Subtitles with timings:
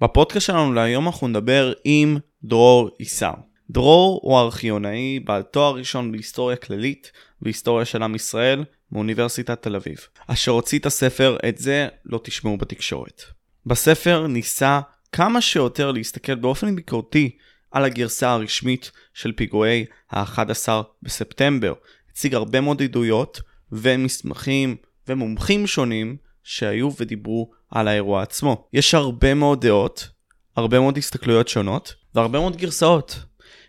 [0.00, 3.32] בפודקאסט שלנו להיום אנחנו נדבר עם דרור איסר.
[3.70, 9.98] דרור הוא ארכיונאי בעל תואר ראשון בהיסטוריה כללית והיסטוריה של עם ישראל מאוניברסיטת תל אביב,
[10.26, 13.22] אשר הוציא את הספר "את זה לא תשמעו בתקשורת".
[13.66, 14.80] בספר ניסה
[15.12, 17.36] כמה שיותר להסתכל באופן ביקורתי
[17.70, 20.68] על הגרסה הרשמית של פיגועי ה-11
[21.02, 21.74] בספטמבר.
[22.10, 23.40] הציג הרבה מאוד עדויות
[23.72, 24.76] ומסמכים
[25.08, 26.16] ומומחים שונים
[26.48, 28.64] שהיו ודיברו על האירוע עצמו.
[28.72, 30.08] יש הרבה מאוד דעות,
[30.56, 33.18] הרבה מאוד הסתכלויות שונות והרבה מאוד גרסאות.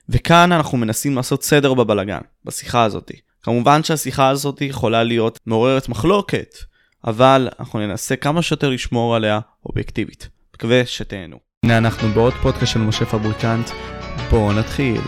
[0.09, 3.13] וכאן אנחנו מנסים לעשות סדר בבלגן, בשיחה הזאתי.
[3.44, 6.55] כמובן שהשיחה הזאת יכולה להיות מעוררת מחלוקת,
[7.07, 10.30] אבל אנחנו ננסה כמה שיותר לשמור עליה אובייקטיבית.
[10.55, 11.38] מקווה שתהנו.
[11.63, 13.70] הנה אנחנו בעוד פודקאסט של משה פבריקנט,
[14.30, 15.02] בואו נתחיל.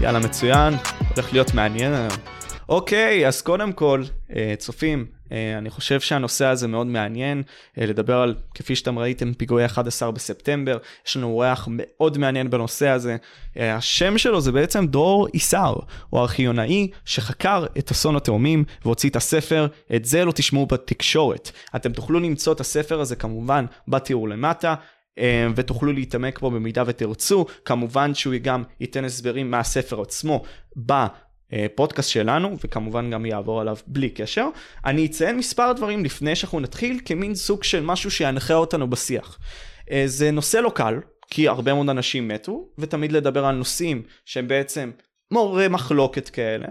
[0.00, 0.74] יאללה מצוין,
[1.14, 2.18] הולך להיות מעניין היום.
[2.68, 4.02] אוקיי, אז קודם כל,
[4.36, 7.42] אה, צופים, אה, אני חושב שהנושא הזה מאוד מעניין,
[7.78, 12.88] אה, לדבר על, כפי שאתם ראיתם, פיגועי 11 בספטמבר, יש לנו אורח מאוד מעניין בנושא
[12.88, 13.16] הזה.
[13.56, 15.74] השם שלו זה בעצם דרור איסר,
[16.10, 21.50] הוא ארכיונאי שחקר את אסון התאומים והוציא את הספר, את זה לא תשמעו בתקשורת.
[21.76, 24.74] אתם תוכלו למצוא את הספר הזה כמובן בתיאור למטה.
[25.56, 27.46] ותוכלו להתעמק בו במידה ותרצו.
[27.64, 30.42] כמובן שהוא גם ייתן הסברים מהספר עצמו
[30.76, 34.48] בפודקאסט שלנו, וכמובן גם יעבור עליו בלי קשר.
[34.84, 39.38] אני אציין מספר דברים לפני שאנחנו נתחיל, כמין סוג של משהו שינחה אותנו בשיח.
[39.90, 44.48] אה, זה נושא לא קל, כי הרבה מאוד אנשים מתו, ותמיד לדבר על נושאים שהם
[44.48, 44.90] בעצם
[45.30, 46.66] מעוררי מחלוקת כאלה.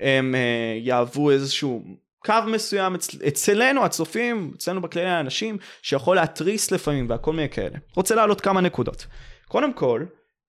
[0.00, 1.84] הם uh, יהוו איזשהו
[2.18, 3.08] קו מסוים אצ...
[3.28, 7.78] אצלנו הצופים, אצלנו בכללי האנשים, שיכול להתריס לפעמים והכל מיני כאלה.
[7.96, 9.06] רוצה להעלות כמה נקודות.
[9.48, 10.04] קודם כל,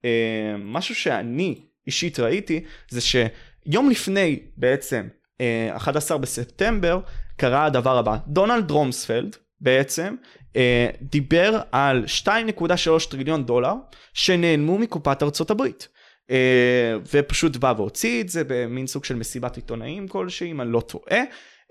[0.05, 5.07] אה, משהו שאני אישית ראיתי, זה שיום לפני בעצם,
[5.41, 6.99] אה, 11 בספטמבר,
[7.37, 8.17] קרה הדבר הבא.
[8.27, 10.15] דונלד רומספלד בעצם
[10.55, 13.73] אה, דיבר על 2.3 טריליון דולר
[14.13, 15.87] שנעלמו מקופת ארצות הברית.
[16.31, 20.81] אה, ופשוט בא והוציא את זה במין סוג של מסיבת עיתונאים כלשהי, אם אני לא
[20.81, 21.19] טועה.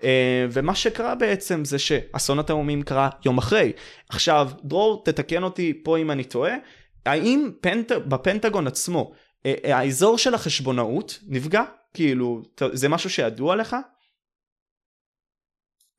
[0.03, 3.71] אה, ומה שקרה בעצם זה שאסון התאומים קרה יום אחרי.
[4.09, 6.53] עכשיו, דרור, תתקן אותי פה אם אני טועה,
[7.05, 7.91] האם פנט...
[7.91, 9.11] בפנטגון עצמו,
[9.45, 11.63] אה, אה, האזור של החשבונאות נפגע?
[11.93, 12.41] כאילו,
[12.73, 13.75] זה משהו שידוע לך?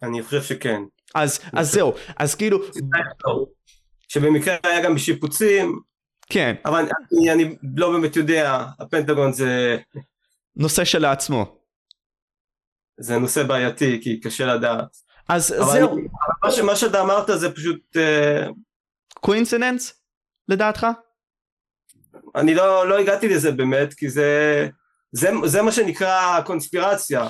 [0.03, 0.83] אני חושב שכן.
[1.15, 2.59] אז, אז זהו, אז כאילו...
[4.09, 5.81] שבמקרה היה גם בשיפוצים.
[6.31, 6.55] כן.
[6.65, 9.77] אבל אני, אני לא באמת יודע, הפנטגון זה...
[10.57, 11.60] נושא שלעצמו.
[13.01, 14.97] זה נושא בעייתי כי קשה לדעת.
[15.29, 15.99] אז זהו.
[15.99, 16.09] אני,
[16.45, 17.97] מה, ש, מה שאתה אמרת זה פשוט...
[19.21, 19.91] coincidence?
[19.91, 19.95] Uh...
[20.49, 20.87] לדעתך?
[22.37, 24.69] אני לא, לא הגעתי לזה באמת כי זה,
[25.13, 27.29] זה, זה מה שנקרא קונספירציה.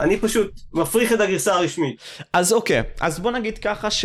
[0.00, 2.00] אני פשוט מפריך את הגרסה הרשמית.
[2.32, 4.04] אז אוקיי, אז בוא נגיד ככה ש...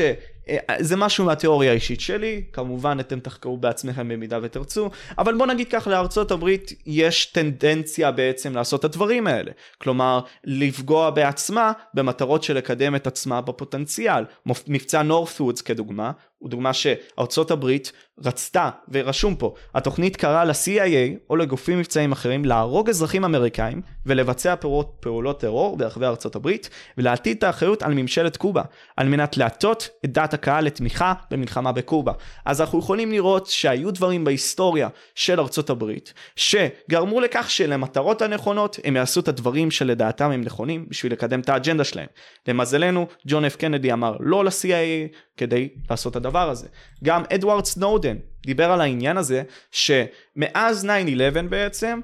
[0.49, 5.67] אה, זה משהו מהתיאוריה האישית שלי, כמובן אתם תחקרו בעצמכם במידה ותרצו, אבל בוא נגיד
[5.71, 9.51] כך, לארצות הברית יש טנדנציה בעצם לעשות את הדברים האלה.
[9.77, 14.23] כלומר, לפגוע בעצמה במטרות של לקדם את עצמה בפוטנציאל.
[14.67, 16.11] מבצע נורת'וודס כדוגמה,
[16.43, 17.91] הוא דוגמה שארצות הברית
[18.25, 24.95] רצתה, ורשום פה, התוכנית קראה ל-CIA או לגופים מבצעיים אחרים להרוג אזרחים אמריקאים ולבצע פעולות,
[24.99, 28.61] פעולות טרור ברחבי ארצות הברית ולהטיל את האחריות על ממשלת קובה
[28.97, 32.13] על מנת להטות את דעת הקהל לתמיכה במלחמה בקובה.
[32.45, 38.95] אז אנחנו יכולים לראות שהיו דברים בהיסטוריה של ארצות הברית שגרמו לכך שלמטרות הנכונות הם
[38.95, 42.07] יעשו את הדברים שלדעתם הם נכונים בשביל לקדם את האג'נדה שלהם.
[42.47, 46.67] למזלנו ג'ון אף קנדי אמר לא ל-CIA כדי לעשות את הדבר הזה.
[47.03, 50.87] גם אדוארד סנודן דיבר על העניין הזה שמאז
[51.35, 51.99] 9-11 בעצם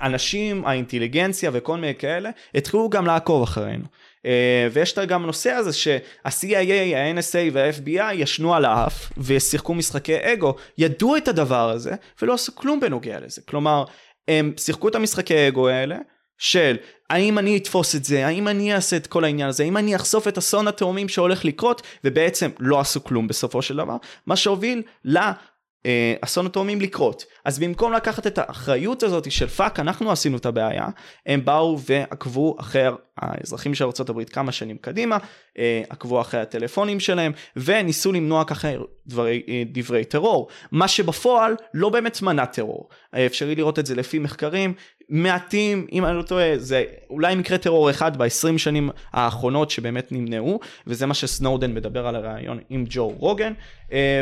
[0.00, 3.84] אנשים, האינטליגנציה וכל מיני כאלה התחילו גם לעקוב אחרינו.
[4.18, 4.30] Uh,
[4.72, 11.16] ויש את גם הנושא הזה שה-CIA, ה-NSA וה-FBI ישנו על האף ושיחקו משחקי אגו, ידעו
[11.16, 13.42] את הדבר הזה ולא עשו כלום בנוגע לזה.
[13.48, 13.84] כלומר,
[14.28, 15.96] הם שיחקו את המשחקי אגו האלה
[16.38, 16.76] של
[17.10, 20.28] האם אני אתפוס את זה, האם אני אעשה את כל העניין הזה, האם אני אחשוף
[20.28, 23.96] את אסון התאומים שהולך לקרות, ובעצם לא עשו כלום בסופו של דבר,
[24.26, 27.24] מה שהוביל לאסון התאומים לקרות.
[27.44, 30.86] אז במקום לקחת את האחריות הזאת של fuck, אנחנו עשינו את הבעיה,
[31.26, 35.18] הם באו ועקבו אחר האזרחים של ארה"ב כמה שנים קדימה,
[35.58, 38.68] אה, עקבו אחרי הטלפונים שלהם וניסו למנוע ככה
[39.06, 42.88] דברי, אה, דברי טרור, מה שבפועל לא באמת מנע טרור.
[43.14, 44.74] אה, אפשרי לראות את זה לפי מחקרים
[45.08, 50.60] מעטים, אם אני לא טועה, זה אולי מקרה טרור אחד ב-20 שנים האחרונות שבאמת נמנעו,
[50.86, 53.52] וזה מה שסנודן מדבר על הרעיון עם ג'ו רוגן,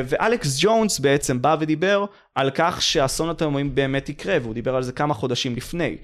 [0.08, 2.04] ואלכס ג'ונס בעצם בא ודיבר
[2.34, 5.96] על כך שאסון התאומים באמת יקרה, והוא דיבר על זה כמה חודשים לפני.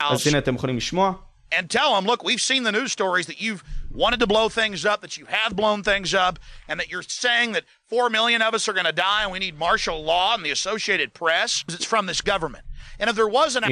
[0.00, 1.12] אז הנה אתם יכולים לשמוע.
[1.52, 4.86] and tell them, look, we've seen the news stories that you've wanted to blow things
[4.86, 6.38] up, that you have blown things up,
[6.68, 9.38] and that you're saying that 4 million of us are going to die and we
[9.38, 11.64] need martial law and the Associated Press.
[11.68, 12.64] It's from this government.
[12.98, 13.64] And if there was an.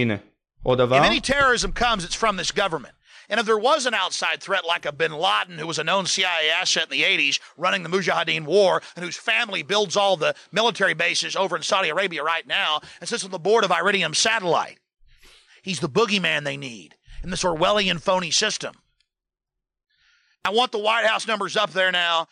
[1.01, 2.95] If any terrorism comes, it's from this government.
[3.31, 6.07] And if there was an outside threat like a bin Laden, who was a known
[6.07, 10.35] CIA asset in the 80s running the Mujahideen war, and whose family builds all the
[10.51, 14.15] military bases over in Saudi Arabia right now and sits on the board of Iridium
[14.15, 14.79] Satellite,
[15.63, 18.75] he's the boogeyman they need in this Orwellian phony system.
[20.45, 22.27] I want the White House numbers up there now.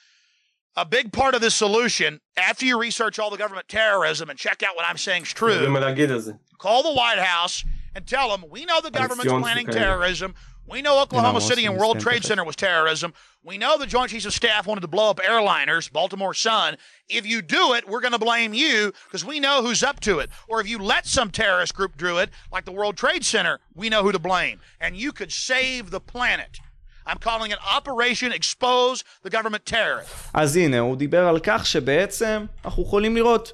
[0.77, 4.62] A big part of this solution, after you research all the government terrorism and check
[4.62, 5.59] out what I'm saying is true,
[6.59, 10.35] call the White House and tell them we know the government's planning terrorism.
[10.68, 13.13] We know Oklahoma City and World Trade Center was terrorism.
[13.44, 16.78] We know the Joint Chiefs of Staff wanted to blow up airliners, Baltimore Sun.
[17.10, 20.19] If you do it, we're going to blame you because we know who's up to
[20.19, 20.30] it.
[20.48, 23.90] Or if you let some terrorist group do it, like the World Trade Center, we
[23.90, 24.60] know who to blame.
[24.80, 26.60] And you could save the planet.
[27.06, 30.30] I'm calling it Operation Expose the Government Terrorist.
[30.34, 33.54] אז הנה, הוא דיבר על כך שבעצם אנחנו יכולים לראות,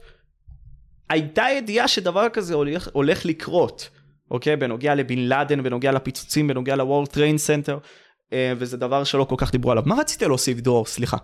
[1.09, 3.89] הייתה ידיעה שדבר כזה הולך, הולך לקרות.
[4.30, 4.56] אוקיי?
[4.56, 7.78] בנוגע לבן לאדן, בנוגע לפיצוצים, בנוגע ל World Trade Center,
[8.34, 9.82] וזה דבר שלא כל כך דיברו עליו.
[9.86, 10.86] מה רצית להוסיף דרור?
[10.86, 11.16] סליחה.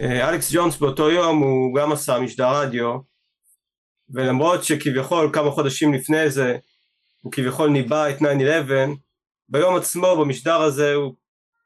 [0.00, 2.98] אה, אלכס ג'ונס באותו יום הוא גם עשה משדר רדיו,
[4.10, 6.56] ולמרות שכביכול כמה חודשים לפני זה
[7.20, 8.24] הוא כביכול ניבא את 9-11,
[9.48, 11.14] ביום עצמו במשדר הזה הוא,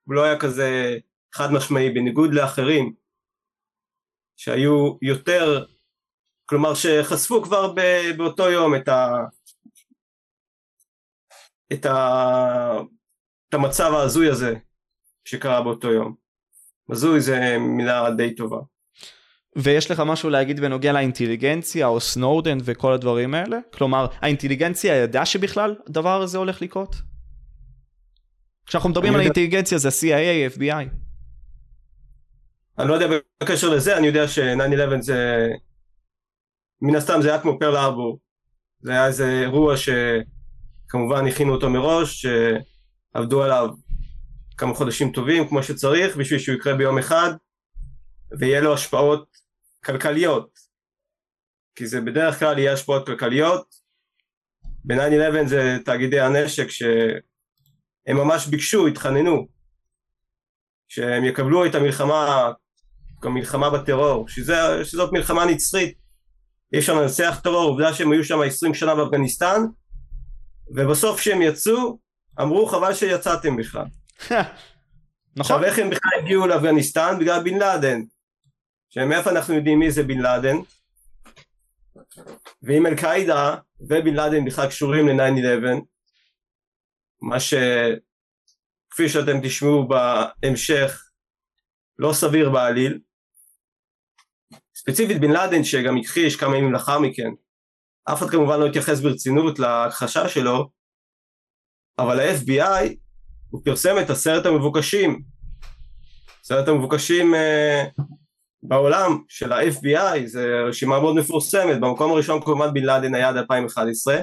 [0.05, 0.99] הוא לא היה כזה
[1.35, 2.95] חד משמעי, בניגוד לאחרים
[4.37, 5.65] שהיו יותר
[6.47, 7.75] כלומר שחשפו כבר
[8.17, 9.25] באותו יום את, ה,
[11.73, 12.79] את, ה,
[13.49, 14.55] את המצב ההזוי הזה
[15.25, 16.15] שקרה באותו יום.
[16.91, 18.59] הזוי זה מילה די טובה.
[19.57, 23.59] ויש לך משהו להגיד בנוגע לאינטליגנציה או סנודן וכל הדברים האלה?
[23.75, 26.97] כלומר, האינטליגנציה ידעה שבכלל הדבר הזה הולך לקרות?
[28.67, 29.23] כשאנחנו מדברים על יודע...
[29.23, 30.89] האינטליגנציה זה CIA, FBI.
[32.79, 33.07] אני לא יודע
[33.43, 35.49] בקשר לזה, אני יודע ש-9-11 זה
[36.87, 38.19] מן הסתם זה היה כמו פרל ארבור,
[38.81, 43.69] זה היה איזה אירוע שכמובן הכינו אותו מראש, שעבדו עליו
[44.57, 47.31] כמה חודשים טובים כמו שצריך בשביל שהוא יקרה ביום אחד
[48.39, 49.29] ויהיה לו השפעות
[49.85, 50.59] כלכליות.
[51.75, 53.75] כי זה בדרך כלל יהיה השפעות כלכליות.
[54.85, 59.49] ב-9-11 זה תאגידי הנשק שהם ממש ביקשו, התחננו
[60.89, 62.53] שהם יקבלו את המלחמה,
[63.23, 66.04] המלחמה בטרור, שזה, שזאת מלחמה נצחית
[66.75, 69.63] אי אפשר לנצח טרור, עובדה שהם היו שם עשרים שנה באפגניסטן,
[70.77, 71.99] ובסוף כשהם יצאו,
[72.41, 73.85] אמרו חבל שיצאתם בכלל.
[74.31, 74.45] נכון.
[75.41, 77.17] עכשיו איך הם בכלל הגיעו לאפגניסטן?
[77.21, 78.01] בגלל בן לאדן.
[78.91, 80.57] שמאיפה אנחנו יודעים מי זה בן לאדן?
[82.63, 85.81] ואם אל קאידה ובן לאדן בכלל קשורים ל-9-11,
[87.23, 91.03] מה שכפי שאתם תשמעו בהמשך
[91.99, 93.01] לא סביר בעליל,
[94.89, 97.31] ספציפית בן לאדן שגם הכחיש כמה ימים לאחר מכן,
[98.05, 100.69] אף אחד כמובן לא התייחס ברצינות להכחשה שלו,
[101.99, 102.95] אבל ה-FBI
[103.51, 105.23] הוא פרסם את עשרת המבוקשים,
[106.45, 108.03] עשרת המבוקשים uh,
[108.63, 114.17] בעולם של ה-FBI, זו רשימה מאוד מפורסמת, במקום הראשון כמובן בן לאדן היה עד 2011,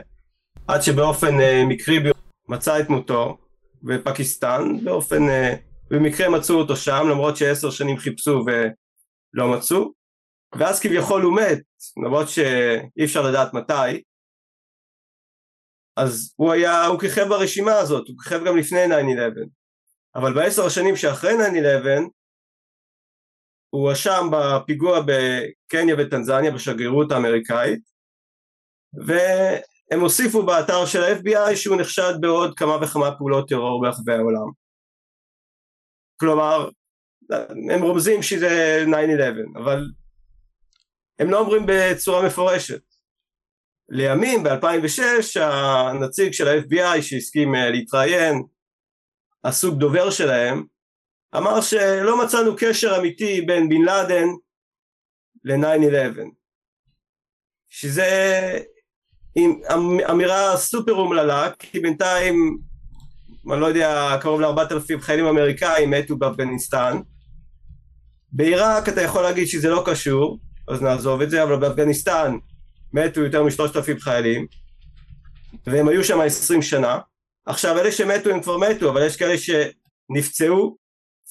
[0.67, 1.99] עד שבאופן uh, מקרי
[2.49, 3.37] מצא את מותו
[3.83, 5.55] בפקיסטן, באופן, uh,
[5.89, 10.00] במקרה מצאו אותו שם, למרות שעשר שנים חיפשו ולא מצאו,
[10.59, 11.61] ואז כביכול הוא מת,
[12.05, 14.03] למרות שאי אפשר לדעת מתי,
[15.97, 18.89] אז הוא היה, הוא כיכב ברשימה הזאת, הוא כיכב גם לפני 9-11,
[20.15, 21.37] אבל בעשר השנים שאחרי 9-11
[23.69, 27.79] הוא הואשם בפיגוע בקניה וטנזניה בשגרירות האמריקאית
[28.93, 34.47] והם הוסיפו באתר של ה-FBI שהוא נחשד בעוד כמה וכמה פעולות טרור ברחבי העולם.
[36.19, 36.69] כלומר,
[37.73, 39.83] הם רומזים שזה 9-11, אבל
[41.19, 42.81] הם לא אומרים בצורה מפורשת.
[43.89, 48.43] לימים ב-2006 הנציג של ה-FBI שהסכים אה, להתראיין,
[49.43, 50.63] הסוג דובר שלהם,
[51.37, 54.27] אמר שלא מצאנו קשר אמיתי בין בן לאדן
[55.43, 56.19] ל-9-11
[57.69, 58.51] שזה
[59.37, 62.57] אמ- אמירה סופר אומללה, כי בינתיים,
[63.53, 66.97] אני לא יודע, קרוב לארבעת אלפים חיילים אמריקאים מתו באפגניסטן.
[68.31, 72.37] בעיראק אתה יכול להגיד שזה לא קשור, אז נעזוב את זה, אבל באפגניסטן
[72.93, 74.47] מתו יותר משלושת אלפים חיילים,
[75.67, 76.99] והם היו שם עשרים שנה.
[77.45, 80.77] עכשיו אלה שמתו הם כבר מתו, אבל יש כאלה שנפצעו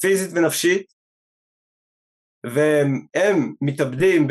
[0.00, 0.92] פיזית ונפשית,
[2.46, 4.28] והם מתאבדים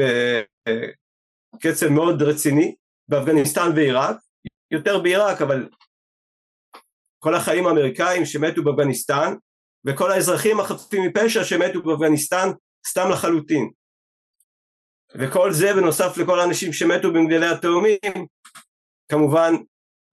[1.56, 2.76] בקצב מאוד רציני
[3.08, 4.18] באפגניסטן ועיראק,
[4.72, 5.70] יותר בעיראק אבל
[7.20, 9.34] כל החיים האמריקאים שמתו באפגניסטן
[9.86, 12.50] וכל האזרחים החפים מפשע שמתו באפגניסטן
[12.88, 13.70] סתם לחלוטין
[15.16, 17.98] וכל זה בנוסף לכל האנשים שמתו במגדלי התאומים
[19.10, 19.54] כמובן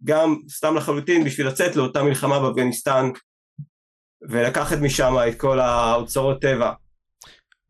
[0.04, 3.10] גם סתם לחלוטין בשביל לצאת לאותה מלחמה באפגניסטן
[4.28, 6.72] ולקחת משם את כל האוצרות טבע.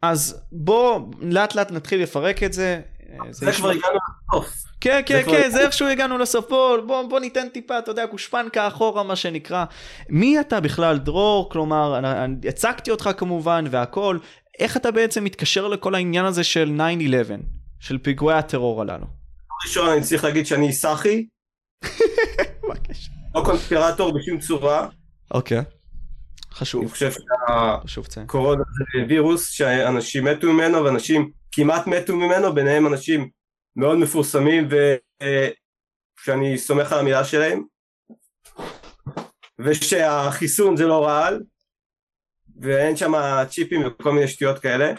[0.02, 2.80] אז בוא לאט לאט נתחיל לפרק את זה.
[3.30, 3.98] זה כבר הגענו
[4.32, 4.66] לסוף.
[4.80, 6.48] כן, כן, כן, זה איכשהו הגענו לסוף.
[6.48, 9.64] בוא, בוא, בוא ניתן טיפה, אתה יודע, גושפנקה אחורה, מה שנקרא.
[10.08, 11.50] מי אתה בכלל, דרור?
[11.50, 12.00] כלומר,
[12.48, 14.18] הצגתי אותך כמובן והכל.
[14.58, 16.80] איך אתה בעצם מתקשר לכל העניין הזה של
[17.28, 17.32] 9-11,
[17.80, 19.06] של פיגועי הטרור הללו?
[19.66, 21.26] ראשון, אני צריך להגיד שאני סאחי.
[23.34, 24.88] לא קונספירטור בשום צורה.
[25.30, 25.62] אוקיי.
[26.52, 26.82] חשוב.
[26.82, 27.12] אני חושב
[28.10, 33.28] שהקורונה זה וירוס שאנשים מתו ממנו ואנשים כמעט מתו ממנו, ביניהם אנשים
[33.76, 34.68] מאוד מפורסמים
[36.20, 37.62] ושאני סומך על המילה שלהם
[39.58, 41.42] ושהחיסון זה לא רעל
[42.60, 43.12] ואין שם
[43.50, 44.92] צ'יפים וכל מיני שטויות כאלה.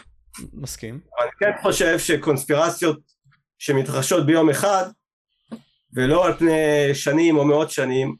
[0.52, 1.00] מסכים.
[1.22, 2.98] אני כן חושב שקונספירציות
[3.58, 4.84] שמתרחשות ביום אחד
[5.94, 8.16] ולא על פני שנים או מאות שנים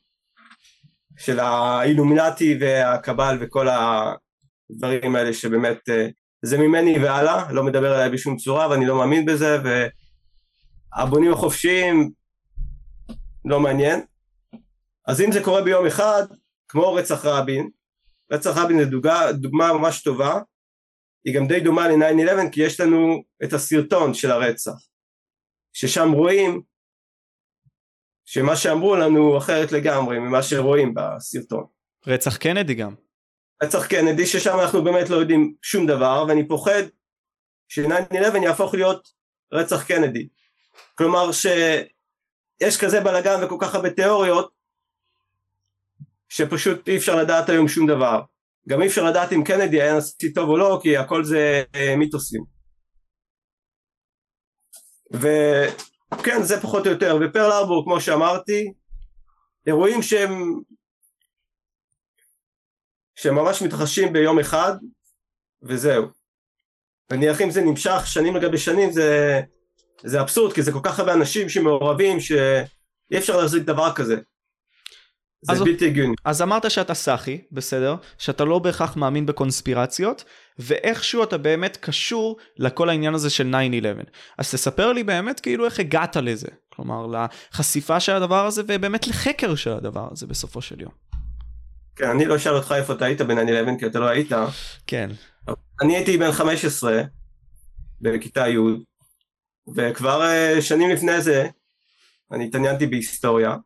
[1.18, 6.08] של האילומינטי והקבל וכל הדברים האלה שבאמת אה,
[6.42, 9.58] זה ממני והלאה, לא מדבר עליי בשום צורה ואני לא מאמין בזה
[10.96, 12.10] והבונים החופשיים
[13.44, 14.00] לא מעניין.
[15.06, 16.22] אז אם זה קורה ביום אחד,
[16.68, 17.70] כמו רצח רבין,
[18.32, 20.40] רצח רבין דוגמה, דוגמה ממש טובה,
[21.24, 24.86] היא גם די דומה ל-9-11 כי יש לנו את הסרטון של הרצח,
[25.72, 26.62] ששם רואים
[28.24, 31.66] שמה שאמרו לנו הוא אחרת לגמרי ממה שרואים בסרטון.
[32.06, 32.94] רצח קנדי גם.
[33.62, 36.82] רצח קנדי ששם אנחנו באמת לא יודעים שום דבר ואני פוחד
[37.68, 39.08] ש-9-11 יהפוך להיות
[39.52, 40.28] רצח קנדי.
[40.94, 44.57] כלומר שיש כזה בלאגן וכל כך הרבה תיאוריות
[46.28, 48.20] שפשוט אי אפשר לדעת היום שום דבר.
[48.68, 51.96] גם אי אפשר לדעת אם קנדי היה נשיא טוב או לא כי הכל זה אה,
[51.96, 52.44] מיתוסים.
[55.12, 58.72] וכן זה פחות או יותר ופרל ארבור כמו שאמרתי
[59.66, 60.60] אירועים שהם
[63.16, 64.72] שממש מתרחשים ביום אחד
[65.62, 66.04] וזהו.
[67.12, 69.40] נניח אם זה נמשך שנים לגבי שנים זה,
[70.04, 74.16] זה אבסורד כי זה כל כך הרבה אנשים שמעורבים שאי אפשר להחזיק דבר כזה.
[75.42, 76.14] זה אז, בלתי הגיוני.
[76.24, 77.96] אז אמרת שאתה סאחי, בסדר?
[78.18, 80.24] שאתה לא בהכרח מאמין בקונספירציות,
[80.58, 84.10] ואיכשהו אתה באמת קשור לכל העניין הזה של 9-11.
[84.38, 86.48] אז תספר לי באמת כאילו איך הגעת לזה.
[86.72, 90.92] כלומר, לחשיפה של הדבר הזה, ובאמת לחקר של הדבר הזה בסופו של יום.
[91.96, 94.32] כן, אני לא אשאל אותך איפה אתה היית ב-9-11, כי אתה לא היית.
[94.86, 95.10] כן.
[95.82, 97.02] אני הייתי בן 15
[98.00, 98.58] בכיתה י',
[99.76, 101.48] וכבר אה, שנים לפני זה
[102.32, 103.56] אני התעניינתי בהיסטוריה.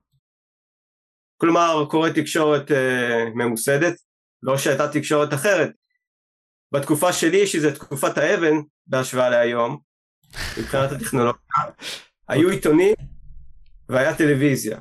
[1.43, 2.75] כלומר, קורא תקשורת uh,
[3.35, 3.95] ממוסדת,
[4.43, 5.71] לא שהייתה תקשורת אחרת.
[6.73, 8.55] בתקופה שלי, שזה תקופת האבן
[8.87, 9.79] בהשוואה להיום,
[10.59, 11.43] מבחינת הטכנולוגיה,
[12.29, 12.95] היו עיתונים
[13.89, 14.79] והיה טלוויזיה.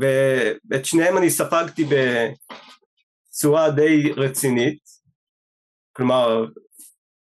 [0.00, 4.78] ואת שניהם אני ספגתי בצורה די רצינית,
[5.92, 6.44] כלומר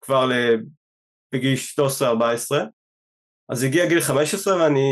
[0.02, 0.30] כבר
[1.34, 1.56] בגיל
[2.02, 2.02] 13-14,
[3.50, 4.90] אז הגיע גיל 15 ואני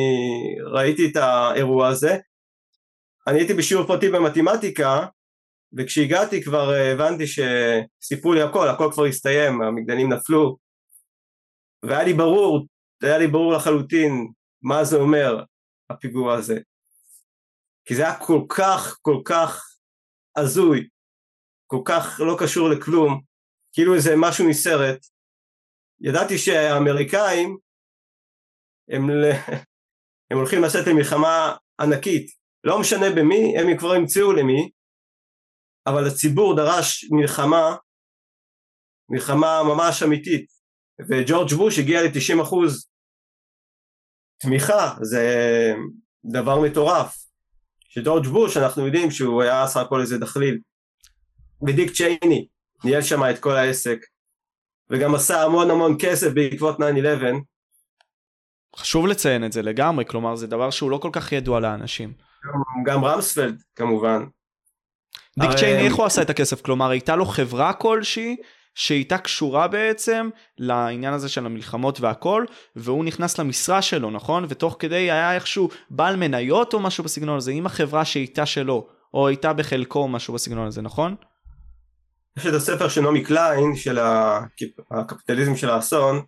[0.73, 2.17] ראיתי את האירוע הזה.
[3.27, 5.05] אני הייתי בשיעור פרטי במתמטיקה,
[5.77, 10.57] וכשהגעתי כבר הבנתי שסיפרו לי הכל, הכל כבר הסתיים, המגדלים נפלו,
[11.85, 12.67] והיה לי ברור,
[13.03, 15.43] היה לי ברור לחלוטין מה זה אומר
[15.89, 16.59] הפיגוע הזה.
[17.85, 19.65] כי זה היה כל כך כל כך
[20.37, 20.87] הזוי,
[21.67, 23.21] כל כך לא קשור לכלום,
[23.73, 25.05] כאילו איזה משהו מסרט.
[26.01, 27.57] ידעתי שהאמריקאים
[28.89, 29.03] הם,
[30.31, 34.69] הם הולכים לצאת למלחמה ענקית, לא משנה במי, הם כבר ימצאו למי,
[35.87, 37.75] אבל הציבור דרש מלחמה,
[39.09, 40.45] מלחמה ממש אמיתית,
[41.09, 42.55] וג'ורג' בוש הגיע ל-90%
[44.39, 45.73] תמיכה, זה
[46.25, 47.23] דבר מטורף.
[47.89, 50.59] שג'ורג' בוש אנחנו יודעים שהוא היה סך הכל איזה דחליל
[51.67, 52.47] ודיק צ'ייני
[52.83, 53.99] ניהל שם את כל העסק
[54.89, 56.81] וגם עשה המון המון כסף בעקבות 9-11
[58.75, 62.13] חשוב לציין את זה לגמרי, כלומר זה דבר שהוא לא כל כך ידוע לאנשים.
[62.85, 64.23] גם, רמספלד כמובן.
[65.39, 66.61] דיק הרי- צ'ייני, איך הוא עשה את הכסף?
[66.61, 68.35] כלומר, הייתה לו חברה כלשהי
[68.75, 72.45] שהייתה קשורה בעצם לעניין הזה של המלחמות והכל,
[72.75, 74.45] והוא נכנס למשרה שלו, נכון?
[74.49, 79.27] ותוך כדי היה איכשהו בעל מניות או משהו בסגנון הזה, עם החברה שהייתה שלו, או
[79.27, 81.15] הייתה בחלקו משהו בסגנון הזה, נכון?
[82.37, 84.49] יש את הספר של נעמי קליין של הק-
[84.91, 86.21] הקפיטליזם של האסון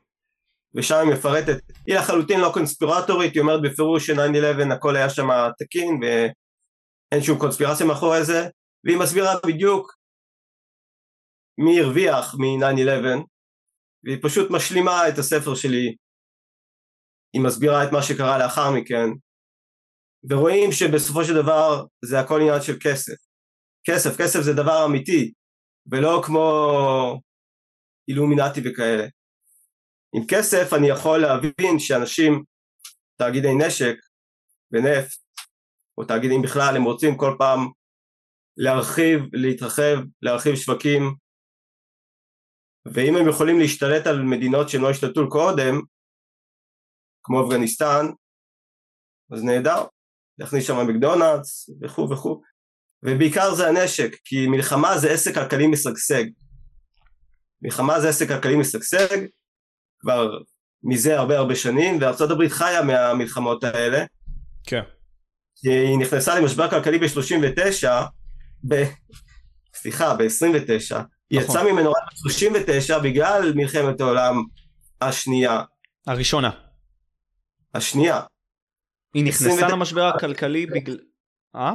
[0.76, 5.28] ושם היא מפרטת, היא לחלוטין לא קונספירטורית, היא אומרת בפירוש ש-9-11 הכל היה שם
[5.58, 8.50] תקין ואין שום קונספירציה מאחורי זה
[8.84, 9.96] והיא מסבירה בדיוק
[11.58, 13.24] מי הרוויח מ-9-11
[14.04, 15.96] והיא פשוט משלימה את הספר שלי
[17.34, 19.10] היא מסבירה את מה שקרה לאחר מכן
[20.30, 23.26] ורואים שבסופו של דבר זה הכל עניין של כסף
[23.88, 25.34] כסף, כסף זה דבר אמיתי
[25.92, 26.48] ולא כמו
[28.08, 29.08] אילומינטי וכאלה.
[30.16, 32.44] עם כסף אני יכול להבין שאנשים,
[33.16, 33.96] תאגידי נשק
[34.72, 35.20] ונפט,
[35.98, 37.60] או תאגידים בכלל, הם רוצים כל פעם
[38.58, 41.16] להרחיב, להתרחב, להרחיב שווקים,
[42.86, 45.82] ואם הם יכולים להשתלט על מדינות שהם לא השתלטו קודם,
[47.24, 48.06] כמו אפגניסטן,
[49.32, 49.84] אז נהדר,
[50.38, 52.42] להכניס שם מקדונלדס וכו' וכו',
[53.04, 56.24] ובעיקר זה הנשק, כי מלחמה זה עסק כלכלי משגשג.
[57.62, 59.18] מלחמה זה עסק כלכלי משגשג,
[60.06, 60.38] כבר
[60.84, 64.06] מזה הרבה הרבה שנים, וארצות הברית חיה מהמלחמות האלה.
[64.64, 64.82] כן.
[65.64, 67.88] היא נכנסה למשבר כלכלי ב-39,
[68.68, 68.84] ב...
[69.76, 70.96] סליחה, ב-29,
[71.30, 71.56] היא נכון.
[71.56, 74.44] יצאה ממנו רק ב-39 בגלל מלחמת העולם
[75.02, 75.62] השנייה.
[76.08, 76.50] הראשונה.
[77.74, 78.22] השנייה.
[79.14, 79.76] היא נכנסה 29.
[79.76, 81.00] למשבר הכלכלי בגלל...
[81.56, 81.74] אה?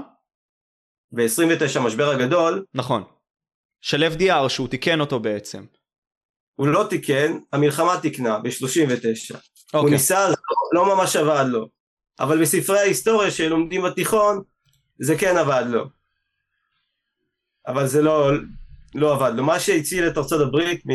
[1.12, 3.04] ב-29 המשבר הגדול, נכון.
[3.80, 5.64] של FDR שהוא תיקן אותו בעצם.
[6.60, 9.34] הוא לא תיקן, המלחמה תיקנה ב-39.
[9.34, 9.40] הוא
[9.74, 9.90] אוקיי.
[9.90, 10.34] ניסה, לא
[10.72, 11.68] לא ממש עבד לו.
[12.20, 14.42] אבל בספרי ההיסטוריה שלומדים בתיכון,
[14.98, 15.84] זה כן עבד לו.
[17.66, 18.30] אבל זה לא,
[18.94, 19.44] לא עבד לו.
[19.44, 20.90] מה שהציל את ארצות הברית מ...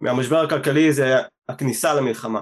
[0.00, 1.16] מהמשבר הכלכלי זה
[1.48, 2.40] הכניסה למלחמה.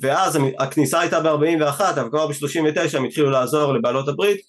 [0.00, 4.40] ואז הכניסה הייתה ב-41, אבל כבר ב-39 הם התחילו לעזור לבעלות הברית,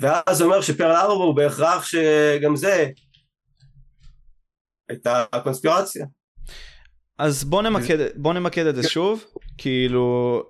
[0.00, 2.88] ואז זה אומר שפרל ארבור בהכרח שגם זה
[4.90, 6.06] הייתה קונספירציה.
[7.18, 9.24] אז בוא נמקד, בוא נמקד את זה שוב,
[9.58, 10.42] כאילו,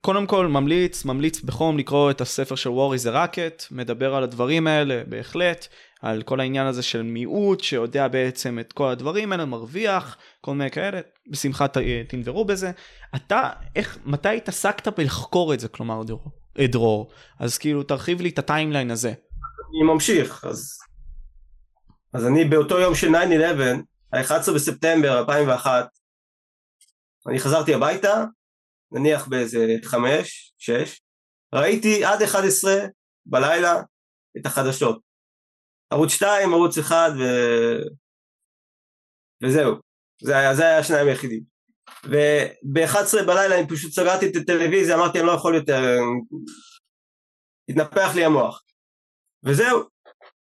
[0.00, 4.22] קודם כל ממליץ, ממליץ בחום לקרוא את הספר של War is a Racket, מדבר על
[4.22, 5.66] הדברים האלה בהחלט,
[6.02, 10.70] על כל העניין הזה של מיעוט שיודע בעצם את כל הדברים האלה, מרוויח, כל מיני
[10.70, 11.76] כאלה, בשמחה ת-
[12.08, 12.70] תנברו בזה.
[13.16, 16.30] אתה, איך, מתי התעסקת בלחקור את זה, כלומר, דרור?
[16.58, 17.10] אה, דרור?
[17.38, 19.08] אז כאילו, תרחיב לי את הטיימליין הזה.
[19.08, 20.78] אני ממשיך, אז...
[22.12, 23.12] אז אני באותו יום של 9-11,
[24.12, 25.88] ה-11 בספטמבר 2001,
[27.28, 28.24] אני חזרתי הביתה,
[28.92, 31.00] נניח באיזה 5, 6,
[31.54, 32.72] ראיתי עד 11
[33.26, 33.82] בלילה
[34.36, 35.00] את החדשות.
[35.90, 37.22] ערוץ 2, ערוץ 1 ו...
[39.42, 39.74] וזהו.
[40.22, 41.42] זה היה, זה היה השניים היחידים.
[42.04, 45.80] וב-11 בלילה אני פשוט סגרתי את הטלוויזיה, אמרתי אני לא יכול יותר,
[47.68, 48.62] התנפח לי המוח.
[49.44, 49.82] וזהו,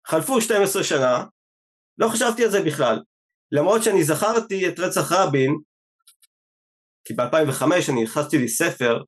[0.07, 1.25] חלפו 12 שנה,
[1.99, 3.03] לא חשבתי על זה בכלל.
[3.53, 5.57] למרות שאני זכרתי את רצח רבין,
[7.05, 9.03] כי ב-2005 אני נכנסתי לי ספר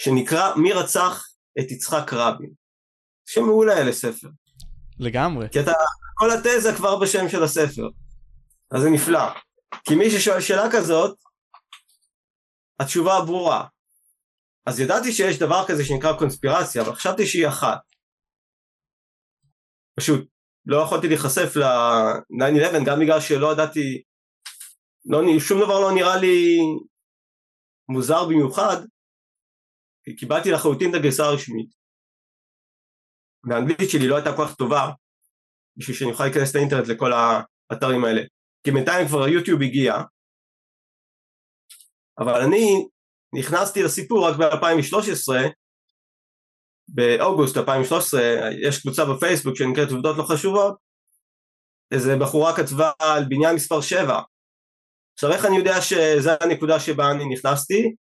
[0.00, 1.26] שנקרא מי רצח
[1.60, 2.50] את יצחק רבין.
[3.26, 4.28] שם מעולה לספר.
[4.98, 5.46] לגמרי.
[5.52, 5.72] כי אתה,
[6.14, 7.88] כל התזה כבר בשם של הספר.
[8.70, 9.24] אז זה נפלא.
[9.84, 11.18] כי מי ששואל שאלה כזאת,
[12.80, 13.66] התשובה ברורה.
[14.66, 17.80] אז ידעתי שיש דבר כזה שנקרא קונספירציה, אבל חשבתי שהיא אחת.
[19.94, 20.28] פשוט
[20.66, 24.02] לא יכולתי להיחשף ל-9-11 גם בגלל שלא ידעתי,
[25.04, 26.58] לא, שום דבר לא נראה לי
[27.88, 28.76] מוזר במיוחד,
[30.04, 31.70] כי קיבלתי לחלוטין את הגרסה הרשמית.
[33.44, 34.90] והאנגלית שלי לא הייתה כל כך טובה
[35.76, 38.22] בשביל שאני אוכל להיכנס לאינטרנט לכל האתרים האלה.
[38.62, 39.94] כי בינתיים כבר יוטיוב הגיע,
[42.18, 42.86] אבל אני
[43.38, 45.50] נכנסתי לסיפור רק ב-2013,
[46.94, 48.20] באוגוסט 2013,
[48.62, 50.74] יש קבוצה בפייסבוק שנקראת עובדות לא חשובות,
[51.92, 54.20] איזה בחורה כתבה על בניין מספר 7.
[55.14, 57.94] עכשיו איך אני יודע שזו הנקודה שבה אני נכנסתי?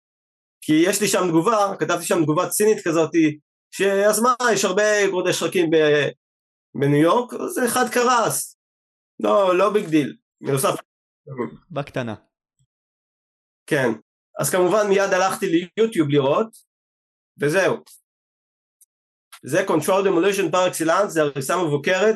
[0.62, 3.39] כי יש לי שם תגובה, כתבתי שם תגובה צינית כזאתי,
[3.71, 6.10] שאז מה, יש הרבה גורדי שחקים ב-
[6.75, 8.58] בניו יורק, אז אחד קרס.
[9.19, 10.15] לא, לא big deal.
[10.41, 10.75] בנוסף,
[11.71, 12.15] בקטנה.
[13.67, 13.89] כן.
[14.39, 16.47] אז כמובן מיד הלכתי ליוטיוב לראות,
[17.41, 17.78] וזהו.
[19.43, 22.15] זה Controlled Demolition par excellence, זה הריסה מבוקרת.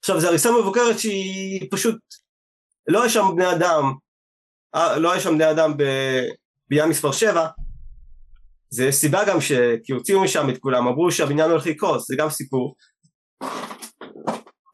[0.00, 1.96] עכשיו, זו הריסה מבוקרת שהיא פשוט...
[2.88, 3.92] לא יש שם בני אדם,
[4.74, 5.82] אה, לא יש שם בני אדם ב...
[6.70, 7.46] בניין מספר 7,
[8.70, 9.52] זה סיבה גם ש...
[9.84, 12.74] כי הוציאו משם את כולם, אמרו שהבניין הולך לקרוס, זה גם סיפור.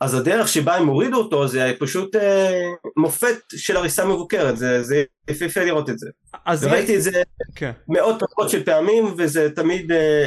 [0.01, 2.61] אז הדרך שבה הם הורידו אותו זה פשוט אה,
[2.97, 6.11] מופת של הריסה מבוקרת, זה, זה יפהפה לראות את זה.
[6.45, 7.23] אז וראיתי יש- את זה
[7.55, 7.71] כן.
[7.89, 10.27] מאות רבות של פעמים וזה תמיד, אה,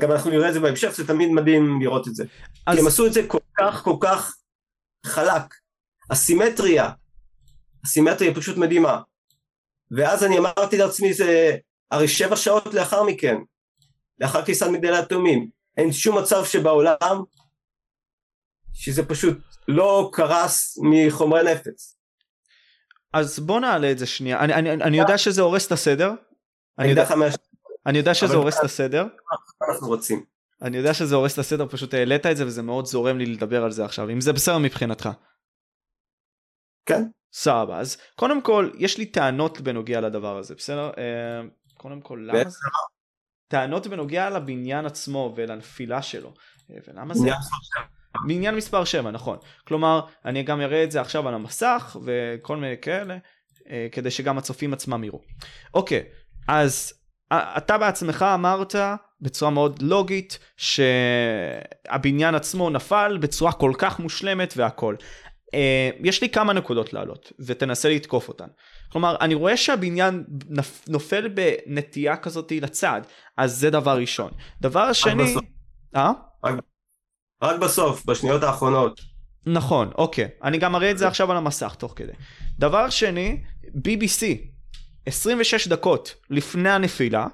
[0.00, 2.24] גם אנחנו נראה את זה בהמשך, זה תמיד מדהים לראות את זה.
[2.66, 4.36] אז- כי הם עשו את זה כל כך כל כך
[5.06, 5.54] חלק.
[6.10, 6.90] הסימטריה,
[7.84, 9.00] הסימטריה פשוט מדהימה.
[9.96, 11.56] ואז אני אמרתי לעצמי זה
[11.90, 13.36] הרי שבע שעות לאחר מכן,
[14.18, 17.22] לאחר כניסת מגדלי התאומים, אין שום מצב שבעולם
[18.74, 19.38] שזה פשוט
[19.68, 21.98] לא קרס מחומרי נפץ.
[23.12, 24.40] אז בוא נעלה את זה שנייה.
[24.40, 26.08] אני, אני, אני יודע שזה הורס את הסדר.
[26.08, 26.16] אני
[26.78, 27.26] אני יודע, לך מה
[27.88, 29.06] אני יודע שזה הורס את הסדר.
[29.68, 30.24] אנחנו רוצים.
[30.62, 33.64] אני יודע שזה הורס את הסדר, פשוט העלית את זה וזה מאוד זורם לי לדבר
[33.64, 34.10] על זה עכשיו.
[34.10, 35.08] אם זה בסדר מבחינתך.
[36.86, 37.02] כן?
[37.32, 37.78] סבבה.
[37.78, 40.90] אז קודם כל, יש לי טענות בנוגע לדבר הזה, בסדר?
[40.98, 41.42] אה,
[41.74, 42.58] קודם כל, למה זה?
[43.48, 46.34] טענות בנוגע לבניין עצמו ולנפילה שלו.
[46.70, 47.30] אה, ולמה זה?
[48.26, 52.76] בניין מספר 7 נכון כלומר אני גם אראה את זה עכשיו על המסך וכל מיני
[52.82, 53.18] כאלה
[53.70, 55.20] אה, כדי שגם הצופים עצמם יראו.
[55.74, 56.04] אוקיי
[56.48, 56.97] אז
[57.32, 58.74] אתה בעצמך אמרת
[59.20, 64.94] בצורה מאוד לוגית שהבניין עצמו נפל בצורה כל כך מושלמת והכל.
[65.54, 68.46] אה, יש לי כמה נקודות לעלות ותנסה לתקוף אותן.
[68.92, 70.24] כלומר אני רואה שהבניין
[70.88, 73.00] נופל בנטייה כזאתי לצד
[73.36, 74.30] אז זה דבר ראשון.
[74.60, 75.22] דבר שני...
[75.24, 75.44] בסוף.
[75.96, 76.12] אה?
[77.42, 79.00] רק בסוף, בשניות האחרונות.
[79.46, 80.28] נכון, אוקיי.
[80.42, 82.12] אני גם אראה את זה עכשיו על המסך תוך כדי.
[82.58, 84.24] דבר שני, BBC,
[85.06, 87.26] 26 דקות לפני הנפילה,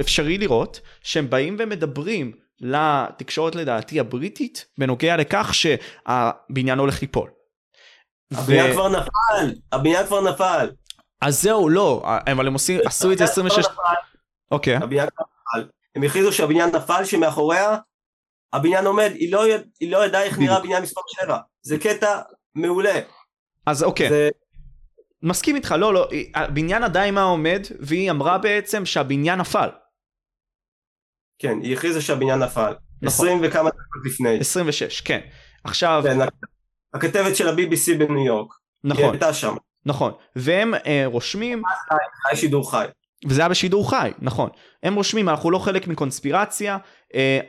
[0.00, 7.30] אפשרי לראות שהם באים ומדברים לתקשורת לדעתי הבריטית בנוגע לכך שהבניין הולך ליפול.
[8.32, 10.70] הבניין ו- כבר נפל, הבניין כבר נפל.
[11.20, 13.64] אז זהו, לא, אבל הם עושים, עשו את זה 26...
[14.50, 15.24] אוקיי, הבניין כבר
[15.58, 15.68] נפל.
[15.96, 17.76] הם הכריזו שהבניין נפל, שמאחוריה
[18.52, 19.44] הבניין עומד, היא לא,
[19.80, 20.56] היא לא ידעה איך נראה.
[20.56, 21.38] הבניין מספר 7.
[21.62, 22.20] זה קטע
[22.54, 23.00] מעולה.
[23.66, 24.08] אז אוקיי.
[24.08, 24.28] זה,
[25.22, 29.68] מסכים איתך, לא, לא, הבניין עדיין מה עומד, והיא אמרה בעצם שהבניין נפל.
[31.38, 32.72] כן, היא הכריזה שהבניין נפל.
[33.02, 33.26] נכון.
[33.26, 34.38] 20 וכמה דקות לפני.
[34.38, 35.20] 26, כן.
[35.64, 36.18] עכשיו, כן,
[36.94, 38.52] הכתבת של ה-BBC בניו יורק.
[38.84, 39.54] היא נכון, הייתה שם.
[39.86, 40.12] נכון.
[40.36, 41.62] והם אה, רושמים,
[42.28, 42.86] היה שידור חי.
[43.28, 44.50] וזה היה בשידור חי, נכון.
[44.82, 46.78] הם רושמים, אנחנו לא חלק מקונספירציה.
[47.14, 47.40] אה,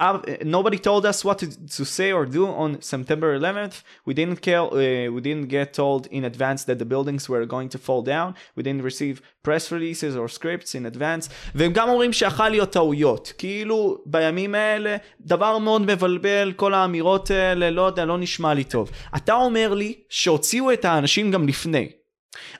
[0.00, 0.12] אה,
[0.44, 3.82] nobody told us what to, to say or do on September 11th.
[4.06, 7.68] We didn't care, uh, we didn't get told in advance that the buildings were going
[7.74, 8.34] to fall down.
[8.56, 11.28] We didn't receive press releases or scripts in advance.
[11.54, 13.32] והם גם אומרים שיכול להיות טעויות.
[13.38, 18.90] כאילו בימים האלה דבר מאוד מבלבל כל האמירות האלה, לא יודע, לא נשמע לי טוב.
[19.16, 21.88] אתה אומר לי שהוציאו את האנשים גם לפני.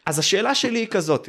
[0.06, 1.28] אז השאלה שלי היא כזאת,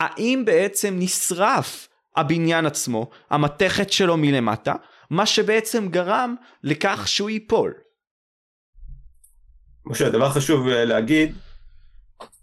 [0.00, 4.74] האם בעצם נשרף הבניין עצמו, המתכת שלו מלמטה,
[5.12, 7.74] מה שבעצם גרם לכך שהוא ייפול.
[9.86, 11.34] משה, דבר חשוב אה, להגיד,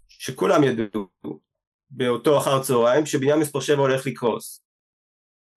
[0.08, 1.08] שכולם ידעו
[1.90, 4.64] באותו אחר צהריים שבניין מספר 7 הולך לקרוס.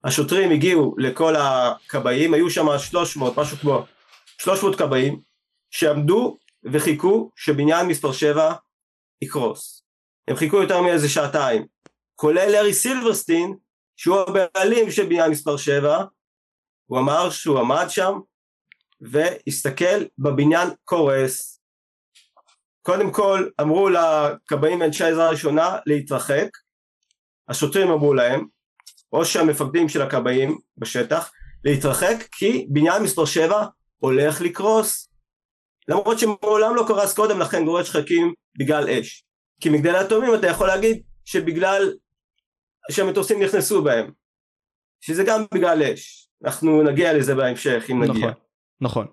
[0.04, 3.86] השוטרים הגיעו לכל הכבאים, היו שם 300, משהו כמו
[4.38, 5.20] 300 כבאים,
[5.70, 8.54] שעמדו וחיכו שבניין מספר 7
[9.22, 9.84] יקרוס.
[10.28, 11.66] הם חיכו יותר מאיזה שעתיים,
[12.16, 13.56] כולל לארי סילברסטין,
[13.96, 16.06] שהוא הבעלים של בניין מספר 7,
[16.94, 18.20] הוא אמר שהוא עמד שם
[19.02, 21.60] והסתכל בבניין קורס.
[22.82, 26.48] קודם כל אמרו לכבאים ואנשי העזרה הראשונה להתרחק,
[27.50, 28.48] השוטרים אמרו להם,
[29.14, 31.32] או שהמפקדים של הכבאים בשטח,
[31.64, 33.66] להתרחק כי בניין מספר 7
[33.98, 35.10] הולך לקרוס.
[35.88, 39.26] למרות שמעולם לא קרס קודם לכן גורש שחקים בגלל אש.
[39.62, 41.94] כי מגדלי התאומים אתה יכול להגיד שבגלל
[42.92, 44.12] שהמטוסים נכנסו בהם.
[45.02, 46.23] שזה גם בגלל אש.
[46.44, 48.14] אנחנו נגיע לזה בהמשך אם נגיע.
[48.16, 48.34] נכון,
[48.82, 49.08] נכון.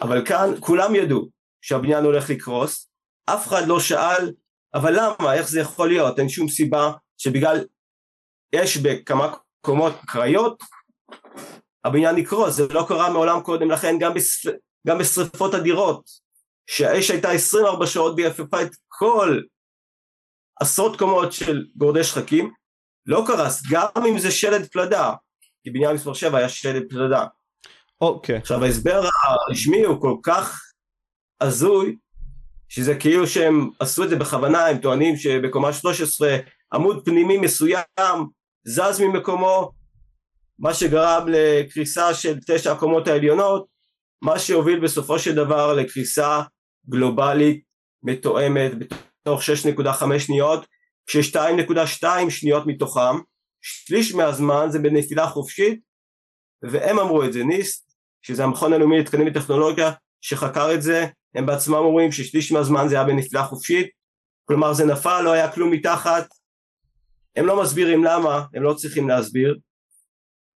[0.00, 1.28] אבל כאן כולם ידעו
[1.62, 2.90] שהבניין הולך לקרוס,
[3.26, 4.32] אף אחד לא שאל,
[4.74, 6.18] אבל למה, איך זה יכול להיות?
[6.18, 7.64] אין שום סיבה שבגלל
[8.54, 10.62] אש בכמה קומות קריות,
[11.84, 14.50] הבניין יקרוס, זה לא קרה מעולם קודם לכן, גם, בשפ...
[14.86, 16.04] גם בשריפות אדירות,
[16.70, 19.40] שהאש הייתה 24 שעות ויפפה את כל
[20.60, 22.52] עשרות קומות של גורדי שחקים,
[23.06, 25.12] לא קרס, גם אם זה שלד פלדה,
[25.64, 27.26] כי בניין מספר 7 היה שלד פלדה.
[28.00, 28.36] אוקיי.
[28.36, 30.60] עכשיו ההסבר הרשמי הוא כל כך
[31.40, 31.96] הזוי,
[32.68, 36.36] שזה כאילו שהם עשו את זה בכוונה, הם טוענים שבקומה 13
[36.72, 37.84] עמוד פנימי מסוים
[38.64, 39.70] זז ממקומו,
[40.58, 43.66] מה שגרם לקריסה של תשע הקומות העליונות,
[44.22, 46.42] מה שהוביל בסופו של דבר לקריסה
[46.88, 47.64] גלובלית
[48.02, 50.66] מתואמת בתוך 6.5 שניות,
[51.06, 53.16] כש-2.2 שניות מתוכם,
[53.64, 55.80] שליש מהזמן זה בנפילה חופשית,
[56.62, 61.74] והם אמרו את זה, ניסט, שזה המכון הלאומי לתקנים וטכנולוגיה שחקר את זה, הם בעצמם
[61.74, 63.86] אומרים ששליש מהזמן זה היה בנפילה חופשית,
[64.44, 66.26] כלומר זה נפל, לא היה כלום מתחת,
[67.36, 69.58] הם לא מסבירים למה, הם לא צריכים להסביר,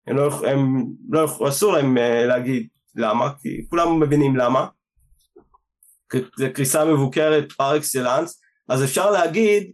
[0.07, 4.67] הם לא, הם לא, אסור להם uh, להגיד למה, כי כולם מבינים למה,
[6.39, 9.73] זה קריסה מבוקרת פר אקסלנס, אז אפשר להגיד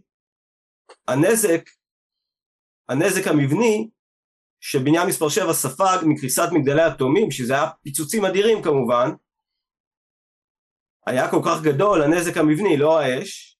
[1.07, 1.69] הנזק,
[2.89, 3.89] הנזק המבני
[4.61, 9.09] שבניין מספר 7 ספג מקריסת מגדלי אטומים, שזה היה פיצוצים אדירים כמובן,
[11.07, 13.59] היה כל כך גדול הנזק המבני, לא האש,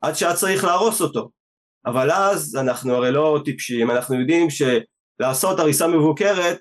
[0.00, 1.30] עד שהיה צריך להרוס אותו.
[1.86, 6.58] אבל אז אנחנו הרי לא טיפשים, אנחנו יודעים שלעשות הריסה מבוקרת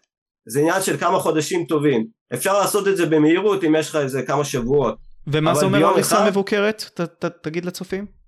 [0.47, 2.07] זה עניין של כמה חודשים טובים.
[2.33, 4.97] אפשר לעשות את זה במהירות אם יש לך איזה כמה שבועות.
[5.27, 6.29] ומה זה אומר הריסה אחד...
[6.29, 6.83] מבוקרת?
[6.93, 8.18] ת, ת, תגיד לצופים.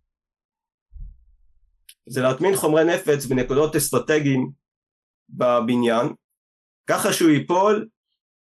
[2.12, 4.52] זה להטמין חומרי נפץ בנקודות אסטרטגיים
[5.30, 6.08] בבניין,
[6.89, 7.88] ככה שהוא ייפול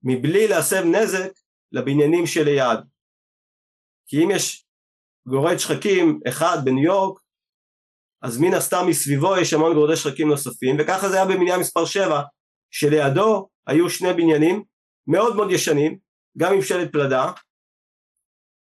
[0.03, 1.31] מבלי להסב נזק
[1.71, 2.79] לבניינים שליד.
[4.07, 4.65] כי אם יש
[5.27, 7.19] גורד שחקים אחד בניו יורק,
[8.21, 12.21] אז מן הסתם מסביבו יש המון גורדי שחקים נוספים, וככה זה היה בבניין מספר 7,
[12.71, 14.63] שלידו היו שני בניינים
[15.07, 15.97] מאוד מאוד ישנים,
[16.37, 17.31] גם עם שלט פלדה,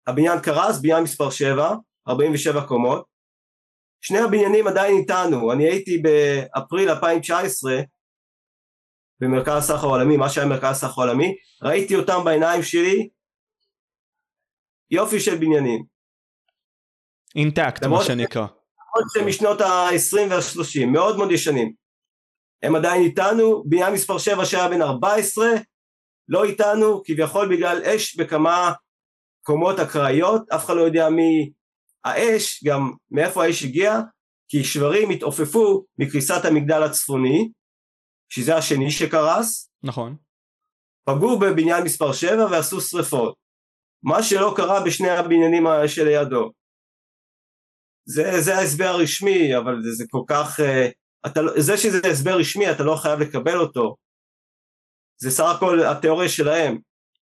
[0.07, 1.75] הבניין קרס, בניין מספר 7,
[2.09, 3.16] 47 קומות,
[4.01, 7.81] שני הבניינים עדיין איתנו, אני הייתי באפריל 2019
[9.21, 13.09] במרכז הסחר העולמי, מה שהיה מרכז הסחר העולמי, ראיתי אותם בעיניים שלי,
[14.91, 15.85] יופי של בניינים.
[17.37, 18.41] אינטקט מה שנקרא.
[18.43, 21.73] למרות שהם משנות ה-20 וה-30, מאוד מאוד ישנים.
[22.63, 25.47] הם עדיין איתנו, בניין מספר 7 שהיה בן 14,
[26.29, 28.73] לא איתנו, כביכול בגלל אש בכמה
[29.43, 31.51] קומות אקראיות, אף אחד לא יודע מי
[32.07, 34.01] האש, גם מאיפה האש הגיע,
[34.49, 37.51] כי שברים התעופפו מקריסת המגדל הצפוני,
[38.29, 39.71] שזה השני שקרס.
[39.83, 40.17] נכון.
[41.05, 43.35] פגעו בבניין מספר 7 ועשו שריפות.
[44.03, 46.51] מה שלא קרה בשני הבניינים שלידו.
[48.09, 50.61] זה, זה ההסבר הרשמי, אבל זה, זה כל כך...
[50.61, 50.89] אה,
[51.27, 53.97] אתה, לא, זה שזה הסבר רשמי, אתה לא חייב לקבל אותו.
[55.21, 56.79] זה סך הכל התיאוריה שלהם.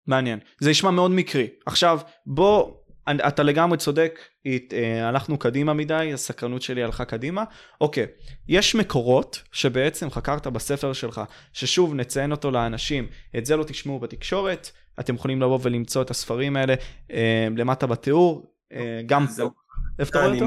[0.07, 0.39] מעניין.
[0.61, 1.49] זה נשמע מאוד מקרי.
[1.65, 2.73] עכשיו, בוא
[3.09, 7.43] אתה לגמרי צודק, אה, הלכנו קדימה מדי, הסקרנות שלי הלכה קדימה.
[7.81, 8.05] אוקיי,
[8.47, 11.21] יש מקורות שבעצם חקרת בספר שלך,
[11.53, 16.55] ששוב נציין אותו לאנשים, את זה לא תשמעו בתקשורת, אתם יכולים לבוא ולמצוא את הספרים
[16.55, 16.73] האלה
[17.11, 19.25] אה, למטה בתיאור, אה, גם...
[19.99, 20.45] איפה אתה רואה אותו?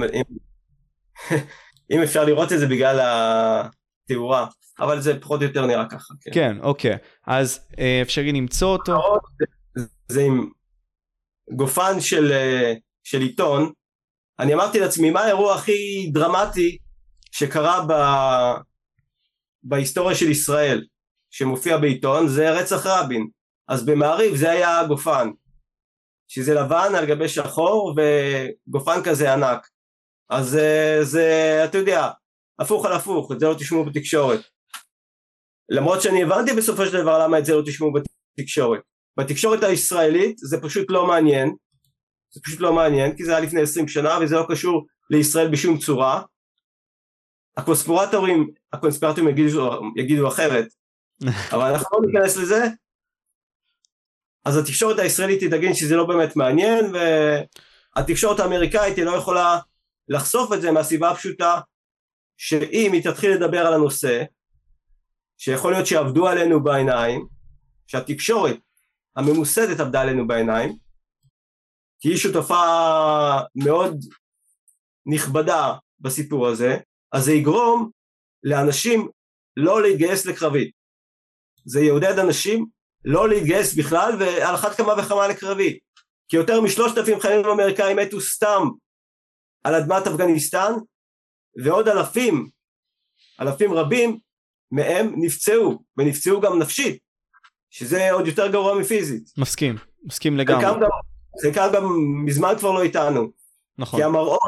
[1.90, 4.46] אם אפשר לראות את זה בגלל התאורה,
[4.80, 6.14] אבל זה פחות או יותר נראה ככה.
[6.20, 7.68] כן, כן אוקיי, אז
[8.02, 9.02] אפשרי למצוא אותו.
[10.08, 10.48] זה עם
[11.56, 13.72] גופן של, אה, של עיתון,
[14.38, 16.78] אני אמרתי לעצמי מה האירוע הכי דרמטי
[17.32, 17.92] שקרה ב,
[19.62, 20.84] בהיסטוריה של ישראל
[21.30, 22.28] שמופיע בעיתון?
[22.28, 23.28] זה רצח רבין.
[23.68, 25.30] אז במעריב זה היה גופן
[26.28, 29.68] שזה לבן על גבי שחור וגופן כזה ענק.
[30.30, 32.10] אז אה, זה אתה יודע
[32.58, 34.40] הפוך על הפוך את זה לא תשמעו בתקשורת.
[35.68, 38.80] למרות שאני הבנתי בסופו של דבר למה את זה לא תשמעו בתקשורת
[39.18, 41.54] בתקשורת הישראלית זה פשוט לא מעניין,
[42.30, 45.78] זה פשוט לא מעניין כי זה היה לפני 20 שנה וזה לא קשור לישראל בשום
[45.78, 46.22] צורה.
[47.56, 50.66] הקונספירטורים, הקונספירטורים יגידו, יגידו אחרת,
[51.52, 52.64] אבל אנחנו לא ניכנס לזה.
[54.44, 56.84] אז התקשורת הישראלית תדגן שזה לא באמת מעניין
[57.96, 59.58] והתקשורת האמריקאית היא לא יכולה
[60.08, 61.60] לחשוף את זה מהסיבה הפשוטה
[62.36, 64.24] שאם היא תתחיל לדבר על הנושא
[65.38, 67.26] שיכול להיות שיעבדו עלינו בעיניים
[67.86, 68.56] שהתקשורת
[69.18, 70.76] הממוסדת עבדה עלינו בעיניים,
[72.00, 72.64] כי היא שותפה
[73.54, 73.96] מאוד
[75.06, 76.76] נכבדה בסיפור הזה,
[77.12, 77.90] אז זה יגרום
[78.42, 79.08] לאנשים
[79.56, 80.70] לא להתגייס לקרבי.
[81.64, 82.66] זה יעודד אנשים
[83.04, 85.78] לא להתגייס בכלל ועל אחת כמה וכמה לקרבי.
[86.28, 88.62] כי יותר משלושת אלפים חיילים אמריקאים מתו סתם
[89.64, 90.72] על אדמת אפגניסטן
[91.64, 92.48] ועוד אלפים,
[93.40, 94.18] אלפים רבים
[94.70, 97.07] מהם נפצעו ונפצעו גם נפשית
[97.70, 99.32] שזה עוד יותר גרוע מפיזית.
[99.38, 100.64] מסכים, מסכים לגמרי.
[101.42, 101.84] חלקם גם, גם
[102.24, 103.30] מזמן כבר לא איתנו.
[103.78, 104.00] נכון.
[104.00, 104.40] כי המראות,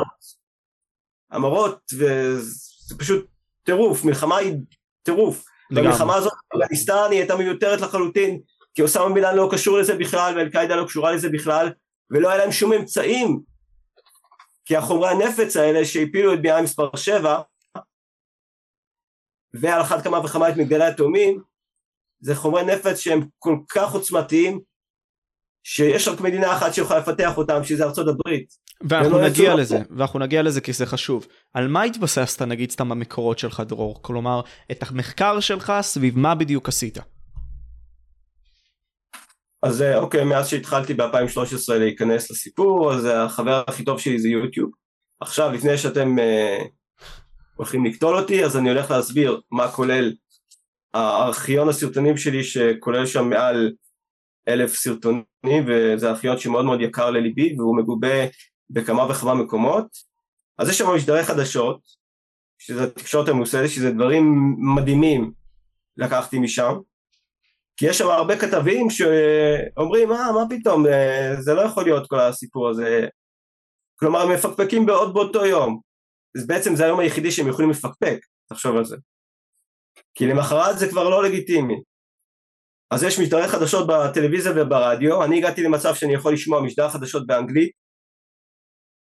[1.31, 3.27] המראות, וזה פשוט
[3.63, 4.55] טירוף, מלחמה היא
[5.03, 5.45] טירוף.
[5.71, 5.89] לגמרי.
[5.89, 8.41] במלחמה הזאת אפגניסטן היא הייתה מיותרת לחלוטין,
[8.75, 11.73] כי אוסאמה בילן לא קשור לזה בכלל, ואל-קאעידה לא קשורה לזה בכלל,
[12.11, 13.41] ולא היה להם שום אמצעים.
[14.65, 17.41] כי החומרי הנפץ האלה שהפילו את בניין מספר 7,
[19.55, 21.43] ועל אחת כמה וכמה את מגדלי התאומים,
[22.21, 24.61] זה חומרי נפץ שהם כל כך עוצמתיים
[25.63, 28.55] שיש רק מדינה אחת שיכולה לפתח אותם, שזה ארצות הברית.
[28.89, 29.55] ואנחנו נגיע.
[29.55, 31.27] לזה, ואנחנו נגיע לזה כי זה חשוב.
[31.55, 34.03] על מה התבססת נגיד סתם המקורות שלך דרור?
[34.03, 36.99] כלומר, את המחקר שלך סביב מה בדיוק עשית?
[39.63, 44.71] אז אה, אוקיי, מאז שהתחלתי ב-2013 להיכנס לסיפור, אז החבר הכי טוב שלי זה יוטיוב.
[45.21, 46.69] עכשיו, לפני שאתם uh,
[47.57, 50.13] הולכים לקטול אותי, אז אני הולך להסביר מה כולל
[50.95, 53.73] הארכיון הסרטונים שלי, שכולל שם מעל
[54.49, 58.27] אלף סרטונים, וזה ארכיון שמאוד מאוד יקר לליבי, והוא מגובה
[58.71, 59.87] בכמה וכמה מקומות.
[60.59, 61.81] אז יש שם משדרי חדשות,
[62.59, 65.33] שזה תקשורת הממוסדת, שזה דברים מדהימים
[65.97, 66.75] לקחתי משם.
[67.77, 72.21] כי יש שם הרבה כתבים שאומרים, מה, מה פתאום, אה, זה לא יכול להיות כל
[72.21, 73.07] הסיפור הזה.
[73.97, 75.81] כלומר, הם מפקפקים בעוד באותו יום.
[76.37, 78.97] אז בעצם זה היום היחידי שהם יכולים לפקפק, תחשוב על זה.
[80.15, 81.75] כי למחרת זה כבר לא לגיטימי.
[82.91, 87.71] אז יש משדרי חדשות בטלוויזיה וברדיו, אני הגעתי למצב שאני יכול לשמוע משדר חדשות באנגלית,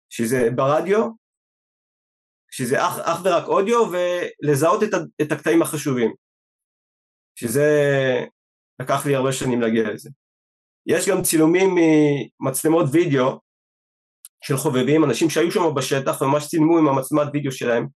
[0.09, 1.07] שזה ברדיו,
[2.51, 4.89] שזה אך, אך ורק אודיו, ולזהות את,
[5.21, 6.13] את הקטעים החשובים.
[7.35, 7.69] שזה
[8.81, 10.09] לקח לי הרבה שנים להגיע לזה.
[10.85, 13.39] יש גם צילומים ממצלמות וידאו
[14.43, 17.87] של חובבים, אנשים שהיו שם בשטח וממש צילמו עם המצלמת וידאו שלהם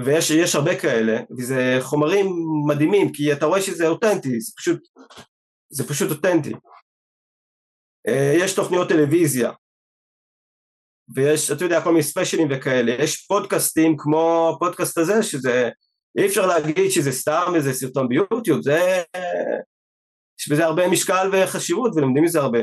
[0.00, 2.26] ויש הרבה כאלה וזה חומרים
[2.68, 4.80] מדהימים כי אתה רואה שזה אותנטי, זה פשוט,
[5.70, 6.52] זה פשוט אותנטי.
[8.08, 9.52] אה, יש תוכניות טלוויזיה
[11.14, 15.70] ויש, אתה יודע, כל מיני ספיישלים וכאלה, יש פודקאסטים כמו הפודקאסט הזה שזה
[16.18, 19.02] אי אפשר להגיד שזה סתם איזה סרטון ביוטיוב, זה...
[20.40, 22.58] יש בזה הרבה משקל וחשיבות ולומדים מזה הרבה.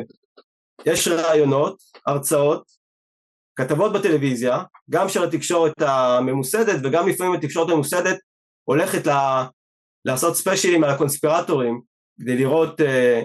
[0.85, 2.63] יש רעיונות, הרצאות,
[3.61, 4.57] כתבות בטלוויזיה,
[4.89, 8.19] גם של התקשורת הממוסדת וגם לפעמים התקשורת הממוסדת
[8.63, 9.11] הולכת ל...
[10.05, 11.81] לעשות ספיישלים על הקונספירטורים
[12.21, 13.21] כדי לראות, אה,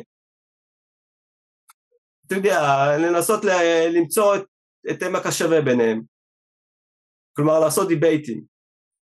[2.26, 2.58] אתה יודע,
[2.98, 3.48] לנסות ל...
[3.96, 4.42] למצוא את,
[4.90, 6.02] את עמק השווה ביניהם.
[7.36, 8.44] כלומר לעשות דיבייטים.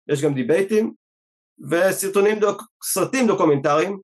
[0.09, 0.95] יש גם דיבייטים,
[1.71, 4.01] וסרטונים, דוק, סרטים דוקומנטריים,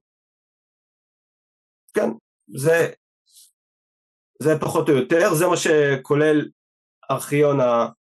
[1.95, 2.09] כן,
[2.59, 2.93] זה,
[4.43, 6.49] זה פחות או יותר, זה מה שכולל
[7.11, 7.59] ארכיון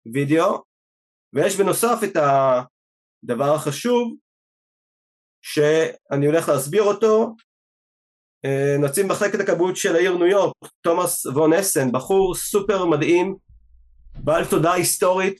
[0.04, 0.62] הוידאו,
[1.32, 4.16] ויש בנוסף את הדבר החשוב,
[5.42, 7.34] שאני הולך להסביר אותו,
[8.44, 13.36] אה, נציב מחלקת הכבאות של העיר ניו יורק, תומאס וון אסן, בחור סופר מדהים,
[14.14, 15.38] בעל תודעה היסטורית,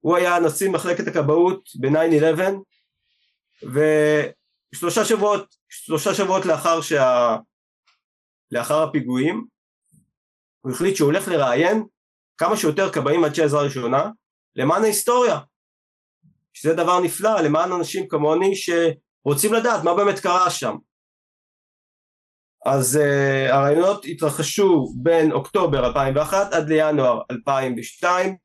[0.00, 2.42] הוא היה נשיא מחלקת הכבאות ב-9-11
[3.62, 7.36] ושלושה שבועות, שלושה שבועות לאחר, שה...
[8.52, 9.46] לאחר הפיגועים
[10.60, 11.84] הוא החליט שהוא הולך לראיין
[12.40, 14.10] כמה שיותר כבאים עד שעזרה ראשונה
[14.56, 15.38] למען ההיסטוריה.
[16.52, 20.76] שזה דבר נפלא למען אנשים כמוני שרוצים לדעת מה באמת קרה שם.
[22.66, 28.36] אז uh, הרעיונות התרחשו בין אוקטובר 2001 עד לינואר 2002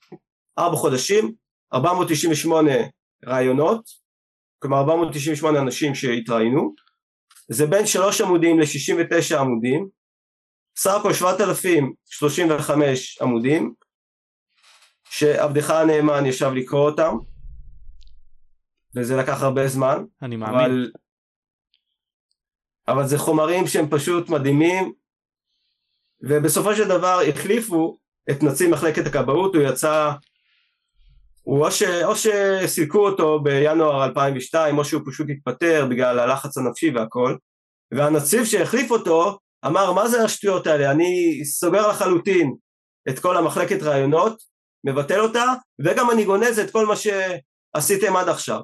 [0.60, 1.34] ארבע חודשים
[1.74, 2.72] 498
[3.26, 3.82] רעיונות
[4.60, 6.74] כלומר 498 אנשים שהתראינו,
[7.52, 9.88] זה בין 3 עמודים ל-69 עמודים,
[10.78, 13.74] סך הכל 7,035 עמודים,
[15.10, 17.18] שעבדך הנאמן ישב לקרוא אותם,
[18.96, 20.04] וזה לקח הרבה זמן.
[20.22, 20.56] אני מאמין.
[20.60, 20.92] אבל,
[22.88, 24.94] אבל זה חומרים שהם פשוט מדהימים,
[26.22, 27.98] ובסופו של דבר החליפו
[28.30, 30.12] את נציב מחלקת הכבאות, הוא יצא
[31.46, 36.92] הוא או, ש, או שסילקו אותו בינואר 2002 או שהוא פשוט התפטר בגלל הלחץ הנפשי
[36.96, 37.36] והכל
[37.92, 42.56] והנציב שהחליף אותו אמר מה זה השטויות האלה אני סוגר לחלוטין
[43.10, 44.38] את כל המחלקת רעיונות
[44.86, 45.46] מבטל אותה
[45.80, 48.60] וגם אני גונז את כל מה שעשיתם עד עכשיו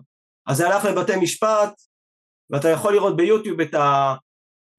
[0.47, 1.73] אז זה הלך לבתי משפט
[2.49, 4.15] ואתה יכול לראות ביוטיוב את, ה,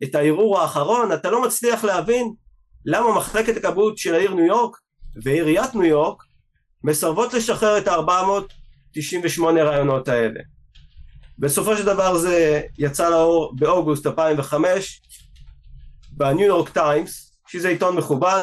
[0.04, 2.32] את הערעור האחרון אתה לא מצליח להבין
[2.84, 4.76] למה מחלקת הכבאות של העיר ניו יורק
[5.22, 6.22] ועיריית ניו יורק
[6.84, 10.40] מסרבות לשחרר את ה-498 רעיונות האלה.
[11.38, 15.02] בסופו של דבר זה יצא לאור באוגוסט 2005
[16.10, 18.42] בניו יורק טיימס, שזה עיתון מכובד,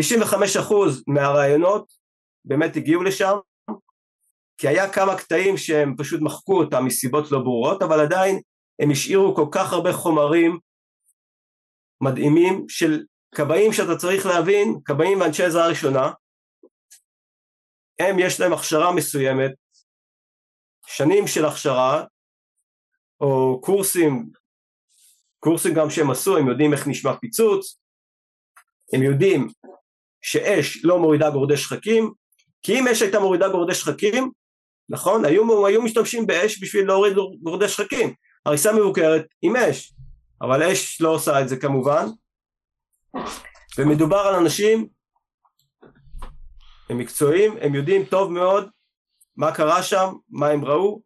[0.00, 0.02] 95%
[1.06, 1.92] מהרעיונות
[2.44, 3.36] באמת הגיעו לשם,
[4.58, 8.40] כי היה כמה קטעים שהם פשוט מחקו אותם מסיבות לא ברורות, אבל עדיין
[8.82, 10.58] הם השאירו כל כך הרבה חומרים
[12.00, 13.04] מדהימים של
[13.34, 16.12] כבאים שאתה צריך להבין, כבאים ואנשי עזרה ראשונה,
[18.00, 19.50] הם יש להם הכשרה מסוימת,
[20.86, 22.04] שנים של הכשרה,
[23.20, 24.30] או קורסים,
[25.40, 27.78] קורסים גם שהם עשו, הם יודעים איך נשמע פיצוץ,
[28.92, 29.48] הם יודעים
[30.26, 32.12] שאש לא מורידה גורדי שחקים,
[32.62, 34.30] כי אם אש הייתה מורידה גורדי שחקים,
[34.88, 38.14] נכון, היו, היו משתמשים באש בשביל להוריד גורדי שחקים,
[38.46, 39.92] הריסה מבוקרת עם אש,
[40.42, 42.06] אבל אש לא עושה את זה כמובן,
[43.78, 44.86] ומדובר על אנשים,
[46.90, 48.68] הם מקצועיים, הם יודעים טוב מאוד
[49.36, 51.02] מה קרה שם, מה הם ראו,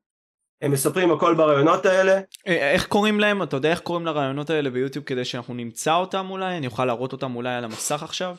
[0.63, 2.21] הם מספרים הכל ברעיונות האלה.
[2.47, 3.43] אה, איך קוראים להם?
[3.43, 6.57] אתה יודע איך קוראים לרעיונות האלה ביוטיוב כדי שאנחנו נמצא אותם אולי?
[6.57, 8.37] אני אוכל להראות אותם אולי על המסך עכשיו?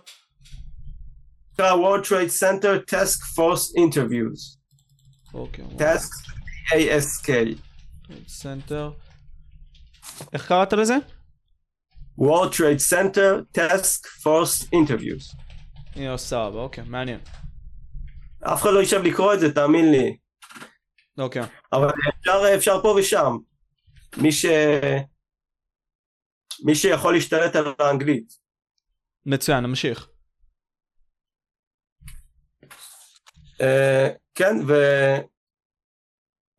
[1.53, 4.57] נקרא World Trade Center Task Force Interviews.
[5.33, 5.65] אוקיי.
[5.65, 6.31] Task
[6.73, 7.29] ASK.
[8.27, 8.91] Center.
[10.33, 10.95] איך קראת לזה?
[12.19, 15.35] World Trade Center Task Force Interviews.
[15.95, 17.19] יו, סבבה, אוקיי, מעניין.
[18.43, 20.17] אף אחד לא יישב לקרוא את זה, תאמין לי.
[21.17, 21.41] אוקיי.
[21.73, 21.87] אבל
[22.19, 23.37] אפשר, אפשר פה ושם.
[24.17, 24.45] מי ש...
[26.65, 28.33] מי שיכול להשתלט על האנגלית.
[29.25, 30.07] מצוין, נמשיך.
[32.63, 33.50] Uh,
[34.35, 34.73] כן, ו...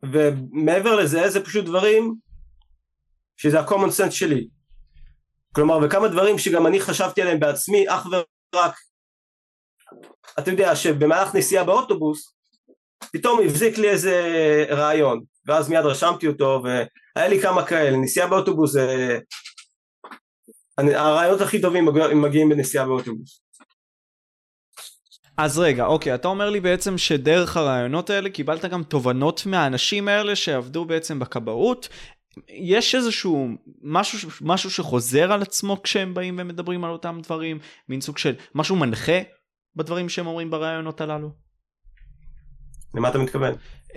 [0.05, 2.15] ומעבר לזה, זה פשוט דברים
[3.37, 4.47] שזה ה-common sense שלי.
[5.55, 8.07] כלומר, וכמה דברים שגם אני חשבתי עליהם בעצמי, אך
[8.55, 8.75] ורק,
[10.39, 12.33] אתה יודע, שבמהלך נסיעה באוטובוס,
[13.13, 14.15] פתאום הבזיק לי איזה
[14.69, 19.19] רעיון, ואז מיד רשמתי אותו, והיה לי כמה כאלה, נסיעה באוטובוס זה...
[20.77, 21.85] הרעיונות הכי טובים
[22.21, 23.42] מגיעים בנסיעה באוטובוס.
[25.37, 30.35] אז רגע, אוקיי, אתה אומר לי בעצם שדרך הרעיונות האלה קיבלת גם תובנות מהאנשים האלה
[30.35, 31.89] שעבדו בעצם בכבאות.
[32.49, 33.47] יש איזשהו
[33.81, 37.59] משהו, משהו שחוזר על עצמו כשהם באים ומדברים על אותם דברים,
[37.89, 39.19] מין סוג של משהו מנחה
[39.75, 41.29] בדברים שהם אומרים ברעיונות הללו?
[42.95, 43.53] למה אתה מתכוון?
[43.89, 43.95] Um,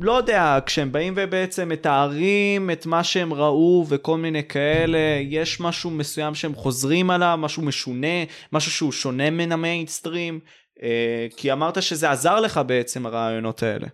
[0.00, 5.90] לא יודע, כשהם באים ובעצם מתארים את מה שהם ראו וכל מיני כאלה, יש משהו
[5.90, 10.40] מסוים שהם חוזרים עליו, משהו משונה, משהו שהוא שונה מן המיינסטרים,
[11.36, 13.86] כי אמרת שזה עזר לך בעצם הרעיונות האלה.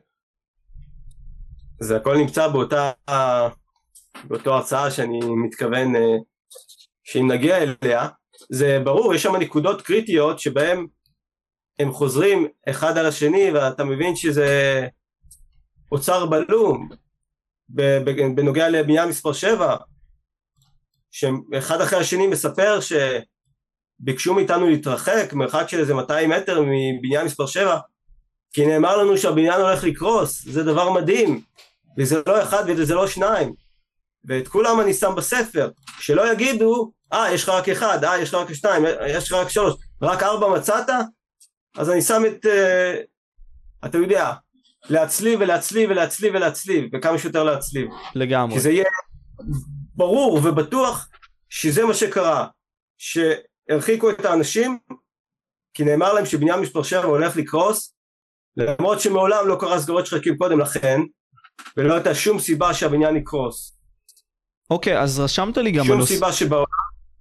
[1.81, 2.91] זה הכל נמצא באותה,
[4.25, 5.99] באותו הרצאה שאני מתכוון uh,
[7.05, 8.09] שאם נגיע אליה,
[8.51, 10.87] זה ברור, יש שם נקודות קריטיות שבהן
[11.79, 14.87] הם חוזרים אחד על השני ואתה מבין שזה
[15.93, 16.89] אוצר בלום
[18.35, 19.77] בנוגע לבנייה מספר 7
[21.11, 22.79] שאחד אחרי השני מספר
[24.03, 27.79] שביקשו מאיתנו להתרחק מרחק של איזה 200 מטר מבניין מספר 7
[28.53, 31.41] כי נאמר לנו שהבניין הולך לקרוס זה דבר מדהים
[31.99, 33.55] וזה לא אחד וזה לא שניים
[34.25, 38.35] ואת כולם אני שם בספר שלא יגידו אה יש לך רק אחד, אה יש לך
[38.35, 40.91] רק שתיים, יש לך רק שלוש רק ארבע מצאת
[41.79, 44.33] אז אני שם את, uh, אתה יודע,
[44.91, 47.89] להצליב ולהצליב ולהצליב ולהצליב, וכמה שיותר להצליב.
[48.15, 48.55] לגמרי.
[48.55, 48.85] כי זה יהיה
[49.95, 51.09] ברור ובטוח
[51.49, 52.47] שזה מה שקרה,
[53.69, 54.79] שהרחיקו את האנשים,
[55.75, 57.95] כי נאמר להם שבניין מספר 7 הולך לקרוס,
[58.57, 61.01] למרות שמעולם לא קרה סגרות שחקים קודם לכן,
[61.77, 63.79] ולא הייתה שום סיבה שהבניין יקרוס.
[64.71, 65.85] אוקיי, אז רשמת לי גם...
[65.85, 66.09] שום הנוס...
[66.09, 66.67] סיבה שבעולם.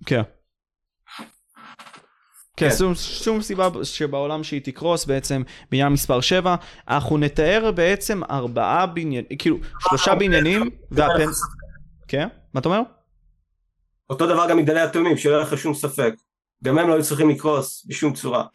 [0.05, 0.21] כן.
[2.57, 2.75] כן, כן.
[2.77, 5.41] שום, שום סיבה שבעולם שהיא תקרוס בעצם
[5.71, 6.55] בניין מספר 7.
[6.87, 11.25] אנחנו נתאר בעצם ארבעה בניינים, כאילו שלושה בניינים והפן...
[12.07, 12.27] כן?
[12.53, 12.81] מה אתה אומר?
[14.09, 16.13] אותו דבר גם מגדלי התאומים, שלא יהיה לך שום ספק.
[16.63, 18.45] גם הם לא היו צריכים לקרוס בשום צורה.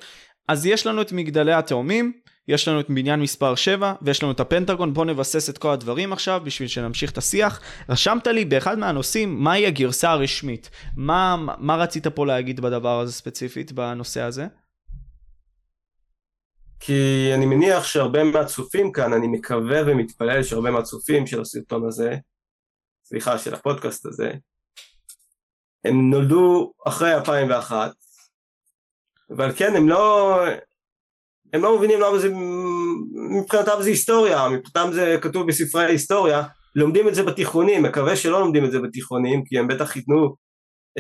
[0.48, 2.12] אז יש לנו את מגדלי התאומים,
[2.48, 6.12] יש לנו את בניין מספר 7 ויש לנו את הפנטגון, בוא נבסס את כל הדברים
[6.12, 7.61] עכשיו בשביל שנמשיך את השיח.
[7.88, 10.70] רשמת לי באחד מהנושאים מהי הגרסה הרשמית.
[10.96, 14.46] מה, מה רצית פה להגיד בדבר הזה ספציפית בנושא הזה?
[16.80, 22.16] כי אני מניח שהרבה מהצופים כאן, אני מקווה ומתפלל שהרבה מהצופים של הסרטון הזה,
[23.04, 24.32] סליחה, של הפודקאסט הזה,
[25.85, 27.93] הם נולדו אחרי 2001,
[29.37, 30.37] אבל כן, הם לא,
[31.53, 32.29] הם לא מבינים למה זה,
[33.41, 36.43] מבחינתם זה היסטוריה, מבחינתם זה כתוב בספרי ההיסטוריה,
[36.74, 40.35] לומדים את זה בתיכונים, מקווה שלא לומדים את זה בתיכונים, כי הם בטח ייתנו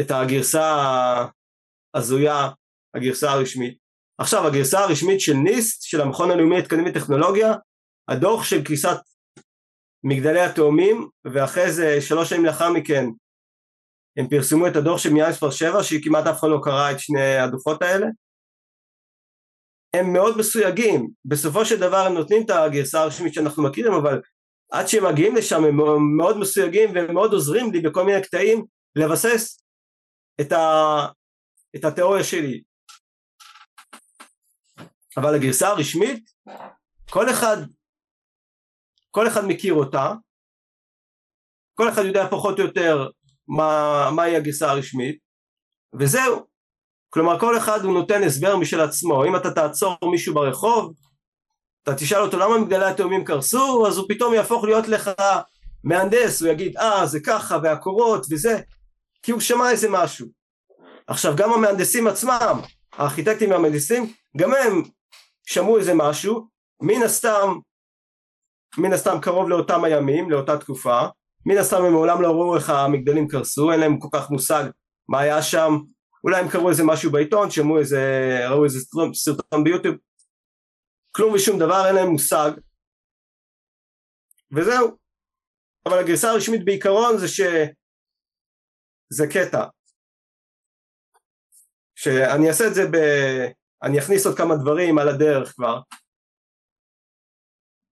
[0.00, 0.64] את הגרסה
[1.94, 2.48] ההזויה,
[2.94, 3.78] הגרסה הרשמית.
[4.18, 7.54] עכשיו, הגרסה הרשמית של ניסט, של המכון הלאומי להתקדם בטכנולוגיה,
[8.08, 8.96] הדוח של קריסת
[10.04, 13.06] מגדלי התאומים, ואחרי זה, שלוש שנים לאחר מכן,
[14.16, 17.36] הם פרסמו את הדוח של מיאן מספר 7, שכמעט אף אחד לא קרא את שני
[17.36, 18.06] הדוחות האלה,
[19.96, 24.20] הם מאוד מסויגים, בסופו של דבר הם נותנים את הגרסה הרשמית שאנחנו מכירים אבל
[24.72, 25.76] עד שהם מגיעים לשם הם
[26.16, 28.64] מאוד מסויגים והם מאוד עוזרים לי בכל מיני קטעים
[28.96, 29.62] לבסס
[30.40, 30.66] את, ה...
[31.76, 32.62] את התיאוריה שלי.
[35.16, 36.30] אבל הגרסה הרשמית
[37.10, 37.56] כל אחד
[39.10, 40.12] כל אחד מכיר אותה.
[41.74, 43.08] כל אחד יודע פחות או יותר
[43.48, 45.18] מה, מהי הגרסה הרשמית?
[45.98, 46.46] וזהו.
[47.10, 50.92] כלומר כל אחד הוא נותן הסבר משל עצמו, אם אתה תעצור מישהו ברחוב,
[51.82, 55.10] אתה תשאל אותו למה מגדלי התאומים קרסו, אז הוא פתאום יהפוך להיות לך
[55.84, 58.60] מהנדס, הוא יגיד אה זה ככה והקורות וזה,
[59.22, 60.26] כי הוא שמע איזה משהו.
[61.06, 62.60] עכשיו גם המהנדסים עצמם,
[62.92, 64.82] הארכיטקטים והמהנדסים, גם הם
[65.46, 66.48] שמעו איזה משהו,
[66.82, 67.54] מן הסתם,
[68.78, 71.06] מן הסתם קרוב לאותם הימים, לאותה תקופה,
[71.48, 74.64] מן הסתם הם מעולם לא ראו איך המגדלים קרסו, אין להם כל כך מושג
[75.08, 75.70] מה היה שם,
[76.24, 78.00] אולי הם קראו איזה משהו בעיתון, שמעו איזה,
[78.48, 78.78] ראו איזה
[79.14, 79.96] סרטון ביוטיוב,
[81.16, 82.50] כלום ושום דבר, אין להם מושג,
[84.56, 84.96] וזהו.
[85.86, 87.40] אבל הגרסה הרשמית בעיקרון זה ש...
[89.12, 89.64] זה קטע.
[91.94, 92.96] שאני אעשה את זה ב...
[93.82, 95.80] אני אכניס עוד כמה דברים על הדרך כבר.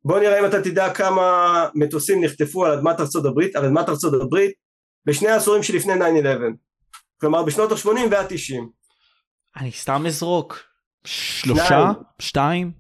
[0.07, 4.23] בוא נראה אם אתה תדע כמה מטוסים נחטפו על אדמת ארצות הברית, על אדמת ארצות
[4.23, 4.53] הברית
[5.07, 5.97] בשני העשורים שלפני 9-11.
[7.21, 8.63] כלומר בשנות ה-80 וה-90.
[9.57, 10.59] אני סתם אזרוק.
[11.05, 11.91] שלושה?
[12.19, 12.73] שתיים?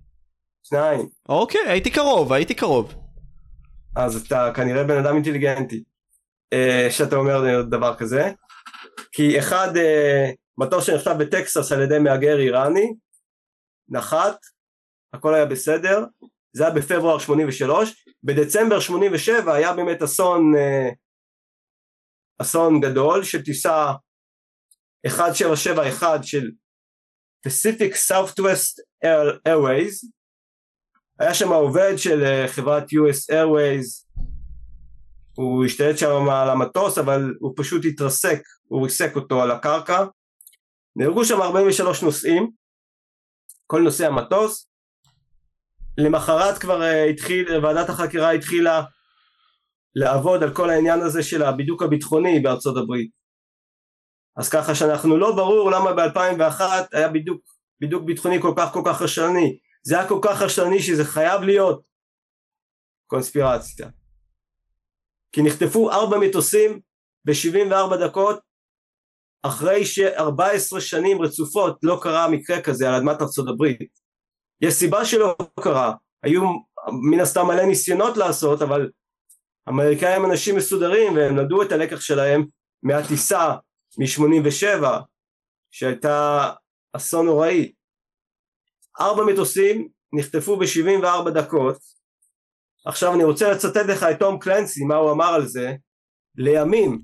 [0.62, 1.08] שניים.
[1.28, 2.94] אוקיי, הייתי קרוב, הייתי קרוב.
[3.96, 5.84] אז אתה כנראה בן אדם אינטליגנטי.
[6.52, 8.32] אה, שאתה אומר דבר כזה.
[9.12, 12.94] כי אחד, אה, מטוס שנכתב בטקסס על ידי מהגר איראני,
[13.88, 14.36] נחת,
[15.12, 16.04] הכל היה בסדר,
[16.56, 20.88] זה היה בפברואר 83, בדצמבר 87 היה באמת אסון, אה,
[22.38, 23.92] אסון גדול של טיסה
[25.06, 26.50] 1771 של
[27.48, 29.04] Pacific Southwest
[29.48, 30.08] Airways,
[31.18, 34.20] היה שם עובד של אה, חברת US Airways,
[35.34, 40.04] הוא השתלט שם על המטוס אבל הוא פשוט התרסק, הוא ריסק אותו על הקרקע,
[40.96, 42.50] נהרגו שם 43 נוסעים,
[43.66, 44.68] כל נוסעי המטוס,
[45.98, 48.82] למחרת כבר אה, התחיל, ועדת החקירה התחילה
[49.94, 53.10] לעבוד על כל העניין הזה של הבידוק הביטחוני בארצות הברית.
[54.36, 56.60] אז ככה שאנחנו לא ברור למה ב-2001
[56.92, 57.40] היה בידוק,
[57.80, 59.58] בידוק ביטחוני כל כך כל כך רשלני.
[59.82, 61.82] זה היה כל כך רשלני שזה חייב להיות
[63.06, 63.88] קונספירציה.
[65.32, 66.80] כי נחטפו ארבע מטוסים
[67.24, 68.40] ב-74 דקות
[69.42, 74.05] אחרי ש-14 שנים רצופות לא קרה מקרה כזה על אדמת ארצות הברית.
[74.60, 76.42] יש סיבה שלא קרה, היו
[77.10, 78.90] מן הסתם מלא ניסיונות לעשות אבל
[79.66, 82.46] האמריקאים אנשים מסודרים והם למדו את הלקח שלהם
[82.82, 83.54] מהטיסה
[83.98, 84.84] מ-87
[85.70, 86.50] שהייתה
[86.92, 87.72] אסון נוראי.
[89.00, 91.78] ארבע מטוסים נחטפו ב-74 דקות.
[92.86, 95.74] עכשיו אני רוצה לצטט לך את תום קלנסי מה הוא אמר על זה.
[96.34, 97.02] לימים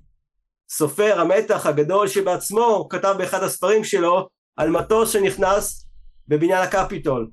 [0.71, 5.89] סופר המתח הגדול שבעצמו כתב באחד הספרים שלו על מטוס שנכנס
[6.29, 7.31] בבניין הקפיטול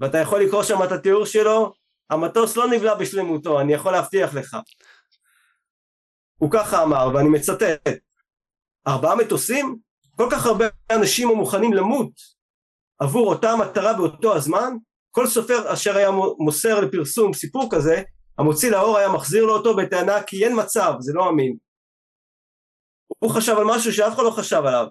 [0.00, 1.72] ואתה יכול לקרוא שם את התיאור שלו
[2.10, 4.56] המטוס לא נבלע בשלמותו אני יכול להבטיח לך.
[6.38, 7.88] הוא ככה אמר ואני מצטט
[8.86, 9.78] ארבעה מטוסים?
[10.16, 12.10] כל כך הרבה אנשים מוכנים למות
[12.98, 14.72] עבור אותה מטרה באותו הזמן?
[15.10, 18.02] כל סופר אשר היה מוסר לפרסום סיפור כזה
[18.38, 21.56] המוציא לאור היה מחזיר לו אותו בטענה כי אין מצב זה לא אמין.
[23.18, 24.86] הוא חשב על משהו שאף אחד לא חשב עליו.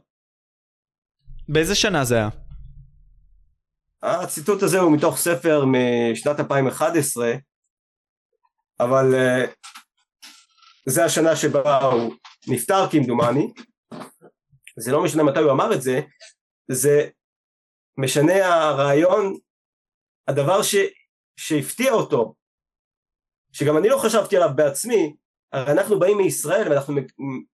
[1.49, 2.29] באיזה שנה זה היה?
[4.05, 7.33] הציטוט הזה הוא מתוך ספר משנת 2011
[8.79, 9.49] אבל uh,
[10.85, 12.13] זה השנה שבה הוא
[12.47, 13.47] נפטר כמדומני
[14.77, 16.01] זה לא משנה מתי הוא אמר את זה
[16.71, 17.07] זה
[17.97, 19.37] משנה הרעיון
[20.27, 20.75] הדבר ש,
[21.37, 22.35] שהפתיע אותו
[23.51, 25.15] שגם אני לא חשבתי עליו בעצמי
[25.51, 26.93] הרי אנחנו באים מישראל ואנחנו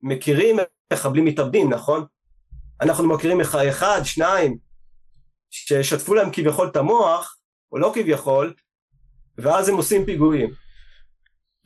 [0.02, 0.58] מכירים
[0.94, 2.06] מחבלים מתאבדים נכון?
[2.82, 4.71] אנחנו מכירים אחד, שניים
[5.52, 7.38] ששטפו להם כביכול את המוח
[7.72, 8.54] או לא כביכול
[9.38, 10.54] ואז הם עושים פיגועים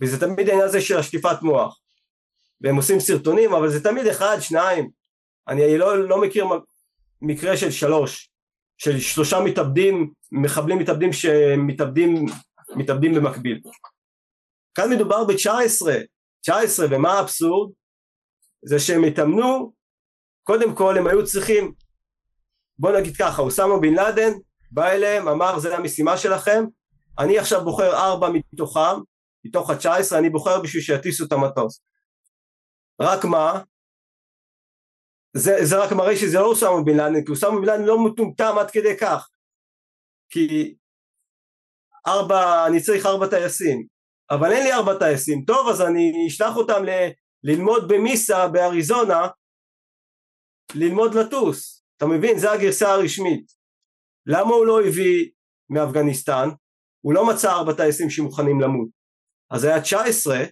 [0.02, 1.80] וזה תמיד העניין הזה של השטיפת מוח
[2.62, 4.90] והם עושים סרטונים אבל זה תמיד אחד, שניים
[5.48, 6.46] אני לא, לא מכיר
[7.22, 8.30] מקרה של שלוש
[8.78, 12.26] של שלושה מתאבדים, מחבלים מתאבדים שמתאבדים
[12.76, 13.62] מתאבדים במקביל.
[14.76, 15.88] כאן מדובר ב-19,
[16.42, 17.72] 19 ומה האבסורד?
[18.66, 19.74] זה שהם התאמנו,
[20.44, 21.74] קודם כל הם היו צריכים,
[22.80, 24.32] בוא נגיד ככה, אוסמה בן לאדן
[24.72, 26.64] בא אליהם, אמר זה המשימה שלכם,
[27.20, 29.02] אני עכשיו בוחר ארבע מתוכם,
[29.46, 31.82] מתוך ה-19 אני בוחר בשביל שיטיסו את המטוס.
[33.02, 33.62] רק מה?
[35.38, 38.56] זה, זה רק מראה שזה לא אוסמה בן לאדן, כי אוסמה בן לאדן לא מטומטם
[38.60, 39.30] עד כדי כך.
[40.30, 40.76] כי
[42.08, 43.88] ארבע, אני צריך ארבע טייסים,
[44.32, 46.90] אבל אין לי ארבע טייסים, טוב אז אני אשלח אותם ל,
[47.44, 49.28] ללמוד במיסה באריזונה,
[50.76, 52.40] ללמוד לטוס, אתה מבין?
[52.40, 53.52] זה הגרסה הרשמית.
[54.26, 55.30] למה הוא לא הביא
[55.70, 56.50] מאפגניסטן?
[57.02, 58.88] הוא לא מצא ארבע טייסים שמוכנים למות.
[59.52, 60.44] אז היה 19,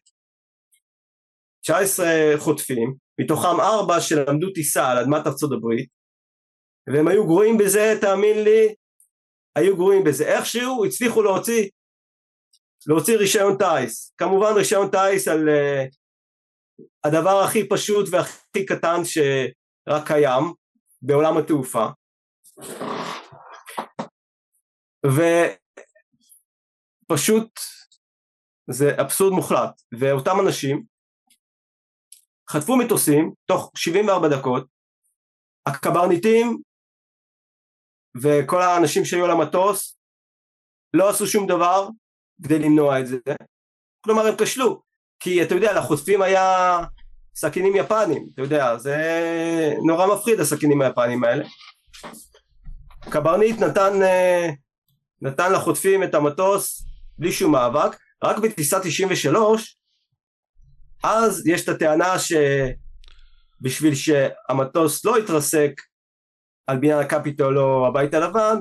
[1.62, 2.06] 19
[2.38, 5.89] חוטפים, מתוכם ארבע שלמדו טיסה על אדמת ארצות הברית
[6.88, 8.76] והם היו גרועים בזה תאמין לי
[9.56, 11.70] היו גרועים בזה איכשהו הצליחו להוציא
[12.88, 15.86] להוציא רישיון טיס כמובן רישיון טיס על, אה,
[17.04, 20.44] הדבר הכי פשוט והכי קטן שרק קיים
[21.06, 21.86] בעולם התעופה.
[27.06, 27.60] ופשוט
[28.72, 30.84] זה אבסורד מוחלט, ואותם אנשים
[32.49, 34.68] חטפו מטוסים תוך 74 דקות,
[35.66, 36.62] הקברניטים
[38.24, 39.97] וכל האנשים שהיו על המטוס
[40.93, 41.88] לא עשו שום דבר
[42.43, 43.18] כדי למנוע את זה,
[44.06, 44.82] כלומר הם כשלו,
[45.20, 46.78] כי אתה יודע לחוטפים היה
[47.36, 48.98] סכינים יפנים, אתה יודע, זה
[49.88, 51.46] נורא מפחיד הסכינים היפנים האלה.
[53.10, 54.50] קברניט נתן, אה,
[55.22, 56.86] נתן לחוטפים את המטוס
[57.18, 59.78] בלי שום מאבק, רק בטיסה 93
[61.04, 65.72] אז יש את הטענה שבשביל שהמטוס לא יתרסק
[66.68, 68.56] על בניין הקפיטול או הבית הלבן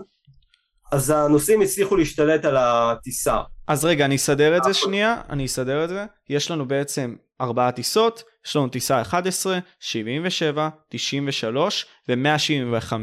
[0.92, 3.36] אז הנוסעים הצליחו להשתלט על הטיסה.
[3.68, 6.04] אז רגע, אני אסדר את זה שנייה, אני אסדר את זה.
[6.30, 12.94] יש לנו בעצם ארבעה טיסות, יש לנו טיסה 11, 77, 93 ו-175.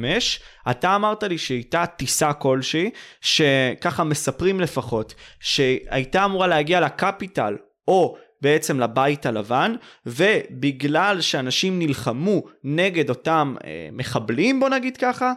[0.71, 2.89] אתה אמרת לי שהייתה טיסה כלשהי,
[3.21, 9.75] שככה מספרים לפחות, שהייתה אמורה להגיע לקפיטל או בעצם לבית הלבן,
[10.05, 15.33] ובגלל שאנשים נלחמו נגד אותם אה, מחבלים, בוא נגיד ככה,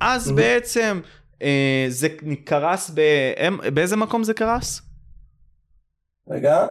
[0.00, 0.34] אז mm-hmm.
[0.34, 1.00] בעצם
[1.88, 2.08] זה
[2.44, 3.00] קרס, ב...
[3.74, 4.82] באיזה מקום זה קרס?
[6.30, 6.66] רגע,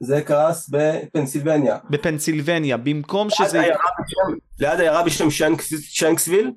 [0.00, 1.78] זה קרס בפנסילבניה.
[1.90, 3.62] בפנסילבניה, במקום שזה...
[4.58, 5.30] ליד העיירה בשם
[5.80, 6.50] שיינקסוויל,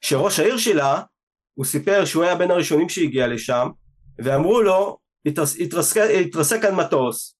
[0.00, 1.02] שראש העיר שלה,
[1.54, 3.68] הוא סיפר שהוא היה בין הראשונים שהגיע לשם,
[4.18, 7.34] ואמרו לו, התרסק כאן מטוס.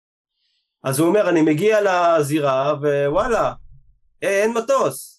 [0.84, 2.74] אז הוא אומר, אני מגיע לזירה,
[3.06, 3.52] ווואלה,
[4.22, 5.18] אין מטוס.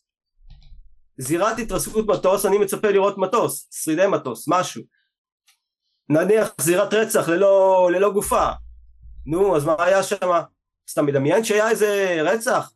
[1.21, 4.83] זירת התרסקות מטוס, אני מצפה לראות מטוס, שרידי מטוס, משהו.
[6.09, 8.49] נניח זירת רצח ללא, ללא גופה.
[9.25, 10.31] נו, אז מה היה שם?
[10.31, 12.71] אז אתה מדמיין שהיה איזה רצח?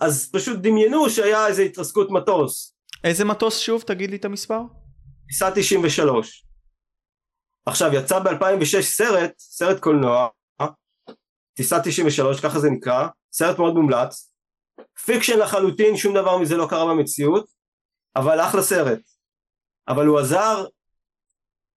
[0.00, 2.74] אז פשוט דמיינו שהיה איזה התרסקות מטוס.
[3.04, 3.82] איזה מטוס שוב?
[3.82, 4.60] תגיד לי את המספר.
[5.28, 6.46] טיסה 93.
[7.66, 10.28] עכשיו יצא ב-2006 סרט, סרט קולנוע,
[11.54, 14.31] טיסה 93, ככה זה נקרא, סרט מאוד מומלץ,
[15.04, 17.46] fiction לחלוטין, שום דבר מזה לא קרה במציאות,
[18.16, 19.00] אבל אחלה סרט.
[19.88, 20.64] אבל הוא עזר,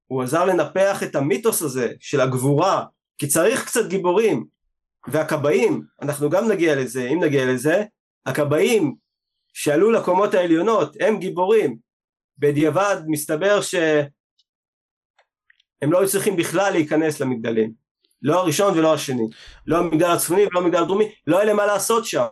[0.08, 2.86] הוא עזר לנפח את המיתוס הזה של הגבורה,
[3.18, 4.46] כי צריך קצת גיבורים,
[5.08, 7.84] והכבאים, אנחנו גם נגיע לזה, אם נגיע לזה,
[8.26, 8.96] הכבאים
[9.54, 11.78] שעלו לקומות העליונות הם גיבורים,
[12.38, 14.08] בדיעבד מסתבר שהם
[15.82, 17.74] לא היו צריכים בכלל להיכנס למגדלים,
[18.22, 19.28] לא הראשון ולא השני,
[19.68, 22.26] לא המגדל הצפוני ולא המגדל הדרומי, לא היה להם מה לעשות שם,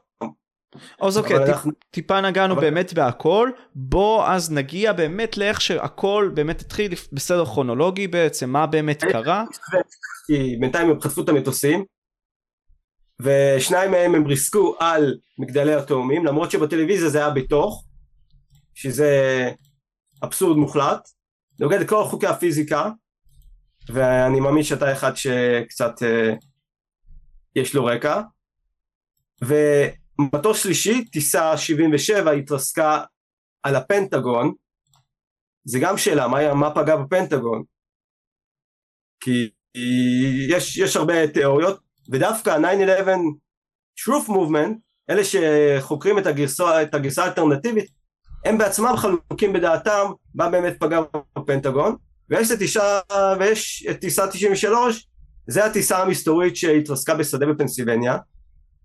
[1.02, 1.72] אז אוקיי, טיפ, אנחנו...
[1.92, 2.62] טיפה נגענו אבל...
[2.62, 9.04] באמת בהכל, בוא אז נגיע באמת לאיך שהכל באמת התחיל בסדר כרונולוגי בעצם, מה באמת
[9.04, 9.44] קרה.
[10.28, 11.86] כי בינתיים הם חטפו את המטוסים,
[13.20, 17.84] ושניים מהם הם ריסקו על מגדלי התאומים, למרות שבטלוויזיה זה היה בתוך,
[18.74, 19.52] שזה
[20.24, 21.10] אבסורד מוחלט,
[21.60, 22.90] נוגד את כל חוקי הפיזיקה,
[23.90, 26.34] ואני מאמין שאתה אחד שקצת אה,
[27.56, 28.22] יש לו רקע,
[29.44, 29.56] ו...
[30.20, 33.04] מטוס שלישי, טיסה 77, התרסקה
[33.64, 34.54] על הפנטגון,
[35.66, 37.64] זה גם שאלה, מה, מה פגע בפנטגון?
[39.20, 39.50] כי
[40.50, 41.80] יש, יש הרבה תיאוריות,
[42.12, 43.08] ודווקא 9-11
[44.00, 44.74] truth movement,
[45.10, 47.86] אלה שחוקרים את הגרסה, את הגרסה האלטרנטיבית,
[48.46, 50.06] הם בעצמם חלוקים בדעתם
[50.36, 51.00] מה באמת פגע
[51.38, 51.96] בפנטגון,
[52.30, 53.00] ויש את טיסה,
[53.40, 55.08] ויש את טיסה 93,
[55.48, 58.18] זה הטיסה המסתורית שהתרסקה בשדה בפנסילבניה,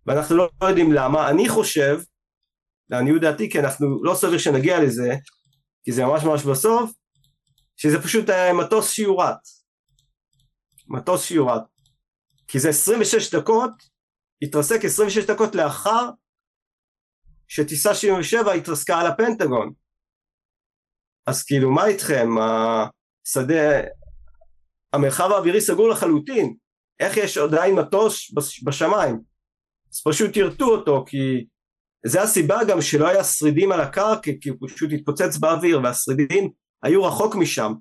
[0.09, 1.99] ואנחנו לא יודעים למה, אני חושב,
[2.91, 5.15] לעניות דעתי, כי אנחנו לא סביר שנגיע לזה,
[5.85, 6.91] כי זה ממש ממש בסוף,
[7.77, 8.25] שזה פשוט
[8.61, 9.39] מטוס שיורט.
[10.89, 11.63] מטוס שיורט.
[12.49, 13.71] כי זה 26 דקות,
[14.43, 16.11] התרסק 26 דקות לאחר
[17.49, 19.73] שטיסה 77 התרסקה על הפנטגון.
[21.27, 23.81] אז כאילו מה איתכם, השדה,
[24.93, 26.55] המרחב האווירי סגור לחלוטין,
[27.01, 28.35] איך יש עדיין מטוס
[28.65, 29.38] בשמיים?
[29.93, 31.45] אז פשוט ירתו אותו כי
[32.07, 36.51] זה הסיבה גם שלא היה שרידים על הקרקע כי הוא פשוט התפוצץ באוויר והשרידים
[36.82, 37.72] היו רחוק משם.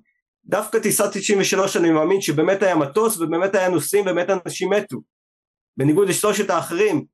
[0.44, 4.98] דווקא טיסה 93 אני מאמין שבאמת היה מטוס ובאמת היה נוסעים ובאמת אנשים מתו.
[5.76, 7.04] בניגוד לשלושת האחרים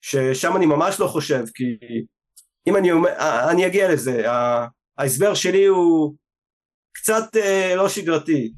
[0.00, 1.64] ששם אני ממש לא חושב כי
[2.66, 3.10] אם אני אומר,
[3.50, 4.22] אני אגיע לזה
[4.98, 6.14] ההסבר שלי הוא
[7.04, 8.52] קצת אה, לא שגרתי.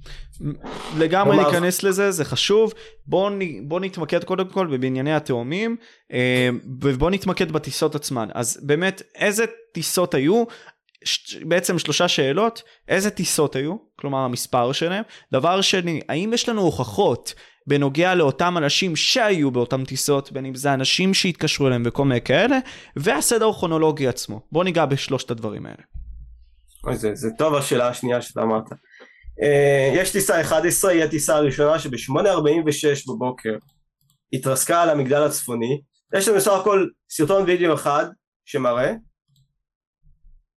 [0.99, 2.72] לגמרי ניכנס לזה, זה חשוב.
[3.07, 3.32] בואו
[3.62, 5.76] בוא נתמקד קודם כל בענייני התאומים,
[6.12, 6.49] אה,
[6.80, 8.28] ובואו נתמקד בטיסות עצמן.
[8.34, 9.44] אז באמת, איזה
[9.74, 10.44] טיסות היו?
[11.42, 17.34] בעצם שלושה שאלות, איזה טיסות היו, כלומר המספר שלהם, דבר שני, האם יש לנו הוכחות
[17.66, 22.59] בנוגע לאותם אנשים שהיו באותם טיסות, בין אם זה אנשים שהתקשרו אליהם וכל מיני כאלה,
[22.97, 24.40] והסדר הכרונולוגי עצמו.
[24.53, 25.82] בוא ניגע בשלושת הדברים האלה.
[26.87, 28.64] אוי, זה, זה טוב השאלה השנייה שאתה אמרת.
[28.72, 33.57] Uh, יש טיסה 11, היא הטיסה הראשונה שב-8.46 בבוקר
[34.32, 35.80] התרסקה על המגדל הצפוני.
[36.14, 38.07] יש לנו בסך הכל סרטון וידאו אחד
[38.45, 38.93] שמראה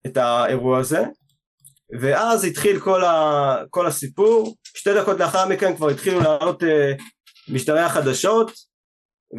[0.07, 1.05] את האירוע הזה,
[2.01, 6.66] ואז התחיל כל, ה, כל הסיפור, שתי דקות לאחר מכן כבר התחילו לעלות uh,
[7.49, 8.53] משדרי החדשות,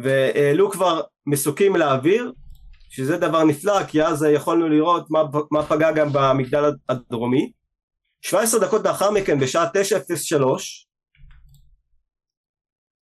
[0.02, 2.32] והעלו כבר מסוקים לאוויר,
[2.90, 7.52] שזה דבר נפלא, כי אז יכולנו לראות מה, מה פגע גם במגדל הדרומי.
[8.22, 10.86] 17 דקות לאחר מכן, בשעה 9:03,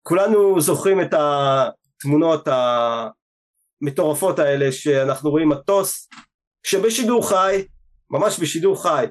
[0.03, 2.47] כולנו זוכרים את התמונות
[3.81, 6.09] המטורפות האלה שאנחנו רואים מטוס
[6.63, 7.65] שבשידור חי,
[8.09, 9.05] ממש בשידור חי,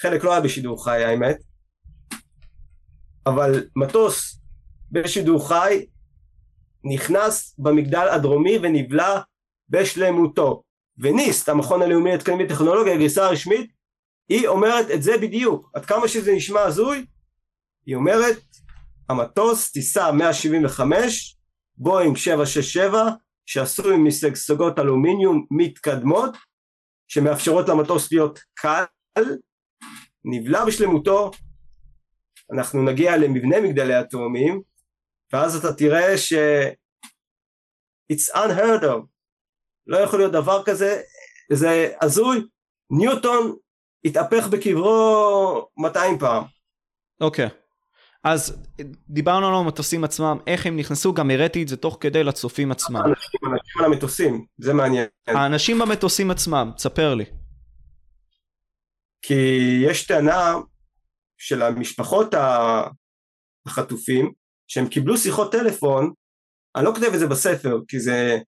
[0.00, 1.36] חלק לא היה בשידור חי האמת,
[3.26, 4.40] אבל מטוס
[4.92, 5.86] בשידור חי
[6.84, 9.20] נכנס במגדל הדרומי ונבלע
[9.70, 10.62] בשלמותו.
[10.98, 13.70] וניסט, המכון הלאומי לתקנים וטכנולוגיה, הגרסה הרשמית,
[14.28, 15.70] היא אומרת את זה בדיוק.
[15.74, 17.06] עד כמה שזה נשמע הזוי,
[17.86, 18.36] היא אומרת,
[19.08, 21.36] המטוס טיסה 175,
[21.76, 23.10] בואינג 767,
[23.46, 26.36] שעשוי משגשגות אלומיניום מתקדמות,
[27.08, 28.84] שמאפשרות למטוס להיות קל,
[30.24, 31.30] נבלע בשלמותו,
[32.52, 34.62] אנחנו נגיע למבנה מגדלי התאומים,
[35.32, 36.32] ואז אתה תראה ש...
[38.12, 39.09] it's unheard of,
[39.90, 41.00] לא יכול להיות דבר כזה,
[41.52, 42.46] זה הזוי,
[42.90, 43.56] ניוטון
[44.04, 46.44] התהפך בקברו 200 פעם.
[47.20, 47.46] אוקיי.
[47.46, 47.50] Okay.
[48.24, 48.66] אז
[49.08, 52.96] דיברנו על המטוסים עצמם, איך הם נכנסו, גם הראיתי את זה תוך כדי לצופים עצמם.
[52.96, 55.06] אנשים, אנשים על המטוסים, זה מעניין.
[55.26, 57.24] האנשים במטוסים עצמם, תספר לי.
[59.22, 59.34] כי
[59.86, 60.54] יש טענה
[61.38, 62.34] של המשפחות
[63.66, 64.32] החטופים,
[64.66, 66.12] שהם קיבלו שיחות טלפון,
[66.76, 68.38] אני לא כותב את זה בספר, כי זה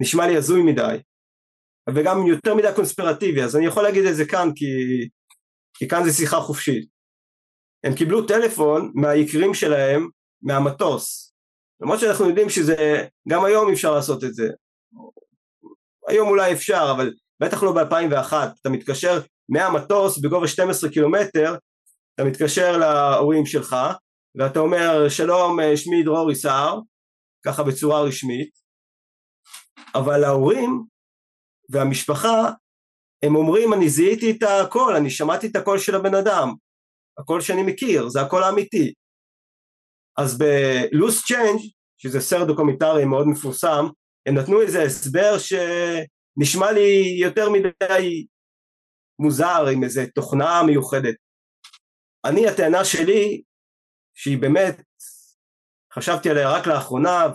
[0.00, 0.96] נשמע לי הזוי מדי,
[1.94, 4.66] וגם יותר מדי קונספירטיבי, אז אני יכול להגיד את זה כאן, כי,
[5.74, 6.88] כי כאן זה שיחה חופשית.
[7.84, 10.08] הם קיבלו טלפון מהיקרים שלהם
[10.42, 11.34] מהמטוס,
[11.80, 14.48] למרות שאנחנו יודעים שזה, גם היום אפשר לעשות את זה.
[16.08, 21.56] היום אולי אפשר, אבל בטח לא ב-2001, אתה מתקשר מהמטוס בגובה 12 קילומטר,
[22.14, 23.76] אתה מתקשר להורים שלך,
[24.34, 26.78] ואתה אומר שלום שמי דרור יסער,
[27.44, 28.50] ככה בצורה רשמית,
[29.94, 30.84] אבל ההורים
[31.68, 32.50] והמשפחה
[33.22, 36.54] הם אומרים אני זיהיתי את הקול, אני שמעתי את הקול של הבן אדם,
[37.18, 38.92] הקול שאני מכיר, זה הקול האמיתי.
[40.18, 43.86] אז ב-Loose Change, שזה סרט דוקומנטרי מאוד מפורסם,
[44.26, 48.26] הם נתנו איזה הסבר שנשמע לי יותר מדי
[49.18, 51.14] מוזר עם איזה תוכנה מיוחדת.
[52.24, 53.42] אני הטענה שלי
[54.14, 54.82] שהיא באמת
[55.92, 57.26] חשבתי עליה רק לאחרונה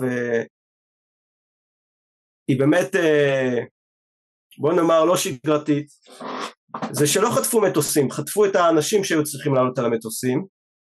[2.48, 3.60] והיא באמת אה,
[4.58, 5.88] בוא נאמר לא שגרתית
[6.92, 10.46] זה שלא חטפו מטוסים חטפו את האנשים שהיו צריכים לעלות על המטוסים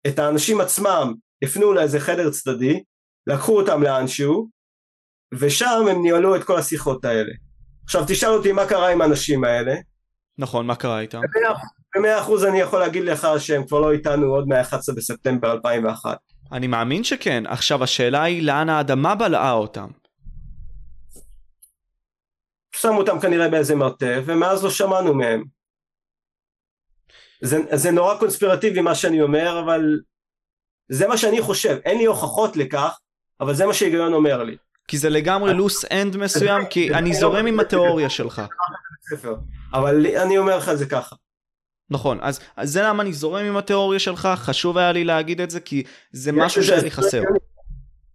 [0.06, 2.82] את האנשים עצמם הפנו לאיזה חדר צדדי
[3.26, 4.48] לקחו אותם לאנשהו
[5.34, 7.32] ושם הם ניהלו את כל השיחות האלה
[7.84, 9.74] עכשיו תשאל אותי מה קרה עם האנשים האלה
[10.38, 11.20] נכון מה קרה איתם?
[11.96, 16.18] במאה אחוז אני יכול להגיד לך שהם כבר לא איתנו עוד מה-11 בספטמבר 2001.
[16.52, 17.44] אני מאמין שכן.
[17.46, 19.88] עכשיו השאלה היא לאן האדמה בלעה אותם.
[22.80, 25.44] שמו אותם כנראה באיזה מרתף ומאז לא שמענו מהם.
[27.42, 30.00] זה, זה נורא קונספירטיבי מה שאני אומר אבל
[30.88, 32.98] זה מה שאני חושב אין לי הוכחות לכך
[33.40, 34.56] אבל זה מה שהיגיון אומר לי.
[34.88, 38.42] כי זה לגמרי loose end מסוים כי אני זורם עם התיאוריה שלך.
[39.72, 41.16] אבל אני אומר לך את זה ככה.
[41.90, 45.50] נכון, אז, אז זה למה אני זורם עם התיאוריה שלך, חשב היה לי להגיד את
[45.50, 47.22] זה, כי זה משהו שהיה לי חסר.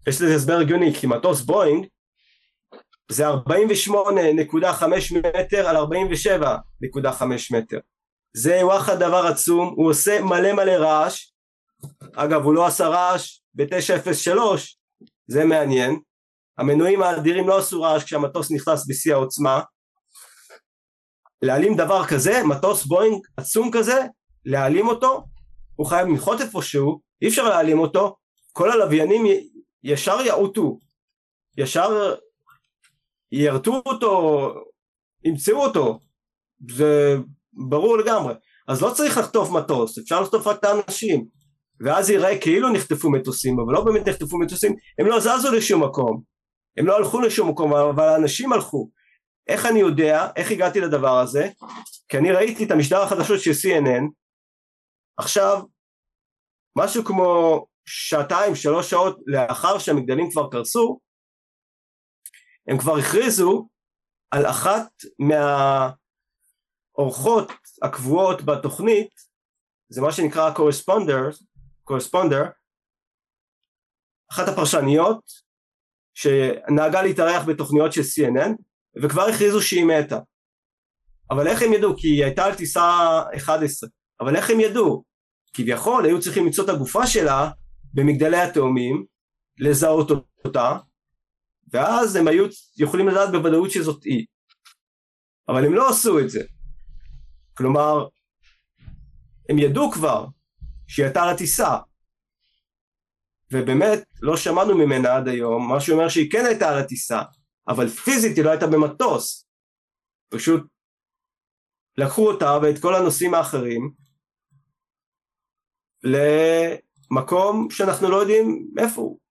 [0.07, 1.85] יש לזה הסבר הגיוני, כי מטוס בואינג
[3.11, 3.33] זה 48.5
[5.39, 7.79] מטר על 47.5 מטר.
[8.37, 11.33] זה וואחד דבר עצום, הוא עושה מלא מלא רעש,
[12.15, 14.39] אגב הוא לא עשה רעש ב-903,
[15.27, 15.99] זה מעניין,
[16.57, 19.61] המנועים האדירים לא עשו רעש כשהמטוס נכנס בשיא העוצמה,
[21.41, 24.01] להעלים דבר כזה, מטוס בואינג עצום כזה,
[24.45, 25.23] להעלים אותו,
[25.75, 28.15] הוא חייב לנחות איפשהו, אי אפשר להעלים אותו,
[28.51, 29.23] כל הלוויינים
[29.83, 30.79] ישר יעוטו,
[31.57, 32.15] ישר
[33.35, 34.53] ירתו אותו,
[35.23, 35.99] ימצאו אותו,
[36.69, 37.15] זה
[37.53, 38.33] ברור לגמרי.
[38.67, 41.25] אז לא צריך לחטוף מטוס, אפשר לחטוף רק את האנשים,
[41.79, 46.21] ואז ייראה כאילו נחטפו מטוסים, אבל לא באמת נחטפו מטוסים, הם לא זזו לשום מקום,
[46.77, 48.89] הם לא הלכו לשום מקום, אבל האנשים הלכו.
[49.47, 51.49] איך אני יודע, איך הגעתי לדבר הזה?
[52.09, 54.03] כי אני ראיתי את המשדר החדשות של CNN,
[55.17, 55.61] עכשיו,
[56.77, 60.99] משהו כמו שעתיים, שלוש שעות לאחר שהמגדלים כבר קרסו,
[62.67, 63.67] הם כבר הכריזו
[64.31, 64.91] על אחת
[66.97, 67.51] מהאורחות
[67.81, 69.09] הקבועות בתוכנית,
[69.89, 71.37] זה מה שנקרא corresponder,
[71.89, 72.49] corresponder
[74.31, 75.23] אחת הפרשניות
[76.13, 78.51] שנהגה להתארח בתוכניות של CNN
[79.03, 80.19] וכבר הכריזו שהיא מתה.
[81.31, 81.95] אבל איך הם ידעו?
[81.97, 83.89] כי היא הייתה על טיסה 11.
[84.21, 85.03] אבל איך הם ידעו?
[85.53, 87.51] כביכול היו צריכים למצוא את הגופה שלה
[87.93, 89.05] במגדלי התאומים,
[89.59, 90.07] לזהות
[90.45, 90.77] אותה,
[91.73, 92.45] ואז הם היו
[92.77, 94.25] יכולים לדעת בוודאות שזאת היא.
[95.47, 96.43] אבל הם לא עשו את זה.
[97.53, 98.07] כלומר,
[99.49, 100.25] הם ידעו כבר
[100.87, 101.77] שהיא הייתה על הטיסה,
[103.51, 107.21] ובאמת לא שמענו ממנה עד היום, מה שאומר שהיא כן הייתה על הטיסה,
[107.67, 109.47] אבל פיזית היא לא הייתה במטוס.
[110.29, 110.63] פשוט
[111.97, 113.91] לקחו אותה ואת כל הנושאים האחרים
[116.03, 119.22] למקום שאנחנו לא יודעים איפה הוא.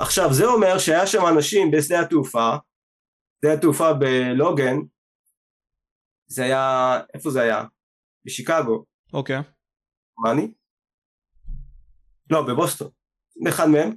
[0.00, 2.56] עכשיו זה אומר שהיה שם אנשים בשדה התעופה,
[3.40, 4.76] שדה התעופה בלוגן,
[6.26, 7.64] זה היה, איפה זה היה?
[8.24, 8.84] בשיקגו.
[9.12, 9.38] אוקיי.
[9.38, 9.42] Okay.
[10.18, 10.52] מה אני?
[12.30, 12.88] לא, בבוסטון.
[13.48, 13.96] אחד מהם.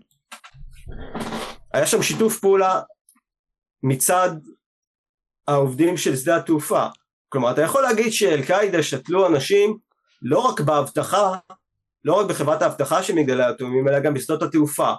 [1.74, 2.82] היה שם שיתוף פעולה
[3.84, 4.30] מצד
[5.48, 6.86] העובדים של שדה התעופה.
[7.30, 9.78] כלומר, אתה יכול להגיד שאל-קאעידה שתלו אנשים
[10.22, 11.38] לא רק באבטחה,
[12.04, 14.94] לא רק בחברת האבטחה של מגדלי התאומים, אלא גם בשדות התעופה.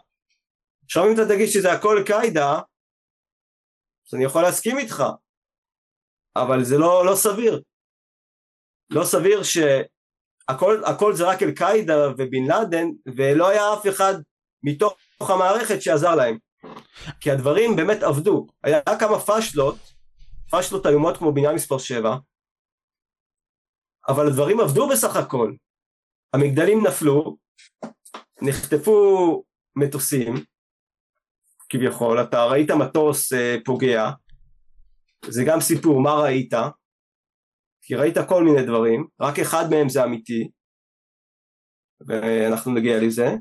[0.89, 2.61] עכשיו אם אתה תגיד שזה הכל אל-קאעידה,
[4.09, 5.05] אז אני יכול להסכים איתך,
[6.37, 7.63] אבל זה לא, לא סביר.
[8.91, 12.87] לא סביר שהכל זה רק אל-קאעידה ובן לאדן,
[13.17, 14.15] ולא היה אף אחד
[14.63, 16.39] מתוך המערכת שעזר להם.
[17.21, 18.47] כי הדברים באמת עבדו.
[18.65, 19.77] היה כמה פשלות,
[20.51, 22.17] פשלות איומות כמו בניין מספר 7,
[24.09, 25.53] אבל הדברים עבדו בסך הכל.
[26.35, 27.37] המגדלים נפלו,
[28.43, 29.45] נחטפו
[29.77, 30.35] מטוסים,
[31.69, 34.11] כביכול, אתה ראית מטוס אה, פוגע,
[35.29, 36.53] זה גם סיפור, מה ראית?
[37.83, 40.49] כי ראית כל מיני דברים, רק אחד מהם זה אמיתי,
[42.07, 43.37] ואנחנו נגיע לזה.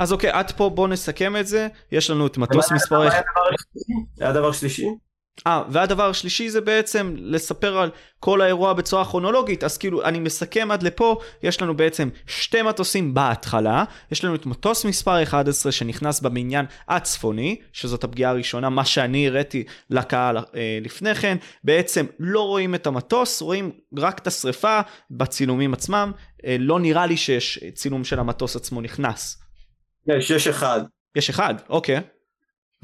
[0.00, 3.08] אז אוקיי, עד פה בוא נסכם את זה, יש לנו את מטוס מספר...
[4.20, 4.86] היה דבר שלישי?
[5.46, 10.70] אה, והדבר השלישי זה בעצם לספר על כל האירוע בצורה כרונולוגית, אז כאילו אני מסכם
[10.70, 16.20] עד לפה, יש לנו בעצם שתי מטוסים בהתחלה, יש לנו את מטוס מספר 11 שנכנס
[16.20, 22.74] במניין הצפוני, שזאת הפגיעה הראשונה, מה שאני הראיתי לקהל אה, לפני כן, בעצם לא רואים
[22.74, 24.80] את המטוס, רואים רק את השריפה
[25.10, 26.12] בצילומים עצמם,
[26.46, 29.42] אה, לא נראה לי שיש צילום של המטוס עצמו נכנס.
[30.08, 30.80] יש, יש אחד.
[31.16, 32.00] יש אחד, אוקיי.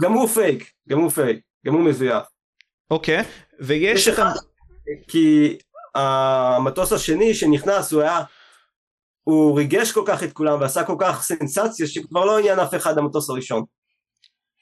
[0.00, 2.22] גם הוא פייק, גם הוא פייק, גם הוא מזויף.
[2.92, 3.22] אוקיי,
[3.60, 4.22] ויש לך...
[5.08, 5.56] כי
[5.94, 8.20] המטוס השני שנכנס הוא היה...
[9.24, 12.98] הוא ריגש כל כך את כולם ועשה כל כך סנסציה שכבר לא עניין אף אחד
[12.98, 13.64] המטוס הראשון.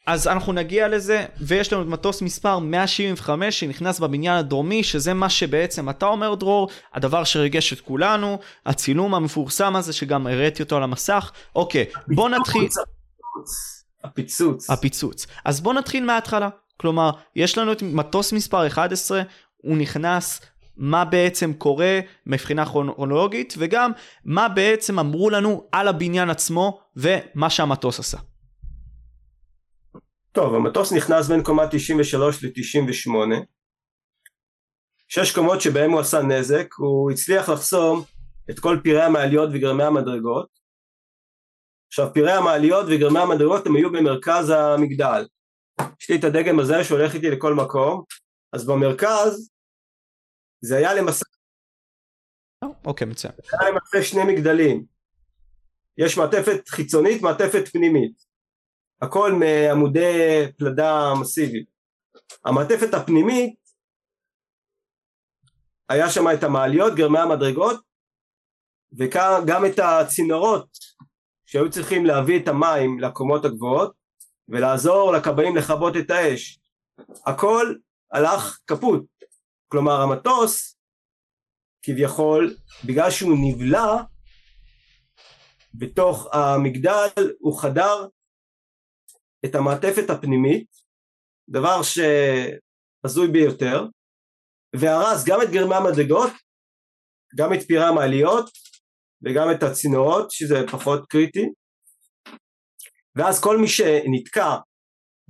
[0.06, 5.30] אז אנחנו נגיע לזה ויש לנו את מטוס מספר 175 שנכנס בבניין הדרומי שזה מה
[5.30, 10.82] שבעצם אתה אומר דרור הדבר שריגש את כולנו הצילום המפורסם הזה שגם הראיתי אותו על
[10.82, 11.32] המסך.
[11.56, 12.68] אוקיי בוא נתחיל
[14.04, 14.70] הפיצוץ.
[14.70, 15.26] הפיצוץ.
[15.44, 16.48] אז בוא נתחיל מההתחלה
[16.80, 19.22] כלומר, יש לנו את מטוס מספר 11,
[19.56, 20.40] הוא נכנס,
[20.76, 23.92] מה בעצם קורה מבחינה כרונולוגית, וגם
[24.24, 28.18] מה בעצם אמרו לנו על הבניין עצמו ומה שהמטוס עשה.
[30.32, 33.10] טוב, המטוס נכנס בין קומה 93 ל-98,
[35.08, 38.02] שש קומות שבהם הוא עשה נזק, הוא הצליח לחסום
[38.50, 40.46] את כל פירי המעליות וגרמי המדרגות.
[41.88, 45.26] עכשיו פירי המעליות וגרמי המדרגות הם היו במרכז המגדל.
[46.00, 48.04] יש לי את הדגם הזה שהולך איתי לכל מקום,
[48.52, 49.50] אז במרכז
[50.60, 51.24] זה היה למעשה...
[52.84, 53.32] אוקיי, מצוין.
[53.36, 54.84] זה היה למעשה שני מגדלים.
[55.98, 58.24] יש מעטפת חיצונית, מעטפת פנימית.
[59.02, 61.68] הכל מעמודי פלדה מסיבית.
[62.44, 63.60] המעטפת הפנימית,
[65.88, 67.80] היה שם את המעליות, גרמי המדרגות,
[68.92, 70.68] וגם את הצינורות
[71.46, 73.99] שהיו צריכים להביא את המים לקומות הגבוהות,
[74.50, 76.60] ולעזור לכבאים לכבות את האש.
[77.26, 77.74] הכל
[78.12, 79.04] הלך כפות.
[79.68, 80.76] כלומר המטוס
[81.82, 84.02] כביכול בגלל שהוא נבלע
[85.74, 88.06] בתוך המגדל הוא חדר
[89.44, 90.66] את המעטפת הפנימית
[91.48, 93.86] דבר שהזוי ביותר
[94.76, 96.32] והרס גם את גרמי המדרגות
[97.36, 98.50] גם את פירי המעליות
[99.22, 101.46] וגם את הצינורות שזה פחות קריטי
[103.20, 104.56] ואז כל מי שנתקע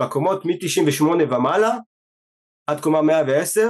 [0.00, 1.72] בקומות מ-98 ומעלה
[2.66, 3.60] עד קומה 110,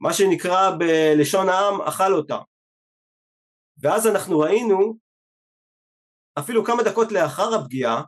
[0.00, 2.38] מה שנקרא בלשון העם אכל אותה.
[3.82, 4.98] ואז אנחנו ראינו,
[6.38, 8.02] אפילו כמה דקות לאחר הפגיעה,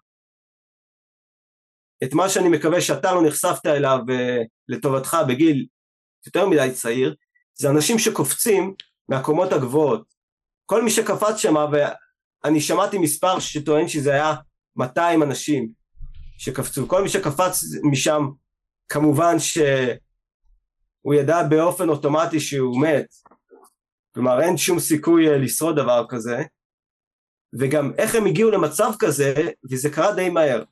[2.05, 5.66] את מה שאני מקווה שאתה לא נחשפת אליו uh, לטובתך בגיל
[6.26, 7.14] יותר מדי צעיר,
[7.55, 8.74] זה אנשים שקופצים
[9.09, 10.14] מהקומות הגבוהות.
[10.66, 11.55] כל מי שקפץ שם,
[12.45, 14.34] ואני שמעתי מספר שטוען שזה היה
[14.76, 15.68] 200 אנשים
[16.38, 18.28] שקפצו, כל מי שקפץ משם,
[18.88, 23.07] כמובן שהוא ידע באופן אוטומטי שהוא מת,
[24.14, 26.43] כלומר אין שום סיכוי אה, לשרוד דבר כזה,
[27.61, 29.34] וגם איך הם הגיעו למצב כזה,
[29.70, 30.64] וזה קרה די מהר,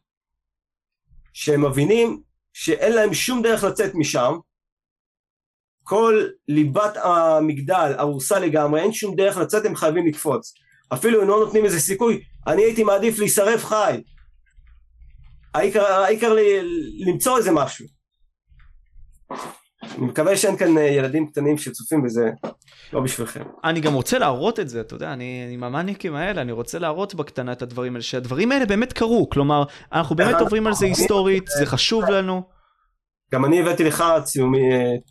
[1.32, 4.32] שהם מבינים שאין להם שום דרך לצאת משם,
[5.82, 10.54] כל ליבת המגדל הרוסה לגמרי, אין שום דרך לצאת, הם חייבים לקפוץ.
[10.92, 14.02] אפילו אם לא נותנים איזה סיכוי, אני הייתי מעדיף להישרף חי.
[15.54, 16.36] העיקר, העיקר
[17.06, 17.86] למצוא איזה משהו.
[19.82, 22.30] אני מקווה שאין כאן אה, ילדים קטנים שצופים בזה,
[22.92, 23.42] לא בשבילכם.
[23.64, 27.14] אני גם רוצה להראות את זה, אתה יודע, אני עם המאניקים האלה, אני רוצה להראות
[27.14, 31.46] בקטנה את הדברים האלה, שהדברים האלה באמת קרו, כלומר, אנחנו באמת עוברים על זה היסטורית,
[31.58, 32.42] זה חשוב לנו.
[33.32, 34.16] גם אני הבאתי לך אה,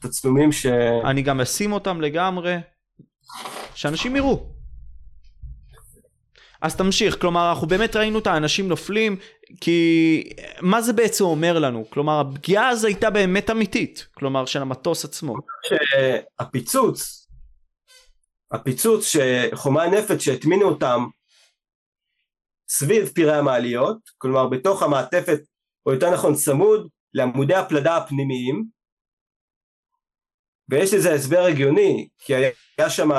[0.04, 0.66] הצילומים ש...
[1.06, 2.58] אני גם אשים אותם לגמרי,
[3.76, 4.59] שאנשים יראו.
[6.62, 9.18] אז תמשיך, כלומר אנחנו באמת ראינו את האנשים נופלים,
[9.62, 10.24] כי
[10.62, 11.86] מה זה בעצם אומר לנו?
[11.90, 15.36] כלומר הפגיעה הזו הייתה באמת אמיתית, כלומר של המטוס עצמו.
[16.40, 17.28] הפיצוץ,
[18.52, 21.06] הפיצוץ שחומי הנפץ שהטמינו אותם
[22.70, 25.40] סביב פירי המעליות, כלומר בתוך המעטפת,
[25.86, 28.66] או יותר נכון צמוד לעמודי הפלדה הפנימיים,
[30.70, 32.34] ויש לזה הסבר הגיוני, כי
[32.78, 33.10] היה שם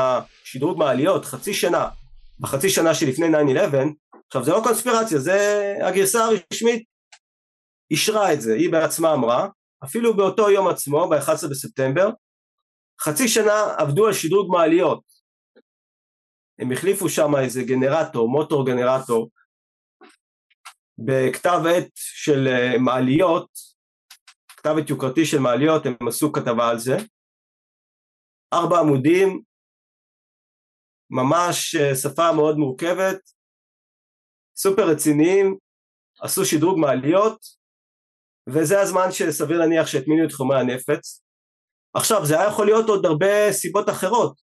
[0.45, 1.89] שדרוג מעליות חצי שנה
[2.41, 3.31] בחצי שנה שלפני 9-11,
[4.27, 6.85] עכשיו זה לא קונספירציה, זה הגרסה הרשמית
[7.91, 9.49] אישרה את זה, היא בעצמה אמרה,
[9.85, 12.11] אפילו באותו יום עצמו, ב-11 בספטמבר,
[13.01, 15.03] חצי שנה עבדו על שדרוג מעליות.
[16.59, 19.31] הם החליפו שם איזה גנרטור, מוטור גנרטור,
[20.99, 23.49] בכתב עת של אה, מעליות,
[24.49, 26.97] כתב עת יוקרתי של מעליות, הם עשו כתבה על זה.
[28.53, 29.43] ארבע עמודים,
[31.11, 33.19] ממש אה, שפה מאוד מורכבת,
[34.57, 35.57] סופר רציניים,
[36.21, 37.39] עשו שדרוג מעליות,
[38.49, 41.23] וזה הזמן שסביר להניח שהטמינו את חומרי הנפץ.
[41.95, 44.35] עכשיו, זה היה יכול להיות עוד הרבה סיבות אחרות.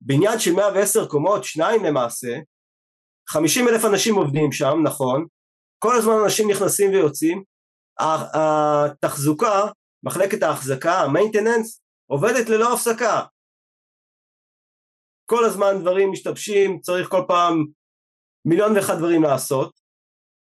[0.00, 2.38] בניין של 110 קומות, שניים למעשה,
[3.28, 5.26] 50 אלף אנשים עובדים שם, נכון,
[5.78, 7.42] כל הזמן אנשים נכנסים ויוצאים,
[8.34, 9.66] התחזוקה,
[10.02, 13.22] מחלקת ההחזקה, המיינטננס, עובדת ללא הפסקה.
[15.30, 17.64] כל הזמן דברים משתבשים, צריך כל פעם
[18.44, 19.80] מיליון ואחד דברים לעשות.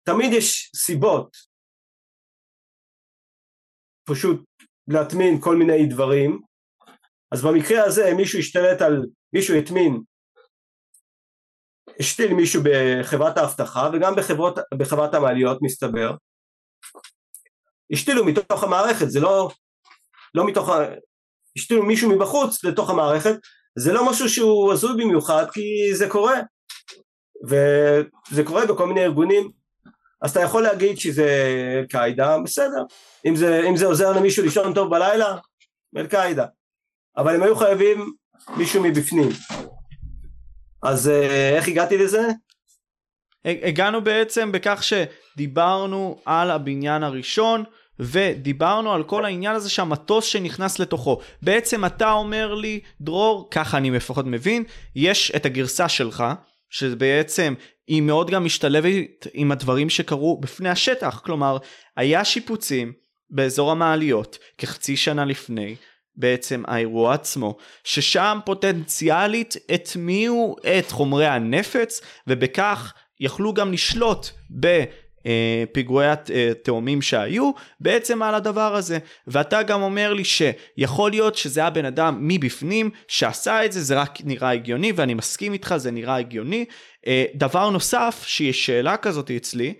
[0.03, 1.37] תמיד יש סיבות
[4.03, 4.45] פשוט
[4.87, 6.41] להטמין כל מיני דברים.
[7.31, 10.01] אז במקרה הזה מישהו השתלט על, מישהו הטמין,
[11.99, 16.15] השתיל מישהו בחברת האבטחה וגם בחברות, בחברת המעליות מסתבר.
[17.91, 19.49] השתילו מתוך המערכת, זה לא,
[20.35, 20.69] לא מתוך,
[21.57, 23.35] השתילו מישהו מבחוץ לתוך המערכת
[23.79, 25.61] זה לא משהו שהוא הזוי במיוחד כי
[25.93, 26.39] זה קורה.
[27.47, 29.51] וזה קורה בכל מיני ארגונים.
[30.21, 31.27] אז אתה יכול להגיד שזה
[31.79, 32.83] אל-קאעידה בסדר.
[33.25, 35.37] אם זה, אם זה עוזר למישהו לישון טוב בלילה
[35.97, 36.45] אל-קאעידה
[37.17, 38.13] אבל הם היו חייבים
[38.57, 39.29] מישהו מבפנים.
[40.83, 42.27] אז אה, איך הגעתי לזה?
[43.45, 47.63] הגענו בעצם בכך שדיברנו על הבניין הראשון
[47.99, 51.19] ודיברנו על כל העניין הזה שהמטוס שנכנס לתוכו.
[51.41, 54.63] בעצם אתה אומר לי, דרור, ככה אני לפחות מבין,
[54.95, 56.23] יש את הגרסה שלך,
[56.69, 57.53] שבעצם
[57.87, 61.21] היא מאוד גם משתלבת עם הדברים שקרו בפני השטח.
[61.25, 61.57] כלומר,
[61.97, 62.93] היה שיפוצים
[63.29, 65.75] באזור המעליות כחצי שנה לפני,
[66.15, 74.29] בעצם האירוע עצמו, ששם פוטנציאלית הטמיעו את חומרי הנפץ, ובכך יכלו גם לשלוט
[74.59, 74.83] ב...
[75.25, 78.99] אה, פיגועי התאומים אה, שהיו בעצם על הדבר הזה.
[79.27, 84.17] ואתה גם אומר לי שיכול להיות שזה הבן אדם מבפנים שעשה את זה זה רק
[84.23, 86.65] נראה הגיוני ואני מסכים איתך זה נראה הגיוני.
[87.07, 89.73] אה, דבר נוסף שיש שאלה כזאת אצלי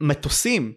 [0.00, 0.72] מטוסים.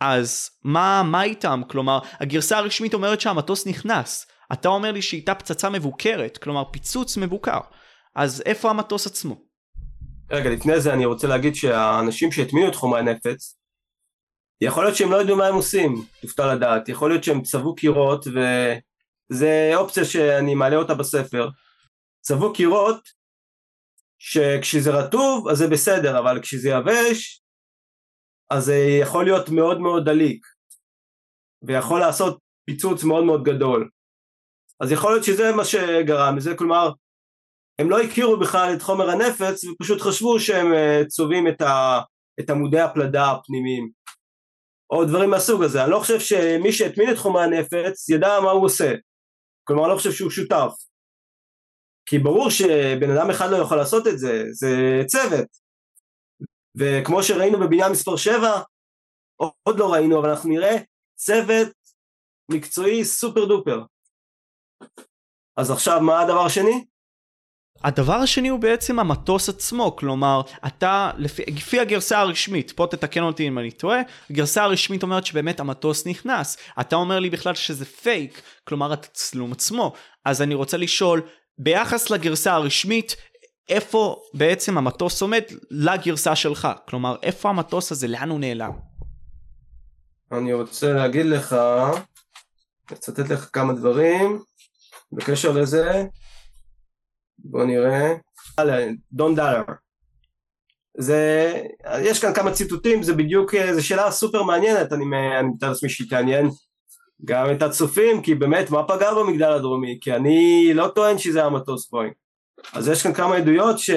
[0.00, 1.62] אז מה מה איתם?
[1.68, 4.26] כלומר הגרסה הרשמית אומרת שהמטוס נכנס.
[4.52, 7.58] אתה אומר לי שהייתה פצצה מבוקרת כלומר פיצוץ מבוקר.
[8.16, 9.51] אז איפה המטוס עצמו
[10.34, 13.58] רגע, לפני זה אני רוצה להגיד שהאנשים שהטמיעו את חומרי הנפץ,
[14.60, 18.24] יכול להיות שהם לא ידעו מה הם עושים, תופתע לדעת, יכול להיות שהם צבעו קירות,
[18.26, 21.48] וזה אופציה שאני מעלה אותה בספר.
[22.20, 23.08] צבעו קירות,
[24.18, 27.42] שכשזה רטוב אז זה בסדר, אבל כשזה יבש,
[28.50, 30.46] אז זה יכול להיות מאוד מאוד דליק,
[31.62, 33.90] ויכול לעשות פיצוץ מאוד מאוד גדול.
[34.80, 36.92] אז יכול להיות שזה מה שגרם לזה, כלומר,
[37.82, 42.00] הם לא הכירו בכלל את חומר הנפץ ופשוט חשבו שהם אה, צובעים את, ה,
[42.40, 43.90] את עמודי הפלדה הפנימיים
[44.90, 45.82] או דברים מהסוג הזה.
[45.82, 48.94] אני לא חושב שמי שהטמין את חומר הנפץ ידע מה הוא עושה.
[49.64, 50.72] כלומר, אני לא חושב שהוא שותף.
[52.06, 55.46] כי ברור שבן אדם אחד לא יכול לעשות את זה, זה צוות.
[56.78, 58.62] וכמו שראינו בבניין מספר 7,
[59.62, 60.76] עוד לא ראינו, אבל אנחנו נראה
[61.14, 61.68] צוות
[62.50, 63.82] מקצועי סופר דופר.
[65.56, 66.91] אז עכשיו מה הדבר השני?
[67.84, 73.48] הדבר השני הוא בעצם המטוס עצמו, כלומר, אתה, לפי, לפי הגרסה הרשמית, פה תתקן אותי
[73.48, 76.56] אם אני טועה, הגרסה הרשמית אומרת שבאמת המטוס נכנס.
[76.80, 79.92] אתה אומר לי בכלל שזה פייק, כלומר התצלום עצמו.
[80.24, 81.22] אז אני רוצה לשאול,
[81.58, 83.16] ביחס לגרסה הרשמית,
[83.68, 86.68] איפה בעצם המטוס עומד לגרסה שלך?
[86.88, 88.72] כלומר, איפה המטוס הזה, לאן הוא נעלם?
[90.32, 91.56] אני רוצה להגיד לך,
[92.90, 94.42] לצטט לך כמה דברים
[95.12, 96.04] בקשר לזה.
[97.44, 98.14] בוא נראה.
[99.12, 99.62] דון דאלר.
[100.98, 101.52] זה,
[102.02, 105.04] יש כאן כמה ציטוטים, זה בדיוק, זו שאלה סופר מעניינת, אני,
[105.38, 106.48] אני מתאר לעצמי שהיא תעניין
[107.24, 109.98] גם את הצופים, כי באמת, מה פגע במגדל הדרומי?
[110.00, 112.12] כי אני לא טוען שזה המטוס בואינג.
[112.72, 113.90] אז יש כאן כמה עדויות ש...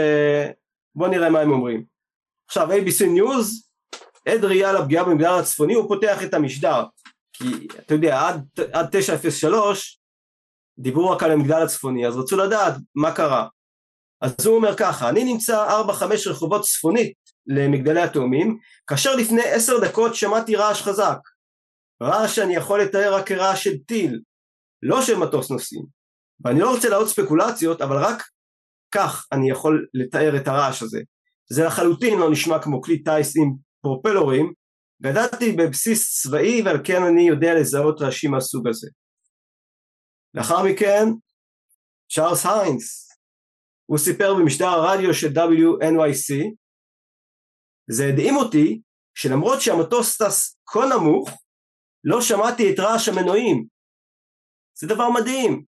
[0.95, 1.83] בוא נראה מה הם אומרים.
[2.47, 3.65] עכשיו, ABC News,
[4.25, 6.83] עד ראייה לפגיעה במגדל הצפוני, הוא פותח את המשדר.
[7.33, 9.99] כי אתה יודע, עד, עד 903
[10.79, 13.47] דיברו רק על המגדל הצפוני, אז רצו לדעת מה קרה.
[14.21, 17.13] אז הוא אומר ככה, אני נמצא 4-5 רחובות צפונית
[17.47, 18.57] למגדלי התאומים,
[18.87, 21.17] כאשר לפני 10 דקות שמעתי רעש חזק.
[22.03, 24.21] רעש שאני יכול לתאר רק כרעש של טיל,
[24.83, 25.85] לא של מטוס נוסעים.
[26.45, 28.23] ואני לא רוצה לעוד ספקולציות, אבל רק
[28.91, 30.99] כך אני יכול לתאר את הרעש הזה.
[31.51, 34.53] זה לחלוטין לא נשמע כמו כלי טיס עם פרופלורים,
[35.03, 38.87] גדלתי בבסיס צבאי ועל כן אני יודע לזהות רעשים מהסוג הזה.
[40.35, 41.05] לאחר מכן
[42.09, 43.11] צ'ארלס היינס.
[43.85, 46.55] הוא סיפר במשדר הרדיו של WNYC
[47.91, 48.81] זה הדהים אותי
[49.17, 51.29] שלמרות שהמטוס טס כה נמוך
[52.03, 53.67] לא שמעתי את רעש המנועים.
[54.79, 55.65] זה דבר מדהים.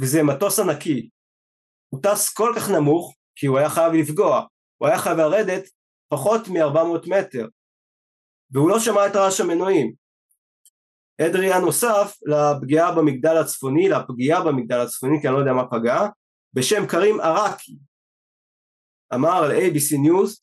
[0.00, 1.08] וזה מטוס ענקי.
[1.88, 4.46] הוא טס כל כך נמוך כי הוא היה חייב לפגוע.
[4.78, 5.64] הוא היה חייב לרדת
[6.08, 7.46] פחות מ-400 מטר.
[8.50, 10.01] והוא לא שמע את רעש המנועים
[11.22, 16.08] עד נוסף לפגיעה במגדל הצפוני, לפגיעה במגדל הצפוני, כי אני לא יודע מה פגע,
[16.54, 17.78] בשם קרים עראקי.
[19.14, 20.40] אמר על ABC News,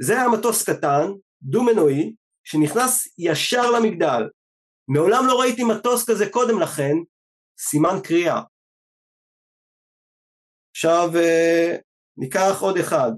[0.00, 1.06] זה היה מטוס קטן,
[1.42, 2.14] דו-מנועי,
[2.44, 4.22] שנכנס ישר למגדל.
[4.88, 6.94] מעולם לא ראיתי מטוס כזה קודם לכן,
[7.60, 8.42] סימן קריאה.
[10.70, 11.76] עכשיו אה,
[12.16, 13.10] ניקח עוד אחד.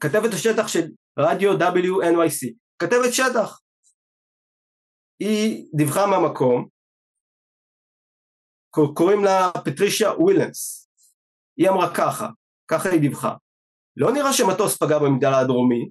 [0.00, 3.60] כתבת השטח של רדיו WNYC, כתבת שטח,
[5.22, 6.68] היא דיווחה מהמקום,
[8.94, 10.88] קוראים לה פטרישיה ווילנס,
[11.56, 12.28] היא אמרה ככה,
[12.68, 13.34] ככה היא דיווחה,
[13.96, 15.90] לא נראה שמטוס פגע במגדל הדרומי,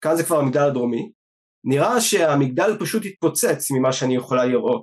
[0.00, 1.12] כאן זה כבר המגדל הדרומי,
[1.64, 4.82] נראה שהמגדל פשוט התפוצץ ממה שאני יכולה לראות.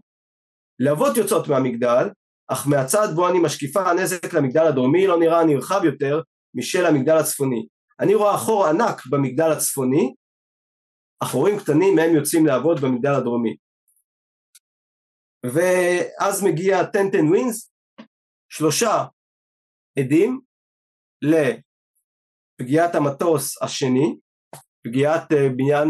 [0.80, 2.10] להבות יוצאות מהמגדל,
[2.48, 6.22] אך מהצד בו אני משקיפה הנזק למגדל הדרומי לא נראה נרחב יותר
[6.54, 7.68] משל המגדל הצפוני.
[8.00, 10.14] אני רואה חור ענק במגדל הצפוני
[11.22, 13.56] החורים קטנים מהם יוצאים לעבוד במגדל הדרומי.
[15.46, 17.72] ואז מגיע טנטן ווינס,
[18.50, 19.06] שלושה
[20.00, 20.42] עדים
[21.22, 24.18] לפגיעת המטוס השני,
[24.84, 25.88] פגיעת אה, בניין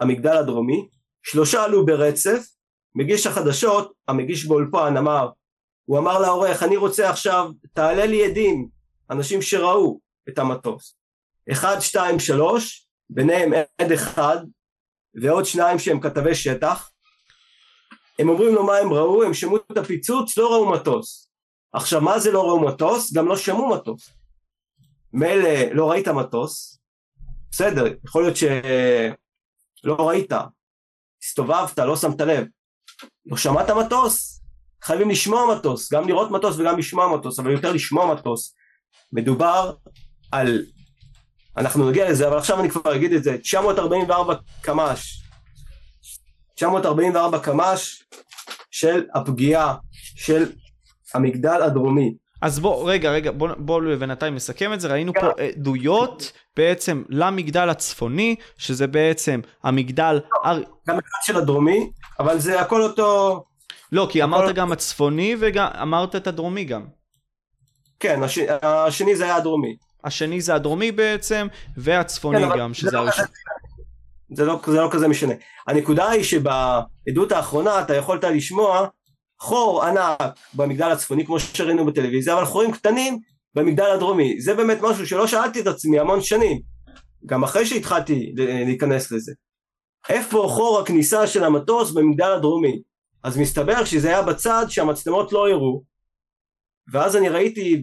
[0.00, 0.88] המגדל הדרומי,
[1.22, 2.40] שלושה עלו ברצף,
[2.94, 5.28] מגיש החדשות, המגיש באולפן אמר,
[5.84, 8.68] הוא אמר לעורך אני רוצה עכשיו תעלה לי עדים,
[9.10, 10.96] אנשים שראו את המטוס,
[11.52, 14.36] אחד שתיים שלוש ביניהם עד אחד
[15.22, 16.90] ועוד שניים שהם כתבי שטח
[18.18, 21.30] הם אומרים לו מה הם ראו, הם שמעו את הפיצוץ, לא ראו מטוס.
[21.72, 23.12] עכשיו מה זה לא ראו מטוס?
[23.12, 24.10] גם לא שמעו מטוס.
[25.12, 26.80] מילא לא ראית מטוס,
[27.50, 30.32] בסדר, יכול להיות שלא ראית,
[31.22, 32.46] הסתובבת, לא שמת לב.
[33.26, 34.40] לא שמעת מטוס?
[34.82, 38.54] חייבים לשמוע מטוס, גם לראות מטוס וגם לשמוע מטוס, אבל יותר לשמוע מטוס.
[39.12, 39.74] מדובר
[40.32, 40.66] על
[41.56, 45.22] אנחנו נגיע לזה, אבל עכשיו אני כבר אגיד את זה, 944 קמ"ש,
[46.54, 48.02] 944 קמ"ש
[48.70, 49.74] של הפגיעה
[50.16, 50.52] של
[51.14, 52.14] המגדל הדרומי.
[52.42, 57.68] אז בוא, רגע, רגע, בוא, בוא בינתיים נסכם את זה, ראינו פה עדויות בעצם למגדל
[57.68, 60.20] הצפוני, שזה בעצם המגדל...
[60.88, 61.90] גם אחד של הדרומי,
[62.20, 63.44] אבל זה הכל אותו...
[63.92, 66.86] לא, כי אמרת גם הצפוני וגם אמרת את הדרומי גם.
[68.00, 68.38] כן, הש...
[68.62, 69.76] השני זה היה הדרומי.
[70.04, 73.24] השני זה הדרומי בעצם, והצפוני כן, גם, שזה הראשון.
[74.34, 75.34] זה לא, זה לא כזה משנה.
[75.66, 78.86] הנקודה היא שבעדות האחרונה אתה יכולת לשמוע
[79.40, 83.18] חור ענק במגדל הצפוני כמו שראינו בטלוויזיה, אבל חורים קטנים
[83.54, 84.40] במגדל הדרומי.
[84.40, 86.60] זה באמת משהו שלא שאלתי את עצמי המון שנים,
[87.26, 89.32] גם אחרי שהתחלתי להיכנס לזה.
[90.08, 92.82] איפה חור הכניסה של המטוס במגדל הדרומי?
[93.22, 95.82] אז מסתבר שזה היה בצד שהמצלמות לא הראו,
[96.92, 97.82] ואז אני ראיתי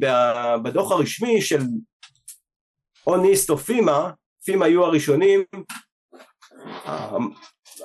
[0.64, 1.62] בדוח הרשמי של
[3.08, 4.12] או ניסט או פימה,
[4.44, 5.44] פימה היו הראשונים,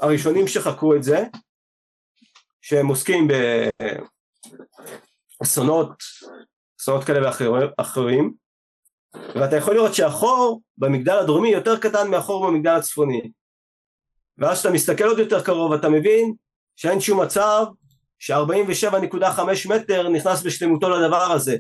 [0.01, 1.25] הראשונים שחקרו את זה,
[2.61, 3.29] שהם עוסקים
[5.41, 6.03] באסונות,
[6.81, 7.31] אסונות כאלה
[7.79, 8.33] ואחרים,
[9.35, 13.31] ואתה יכול לראות שהחור במגדל הדרומי יותר קטן מהחור במגדל הצפוני.
[14.39, 16.35] ואז כשאתה מסתכל עוד יותר קרוב אתה מבין
[16.77, 17.65] שאין שום מצב
[18.19, 21.57] ש-47.5 מטר נכנס בשלמותו לדבר הזה.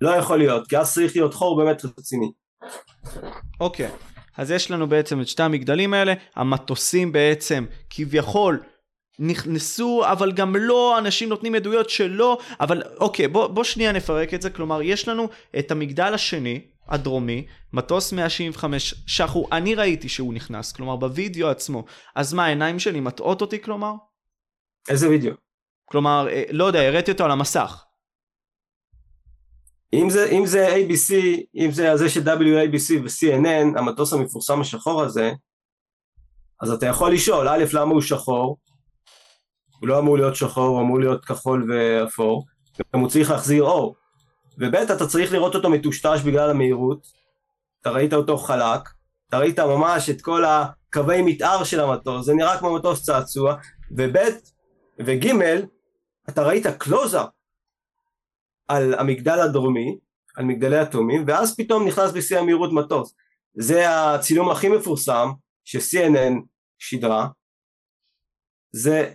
[0.00, 2.32] לא יכול להיות, כי אז צריך להיות חור באמת רציני.
[3.60, 3.90] אוקיי, okay.
[4.36, 8.60] אז יש לנו בעצם את שתי המגדלים האלה, המטוסים בעצם כביכול
[9.18, 14.42] נכנסו, אבל גם לא, אנשים נותנים עדויות שלא, אבל אוקיי, בוא, בוא שנייה נפרק את
[14.42, 15.28] זה, כלומר, יש לנו
[15.58, 21.84] את המגדל השני, הדרומי, מטוס 175 שחו, אני ראיתי שהוא נכנס, כלומר בווידאו עצמו.
[22.14, 23.92] אז מה, העיניים שלי מטעות אותי כלומר?
[24.88, 25.32] איזה וידאו?
[25.84, 27.84] כלומר, אה, לא יודע, הראיתי אותו על המסך.
[29.92, 31.14] אם זה, אם זה ABC,
[31.54, 35.32] אם זה הזה של WABC ו-CNN, המטוס המפורסם השחור הזה,
[36.60, 38.56] אז אתה יכול לשאול, א', למה הוא שחור?
[39.80, 42.44] הוא לא אמור להיות שחור, הוא אמור להיות כחול ואפור,
[42.74, 43.94] וגם הוא צריך להחזיר אור.
[44.58, 47.06] וב' אתה צריך לראות אותו מטושטש בגלל המהירות,
[47.80, 48.88] אתה ראית אותו חלק,
[49.28, 53.54] אתה ראית ממש את כל הקווי מתאר של המטוס, זה נראה כמו מטוס צעצוע,
[53.96, 54.16] וב'
[55.00, 55.28] וג'
[56.28, 57.28] אתה ראית קלוזאפ
[58.68, 59.98] על המגדל הדרומי,
[60.36, 63.14] על מגדלי התאומים, ואז פתאום נכנס בשיא המהירות מטוס.
[63.54, 65.28] זה הצילום הכי מפורסם
[65.64, 66.34] ש-CNN
[66.78, 67.28] שידרה,
[68.72, 69.14] זה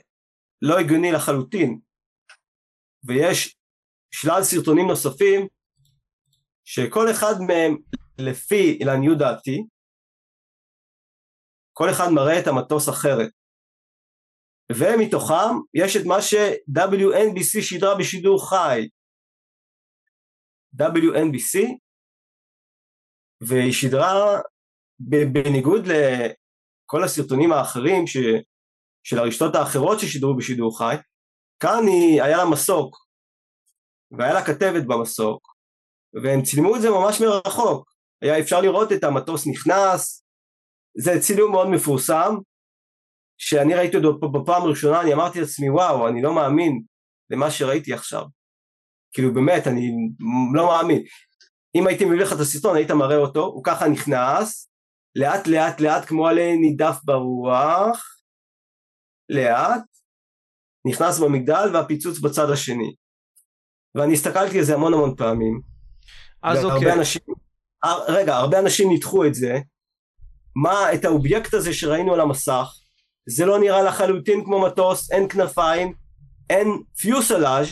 [0.61, 1.79] לא הגיוני לחלוטין,
[3.07, 3.55] ויש
[4.11, 5.47] שלל סרטונים נוספים
[6.65, 7.77] שכל אחד מהם
[8.17, 9.63] לפי לעניות דעתי
[11.73, 13.31] כל אחד מראה את המטוס אחרת.
[14.71, 18.87] ומתוכם יש את מה ש-WNBC שידרה בשידור חי
[20.81, 21.59] WNBC
[23.41, 24.39] והיא שידרה
[24.99, 28.17] בניגוד לכל הסרטונים האחרים ש,
[29.03, 30.95] של הרשתות האחרות ששידרו בשידור חי
[31.59, 32.97] כאן היא, היה לה מסוק
[34.11, 35.53] והיה לה כתבת במסוק
[36.23, 37.93] והם צילמו את זה ממש מרחוק.
[38.21, 40.25] היה אפשר לראות את המטוס נכנס
[40.97, 42.35] זה צילום מאוד מפורסם
[43.37, 46.81] שאני ראיתי אותו בפעם הראשונה אני אמרתי לעצמי וואו אני לא מאמין
[47.29, 48.23] למה שראיתי עכשיו
[49.13, 49.91] כאילו באמת אני
[50.53, 51.03] לא מאמין
[51.75, 54.69] אם הייתי מביא לך את הסרטון היית מראה אותו הוא ככה נכנס
[55.15, 58.17] לאט לאט לאט כמו עלי נידף ברוח
[59.29, 59.81] לאט
[60.87, 62.95] נכנס במגדל והפיצוץ בצד השני
[63.95, 65.61] ואני הסתכלתי על זה המון המון פעמים.
[66.43, 66.93] אז אוקיי.
[66.93, 67.21] אנשים,
[68.07, 69.59] רגע, הרבה אנשים ניתחו את זה.
[70.55, 72.67] מה, את האובייקט הזה שראינו על המסך,
[73.29, 75.93] זה לא נראה לחלוטין כמו מטוס, אין כנפיים,
[76.49, 76.67] אין
[77.01, 77.67] פיוסלאז'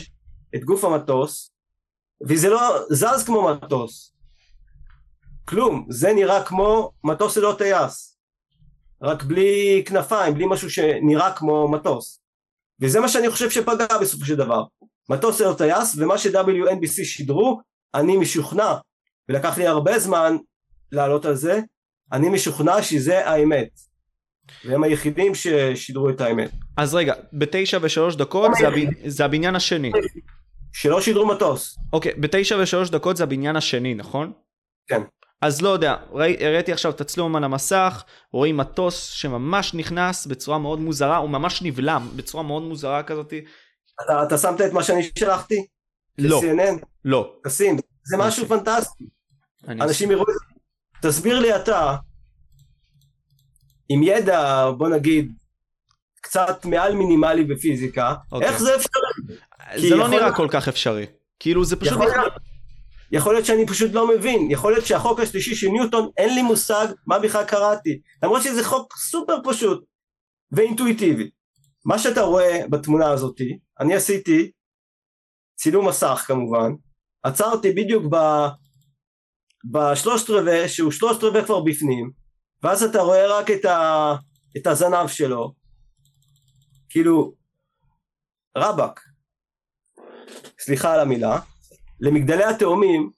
[0.54, 1.50] את גוף המטוס,
[2.28, 4.12] וזה לא זז כמו מטוס.
[5.44, 8.18] כלום, זה נראה כמו מטוס ללא טייס.
[9.02, 12.20] רק בלי כנפיים, בלי משהו שנראה כמו מטוס.
[12.80, 14.64] וזה מה שאני חושב שפגע בסופו של דבר.
[15.08, 17.60] מטוס ללא טייס ומה ש-WNBC שידרו
[17.94, 18.74] אני משוכנע
[19.28, 20.36] ולקח לי הרבה זמן
[20.92, 21.60] לעלות על זה
[22.12, 23.68] אני משוכנע שזה האמת
[24.64, 26.50] והם היחידים ששידרו את האמת.
[26.76, 28.74] אז רגע, בתשע ושלוש דקות זה, הב...
[29.06, 29.92] זה הבניין השני.
[30.72, 31.78] שלא שידרו מטוס.
[31.92, 34.32] אוקיי, בתשע ושלוש דקות זה הבניין השני, נכון?
[34.86, 35.02] כן.
[35.42, 40.80] אז לא יודע, ראי, הראיתי עכשיו תצלום על המסך, רואים מטוס שממש נכנס בצורה מאוד
[40.80, 43.44] מוזרה, הוא ממש נבלם בצורה מאוד מוזרה כזאתי,
[44.04, 45.66] אתה, אתה שמת את מה שאני שלחתי?
[46.18, 46.40] לא.
[46.40, 46.84] CNN?
[47.04, 47.34] לא.
[47.44, 49.04] תשים, זה משהו פנטסטי.
[49.68, 51.08] אנשים יראו את זה.
[51.08, 51.96] תסביר לי אתה,
[53.88, 55.32] עם ידע, בוא נגיד,
[56.20, 58.48] קצת מעל מינימלי בפיזיקה, אוקיי.
[58.48, 59.36] איך זה אפשרי?
[59.76, 61.06] זה לא נראה כל כך אפשרי.
[61.38, 61.92] כאילו זה פשוט...
[61.92, 62.32] יכול, להיות,
[63.12, 66.86] יכול להיות שאני פשוט לא מבין, יכול להיות שהחוק השלישי של ניוטון, אין לי מושג
[67.06, 68.00] מה בכלל קראתי.
[68.22, 69.84] למרות שזה חוק סופר פשוט
[70.52, 71.30] ואינטואיטיבי.
[71.84, 74.50] מה שאתה רואה בתמונה הזאתי, אני עשיתי
[75.56, 76.72] צילום מסך כמובן,
[77.22, 78.16] עצרתי בדיוק ב...
[79.72, 82.10] בשלושת רבעי, שהוא שלושת רבעי כבר בפנים,
[82.62, 84.14] ואז אתה רואה רק את, ה...
[84.56, 85.52] את הזנב שלו,
[86.88, 87.34] כאילו,
[88.56, 89.00] רבאק,
[90.60, 91.38] סליחה על המילה,
[92.00, 93.10] למגדלי התאומים,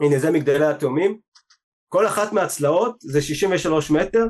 [0.00, 1.18] הנה זה מגדלי התאומים,
[1.88, 4.26] כל אחת מהצלעות זה 63 מטר,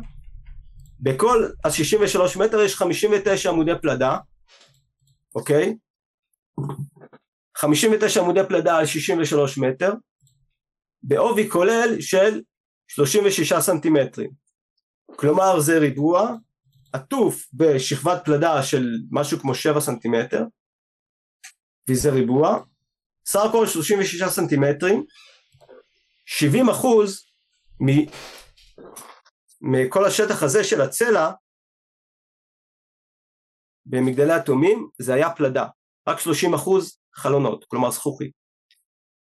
[1.01, 4.19] בכל ה-63 מטר יש 59 עמודי פלדה,
[5.35, 5.77] אוקיי?
[7.56, 9.93] 59 עמודי פלדה על 63 מטר,
[11.02, 12.40] בעובי כולל של
[12.89, 14.31] 36 סנטימטרים.
[15.16, 16.35] כלומר זה ריבוע
[16.93, 20.44] עטוף בשכבת פלדה של משהו כמו 7 סנטימטר,
[21.93, 22.59] וזה ריבוע,
[23.27, 25.05] סך הכל 36 סנטימטרים,
[26.27, 27.27] 70 אחוז
[27.81, 27.90] מ...
[29.60, 31.31] מכל השטח הזה של הצלע
[33.86, 35.66] במגדלי התאומים זה היה פלדה,
[36.09, 38.32] רק 30 אחוז חלונות, כלומר זכוכית.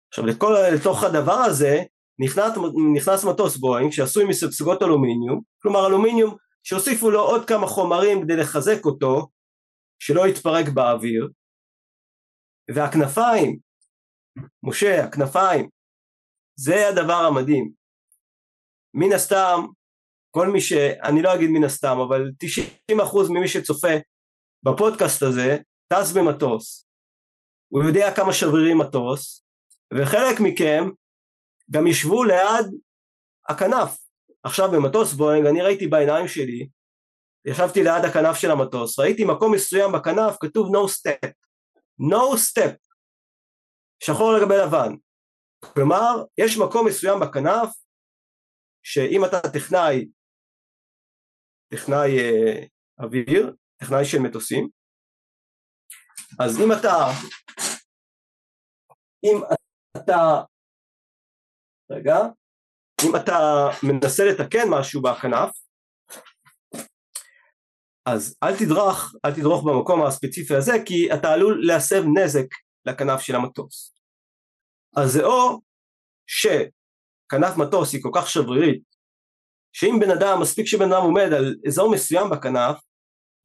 [0.10, 1.84] עכשיו לכל, לתוך הדבר הזה
[2.20, 2.58] נכנס,
[2.96, 8.86] נכנס מטוס בואינג שעשוי מסגסוגות אלומיניום, כלומר אלומיניום שהוסיפו לו עוד כמה חומרים כדי לחזק
[8.86, 9.28] אותו,
[10.00, 11.30] שלא יתפרק באוויר,
[12.72, 13.60] והכנפיים,
[14.64, 15.70] משה, הכנפיים,
[16.56, 17.72] זה הדבר המדהים.
[18.94, 19.66] מן הסתם,
[20.32, 20.74] כל מי ש...
[21.04, 22.32] אני לא אגיד מן הסתם, אבל
[22.92, 22.96] 90%
[23.30, 23.94] ממי שצופה
[24.64, 25.58] בפודקאסט הזה,
[25.94, 26.88] טס במטוס.
[27.74, 29.46] הוא יודע כמה שברירים מטוס,
[29.94, 30.84] וחלק מכם
[31.72, 32.66] גם ישבו ליד
[33.50, 33.98] הכנף.
[34.44, 36.68] עכשיו במטוס בואינג, אני ראיתי בעיניים שלי,
[37.46, 41.32] ישבתי ליד הכנף של המטוס, ראיתי מקום מסוים בכנף כתוב no step,
[42.00, 42.78] no step,
[44.04, 44.96] שחור לגבי לבן.
[45.74, 47.70] כלומר, יש מקום מסוים בכנף,
[48.84, 50.08] שאם אתה טכנאי,
[51.72, 52.66] טכנאי אה,
[53.00, 54.70] אוויר, טכנאי של מטוסים,
[56.40, 56.96] אז אם אתה,
[59.24, 59.38] אם
[59.98, 60.44] אתה,
[61.92, 62.16] רגע,
[63.06, 63.40] אם אתה
[63.84, 65.63] מנסה לתקן משהו בכנף,
[68.06, 72.48] אז אל תדרך, אל תדרוך במקום הספציפי הזה כי אתה עלול להסב נזק
[72.86, 73.96] לכנף של המטוס.
[74.98, 75.60] אז זה או
[76.28, 78.84] שכנף מטוס היא כל כך שברירית
[79.76, 82.78] שאם בן אדם, מספיק שבן אדם עומד על אזור מסוים בכנף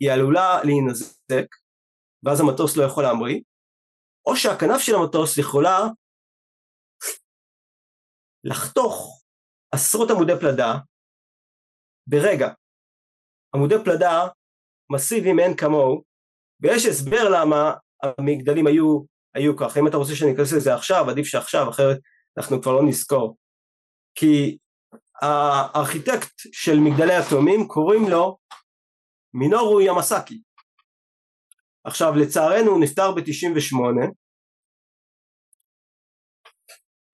[0.00, 1.48] היא עלולה להינזק
[2.24, 3.40] ואז המטוס לא יכול להמריא
[4.26, 5.78] או שהכנף של המטוס יכולה
[8.44, 9.22] לחתוך
[9.74, 10.72] עשרות עמודי פלדה
[12.06, 12.48] ברגע.
[13.54, 14.28] עמודי פלדה
[14.90, 16.02] מסיביים מאין כמוהו
[16.60, 19.00] ויש הסבר למה המגדלים היו,
[19.34, 19.76] היו כך.
[19.76, 21.98] אם אתה רוצה שאני אכנס לזה עכשיו, עדיף שעכשיו, אחרת
[22.38, 23.36] אנחנו כבר לא נזכור.
[24.14, 24.58] כי
[25.22, 28.38] הארכיטקט של מגדלי התאומים קוראים לו
[29.34, 30.42] מינורו ימסקי.
[31.84, 33.76] עכשיו לצערנו הוא נפטר ב-98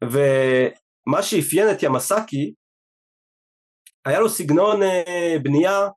[0.05, 2.55] ומה שאפיין את ימסקי
[4.05, 5.89] היה לו סגנון אה, בנייה,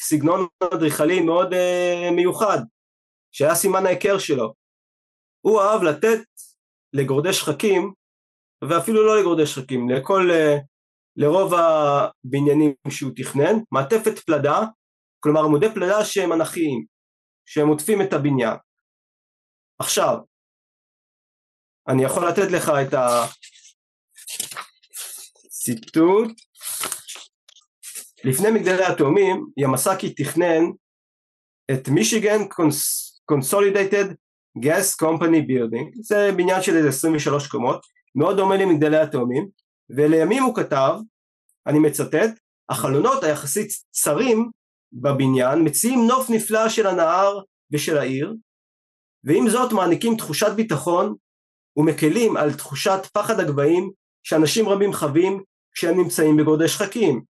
[0.00, 2.58] סגנון אדריכלי מאוד אה, מיוחד,
[3.32, 4.54] שהיה סימן ההיכר שלו.
[5.40, 6.18] הוא אהב לתת
[6.92, 7.92] לגורדי שחקים,
[8.68, 10.56] ואפילו לא לגורדי שחקים, לכל, אה,
[11.16, 14.60] לרוב הבניינים שהוא תכנן, מעטפת פלדה,
[15.20, 16.84] כלומר עמודי פלדה שהם אנכיים,
[17.46, 18.56] שהם עוטפים את הבניין.
[19.78, 20.16] עכשיו,
[21.88, 22.94] אני יכול לתת לך את
[25.44, 26.30] הציטוט
[28.24, 30.64] לפני מגדלי התאומים ימאסאקי תכנן
[31.70, 32.38] את Michigan
[33.24, 34.04] Consolidated
[34.60, 37.80] Gas Company Building זה בניין של איזה 23 קומות
[38.14, 39.48] מאוד דומה למגדלי התאומים
[39.96, 40.94] ולימים הוא כתב
[41.66, 42.38] אני מצטט
[42.70, 44.50] החלונות היחסית צרים
[44.92, 47.40] בבניין מציעים נוף נפלא של הנהר
[47.72, 48.34] ושל העיר
[49.24, 51.14] ועם זאת מעניקים תחושת ביטחון
[51.76, 53.90] ומקלים על תחושת פחד הגבהים
[54.22, 55.42] שאנשים רבים חווים
[55.74, 57.29] כשהם נמצאים בגורדי שחקים.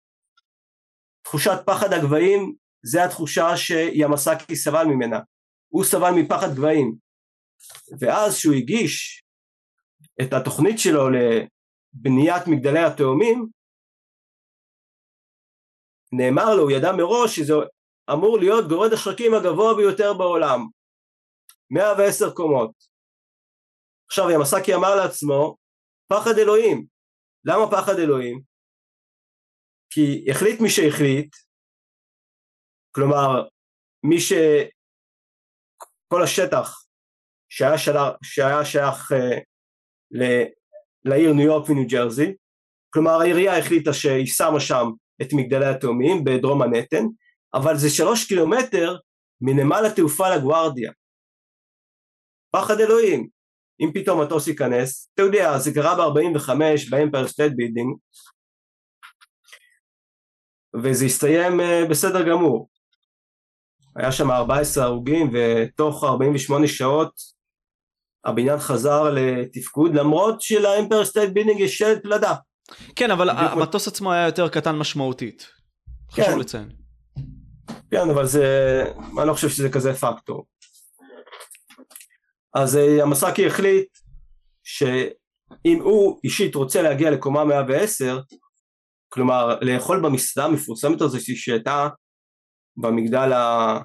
[1.28, 2.56] תחושת פחד הגבהים
[2.86, 5.20] זה התחושה שימסקי סבל ממנה.
[5.68, 6.96] הוא סבל מפחד גבהים.
[8.00, 9.24] ואז שהוא הגיש
[10.22, 13.48] את התוכנית שלו לבניית מגדלי התאומים,
[16.12, 17.54] נאמר לו, הוא ידע מראש שזה
[18.14, 20.60] אמור להיות גורד השחקים הגבוה ביותר בעולם.
[21.70, 22.72] 110 קומות.
[24.10, 25.56] עכשיו ימסקי אמר לעצמו,
[26.08, 26.86] פחד אלוהים.
[27.46, 28.42] למה פחד אלוהים?
[29.90, 31.36] כי החליט מי שהחליט,
[32.92, 33.48] כלומר
[34.04, 34.64] מי שכל
[36.24, 36.84] השטח
[37.50, 37.96] שהיה, של...
[38.24, 39.16] שהיה שייך uh,
[40.12, 40.44] ל...
[41.06, 42.36] לעיר ניו יורק וניו ג'רזי,
[42.90, 44.86] כלומר העירייה החליטה שהיא שמה שם
[45.22, 47.06] את מגדלי התאומים בדרום מנהטן,
[47.54, 48.98] אבל זה שלוש קילומטר
[49.42, 50.92] מנמל התעופה לגוארדיה.
[52.52, 53.28] פחד אלוהים,
[53.80, 56.50] אם פתאום מטוס ייכנס, אתה יודע, זה קרה ב-45
[56.90, 57.98] באמפייר סטייט בילדינג,
[60.84, 62.70] וזה הסתיים uh, בסדר גמור.
[63.96, 67.12] היה שם 14 הרוגים ותוך 48 שעות
[68.26, 72.36] הבניין חזר לתפקוד למרות שלאמפייר סטייט בילדינג יש שלד פלדה
[72.96, 75.48] כן, אבל המטוס עצמו היה יותר קטן משמעותית.
[76.12, 76.40] חשוב כן.
[76.40, 76.70] לציין.
[77.92, 78.84] כן, אבל זה,
[79.20, 80.46] אני לא חושב שזה כזה פקטור.
[82.54, 83.88] אז אה, המסאקי החליט
[84.64, 88.20] שאם הוא אישית רוצה להגיע לקומה 110,
[89.10, 91.88] כלומר לאכול במסעדה המפורסמת הזו שהייתה
[92.78, 93.78] במגדל ה...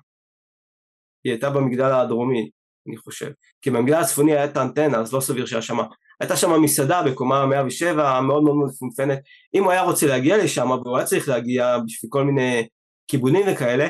[1.25, 2.51] היא הייתה במגדל הדרומי,
[2.89, 3.31] אני חושב.
[3.63, 5.85] כי במגדל הצפוני היה את האנטנה, אז לא סביר שהיה שמה.
[6.21, 9.19] הייתה שם מסעדה בקומה 107 מאוד מאוד מפונפנת.
[9.55, 12.69] אם הוא היה רוצה להגיע לשם, והוא היה צריך להגיע בשביל כל מיני
[13.09, 13.89] כיוונים וכאלה,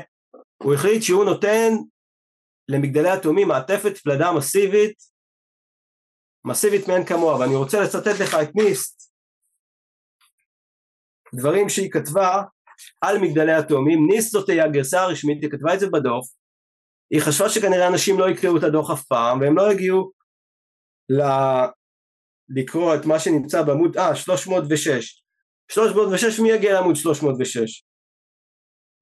[0.62, 1.72] הוא החליט שהוא נותן
[2.68, 4.94] למגדלי התאומים מעטפת פלדה מסיבית,
[6.44, 9.11] מסיבית מאין כמוה, ואני רוצה לצטט לך את ניסט,
[11.34, 12.42] דברים שהיא כתבה
[13.00, 16.24] על מגדלי התאומים, ניסט זאת היא הגרסה הרשמית, היא כתבה את זה בדוח,
[17.10, 20.10] היא חשבה שכנראה אנשים לא יקראו את הדוח אף פעם, והם לא הגיעו
[21.10, 21.22] ל...
[22.48, 25.22] לקרוא את מה שנמצא בעמוד, אה, 306.
[25.72, 27.84] 306, מי יגיע לעמוד 306?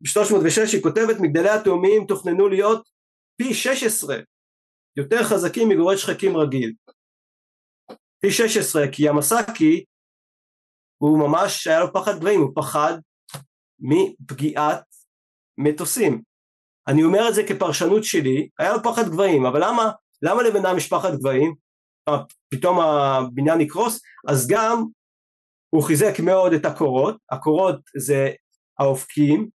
[0.01, 2.89] ב-306 היא כותבת מגדלי התאומים תוכננו להיות
[3.37, 4.17] פי 16
[4.97, 6.73] יותר חזקים מגורד שחקים רגיל.
[8.21, 9.85] פי 16 כי המסאקי
[11.03, 12.99] הוא ממש היה לו פחד גבהים, הוא פחד
[13.81, 14.85] מפגיעת
[15.59, 16.23] מטוסים.
[16.89, 19.91] אני אומר את זה כפרשנות שלי, היה לו פחד גבהים, אבל למה,
[20.23, 21.55] למה לבן אדם יש פחד גבהים?
[22.55, 24.85] פתאום הבניין יקרוס, אז גם
[25.71, 28.31] הוא חיזק מאוד את הקורות, הקורות זה
[28.79, 29.49] האופקים,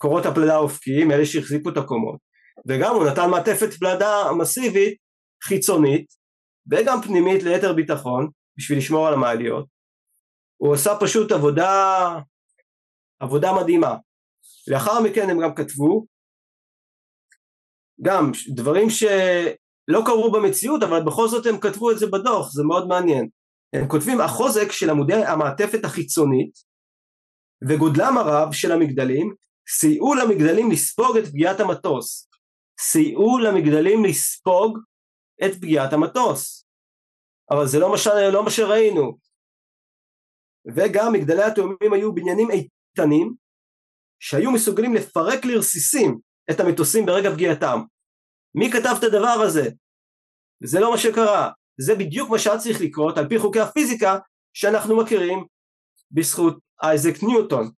[0.00, 2.18] קורות הפלדה האופקיים, אלה שהחזיקו את הקומות,
[2.68, 4.98] וגם הוא נתן מעטפת פלדה מסיבית
[5.44, 6.06] חיצונית
[6.70, 8.28] וגם פנימית ליתר ביטחון
[8.58, 9.79] בשביל לשמור על המעליות.
[10.62, 12.08] הוא עשה פשוט עבודה,
[13.20, 13.96] עבודה מדהימה.
[14.68, 16.06] לאחר מכן הם גם כתבו
[18.02, 22.88] גם דברים שלא קרו במציאות אבל בכל זאת הם כתבו את זה בדוח, זה מאוד
[22.88, 23.28] מעניין.
[23.72, 26.52] הם כותבים החוזק של עמודי המעטפת החיצונית
[27.68, 29.34] וגודלם הרב של המגדלים
[29.68, 32.28] סייעו למגדלים לספוג את פגיעת המטוס.
[32.80, 34.78] סייעו למגדלים לספוג
[35.44, 36.66] את פגיעת המטוס.
[37.50, 38.06] אבל זה לא מה, ש...
[38.32, 39.29] לא מה שראינו.
[40.74, 43.34] וגם מגדלי התאומים היו בניינים איתנים
[44.20, 46.18] שהיו מסוגלים לפרק לרסיסים
[46.50, 47.80] את המטוסים ברגע פגיעתם.
[48.54, 49.70] מי כתב את הדבר הזה?
[50.64, 51.50] זה לא מה שקרה.
[51.80, 54.18] זה בדיוק מה שהיה צריך לקרות על פי חוקי הפיזיקה
[54.52, 55.44] שאנחנו מכירים
[56.10, 57.70] בזכות אייזק ניוטון.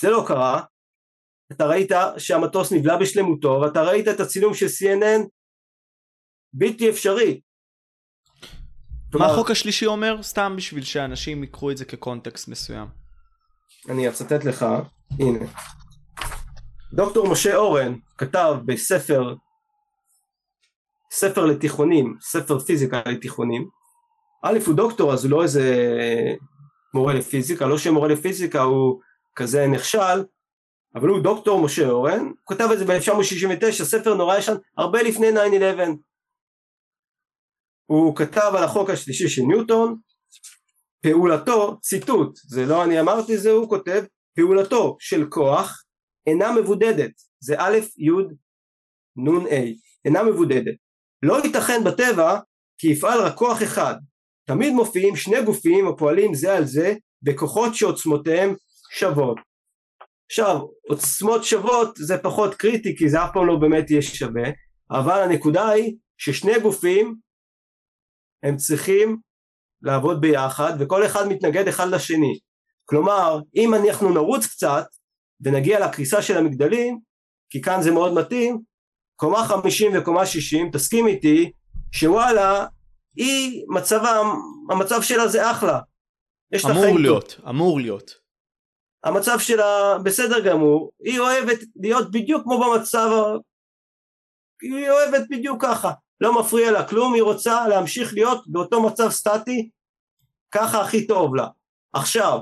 [0.00, 0.62] זה לא קרה,
[1.52, 5.28] אתה ראית שהמטוס נבלע בשלמותו ואתה ראית את הצילום של CNN
[6.52, 7.40] בלתי אפשרי.
[9.14, 10.22] מה החוק השלישי אומר?
[10.22, 12.86] סתם בשביל שאנשים ייקחו את זה כקונטקסט מסוים.
[13.88, 14.66] אני אצטט לך,
[15.18, 15.46] הנה.
[16.92, 19.34] דוקטור משה אורן כתב בספר
[21.10, 23.68] ספר לתיכונים, ספר פיזיקה לתיכונים.
[24.42, 25.74] א' הוא דוקטור אז הוא לא איזה
[26.94, 29.00] מורה לפיזיקה, לא שמורה לפיזיקה הוא
[29.36, 30.24] כזה נכשל,
[30.94, 35.26] אבל הוא דוקטור משה אורן, הוא כתב את זה ב-1969, ספר נורא ישן, הרבה לפני
[35.30, 35.34] 9-11.
[37.86, 39.96] הוא כתב על החוק השלישי של ניוטון,
[41.02, 44.04] פעולתו, ציטוט, זה לא אני אמרתי, זה הוא כותב,
[44.36, 45.82] פעולתו של כוח
[46.26, 48.10] אינה מבודדת, זה א' י'
[49.16, 49.72] נ' ה',
[50.04, 50.74] אינה מבודדת.
[51.22, 52.38] לא ייתכן בטבע
[52.78, 53.94] כי יפעל רק כוח אחד,
[54.46, 58.54] תמיד מופיעים שני גופים הפועלים זה על זה בכוחות שעוצמותיהם
[58.90, 59.36] שוות.
[60.30, 64.50] עכשיו עוצמות שוות זה פחות קריטי כי זה אף פעם לא באמת יהיה שווה
[64.90, 67.14] אבל הנקודה היא ששני גופים
[68.42, 69.16] הם צריכים
[69.82, 72.38] לעבוד ביחד וכל אחד מתנגד אחד לשני.
[72.84, 74.86] כלומר אם אנחנו נרוץ קצת
[75.40, 76.98] ונגיע לקריסה של המגדלים
[77.50, 78.60] כי כאן זה מאוד מתאים
[79.16, 81.50] קומה חמישים וקומה שישים תסכים איתי
[81.92, 82.66] שוואלה
[83.16, 84.22] היא מצבה
[84.70, 85.80] המצב שלה זה אחלה.
[86.70, 87.48] אמור להיות טוב.
[87.48, 88.26] אמור להיות.
[89.04, 93.10] המצב שלה בסדר גמור, היא אוהבת להיות בדיוק כמו במצב,
[94.62, 99.70] היא אוהבת בדיוק ככה, לא מפריע לה כלום, היא רוצה להמשיך להיות באותו מצב סטטי,
[100.50, 101.46] ככה הכי טוב לה.
[101.92, 102.38] עכשיו,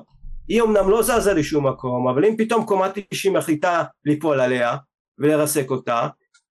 [0.49, 4.77] היא אמנם לא זזה לשום מקום, אבל אם פתאום קומה 90 מחליטה ליפול עליה
[5.19, 6.09] ולרסק אותה,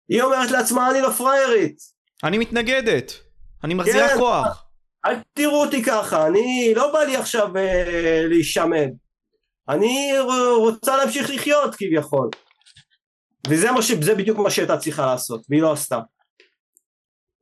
[0.09, 1.77] היא אומרת לעצמה אני לא פריירית.
[2.23, 3.13] אני מתנגדת,
[3.63, 4.65] אני מחזירה כן, כוח.
[5.05, 8.89] אל תראו אותי ככה, אני לא בא לי עכשיו אה, להישמד.
[9.69, 10.11] אני
[10.57, 12.29] רוצה להמשיך לחיות כביכול
[13.49, 13.91] וזה מה ש...
[13.91, 15.99] בדיוק מה שהייתה צריכה לעשות והיא לא עשתה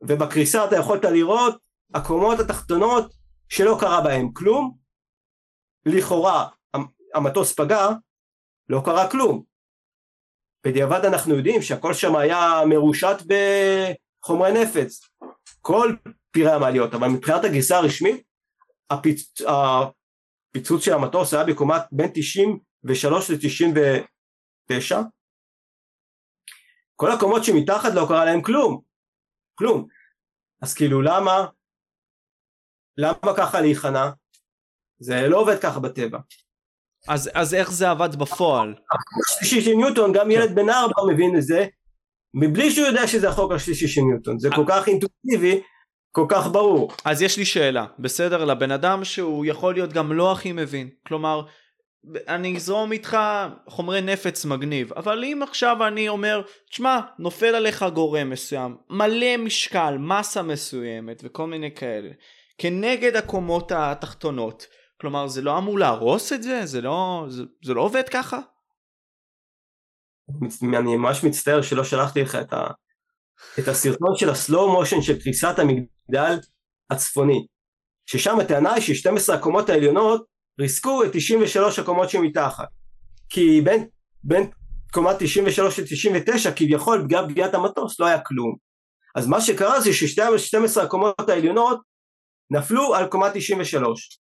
[0.01, 1.55] ובקריסה אתה יכולת לראות
[1.93, 3.13] הקומות התחתונות
[3.49, 4.77] שלא קרה בהן כלום.
[5.85, 6.47] לכאורה
[7.13, 7.87] המטוס פגע
[8.69, 9.43] לא קרה כלום.
[10.65, 14.99] בדיעבד אנחנו יודעים שהכל שם היה מרושת בחומרי נפץ.
[15.61, 15.95] כל
[16.31, 18.23] פירי המעליות אבל מבחינת הגרסה הרשמית
[18.89, 19.41] הפיצ...
[19.41, 24.95] הפיצוץ של המטוס היה בקומת בין 93 ל-99
[26.95, 28.81] כל הקומות שמתחת לא קרה להם כלום
[29.61, 29.87] כלום
[30.61, 31.45] אז כאילו למה
[32.97, 34.09] למה ככה להיכנע
[34.99, 36.19] זה לא עובד ככה בטבע
[37.07, 38.75] אז, אז איך זה עבד בפועל?
[39.23, 41.65] השלישי של ניוטון גם ילד בן ארבע מבין את זה
[42.33, 45.61] מבלי שהוא יודע שזה החוק השלישי של ניוטון זה כל כך אינטואיטיבי
[46.11, 46.91] כל כך ברור.
[47.05, 48.45] אז יש לי שאלה, בסדר?
[48.45, 50.89] לבן אדם שהוא יכול להיות גם לא הכי מבין.
[51.07, 51.41] כלומר,
[52.27, 53.17] אני אזרום איתך
[53.67, 59.97] חומרי נפץ מגניב, אבל אם עכשיו אני אומר, תשמע, נופל עליך גורם מסוים, מלא משקל,
[59.99, 62.09] מסה מסוימת וכל מיני כאלה,
[62.57, 64.67] כנגד הקומות התחתונות,
[65.01, 66.65] כלומר זה לא אמור להרוס את זה?
[66.65, 68.39] זה לא, זה, זה לא עובד ככה?
[70.63, 72.67] אני ממש מצטער שלא שלחתי לך את, ה,
[73.59, 76.39] את הסרטון של הסלואו מושן של קריסת המגדל
[76.89, 77.45] הצפוני
[78.05, 82.67] ששם הטענה היא ש-12 הקומות העליונות ריסקו את 93 הקומות שמתחת.
[83.29, 83.87] כי בין,
[84.23, 84.51] בין
[84.93, 88.55] קומה 93 ל-99 כביכול בגלל פגיעת המטוס לא היה כלום.
[89.15, 91.79] אז מה שקרה זה ש-12 הקומות העליונות
[92.51, 94.19] נפלו על קומה 93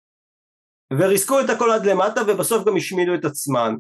[0.93, 3.75] וריסקו את הכל עד למטה ובסוף גם השמידו את עצמן.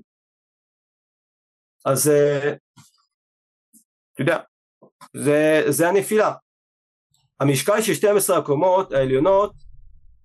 [1.84, 2.52] אז אה,
[4.12, 4.38] אתה יודע
[5.16, 6.34] זה, זה הנפילה.
[7.40, 9.52] המשקל של 12 הקומות העליונות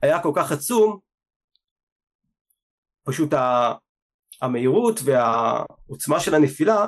[0.01, 0.99] היה כל כך עצום
[3.03, 3.33] פשוט
[4.41, 6.85] המהירות והעוצמה של הנפילה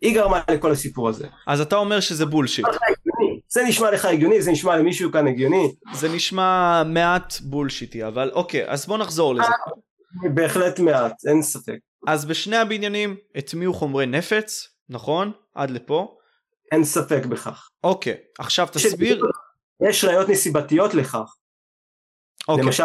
[0.00, 1.28] היא גרמה לכל הסיפור הזה.
[1.46, 2.66] אז אתה אומר שזה בולשיט.
[3.48, 4.42] זה נשמע לך הגיוני?
[4.42, 5.74] זה נשמע למישהו כאן הגיוני?
[5.94, 9.52] זה נשמע מעט בולשיטי, אבל אוקיי, אז בוא נחזור לזה.
[10.34, 11.78] בהחלט מעט, אין ספק.
[12.06, 15.32] אז בשני הבניינים הטמיעו חומרי נפץ, נכון?
[15.54, 16.16] עד לפה.
[16.72, 17.68] אין ספק בכך.
[17.84, 19.24] אוקיי, עכשיו תסביר.
[19.88, 21.34] יש ראיות נסיבתיות לכך.
[22.48, 22.64] אוקיי.
[22.64, 22.84] למשל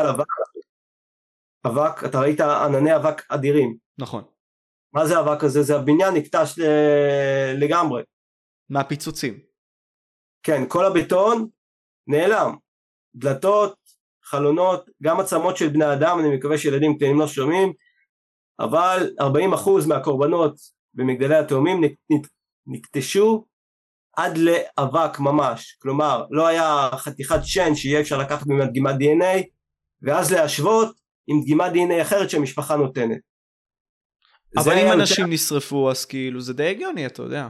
[1.65, 3.77] אבק, אבק, אתה ראית ענני אבק אדירים.
[3.97, 4.23] נכון.
[4.93, 5.63] מה זה האבק הזה?
[5.63, 6.59] זה הבניין נקטש
[7.55, 8.03] לגמרי.
[8.69, 9.39] מהפיצוצים.
[10.43, 11.47] כן, כל הבטון
[12.07, 12.55] נעלם.
[13.15, 13.75] דלתות,
[14.23, 17.73] חלונות, גם עצמות של בני אדם, אני מקווה שילדים קטנים לא שומעים,
[18.59, 19.25] אבל 40%
[19.87, 20.55] מהקורבנות
[20.93, 21.81] במגדלי התאומים
[22.67, 23.45] נקטשו
[24.17, 29.43] עד לאבק ממש, כלומר לא היה חתיכת שן שיהיה אפשר לקחת ממנה דגימת DNA
[30.01, 33.19] ואז להשוות עם דגימת DNA אחרת שהמשפחה נותנת.
[34.57, 37.47] אבל אם אנשים נשרפו אז כאילו זה די הגיוני אתה יודע.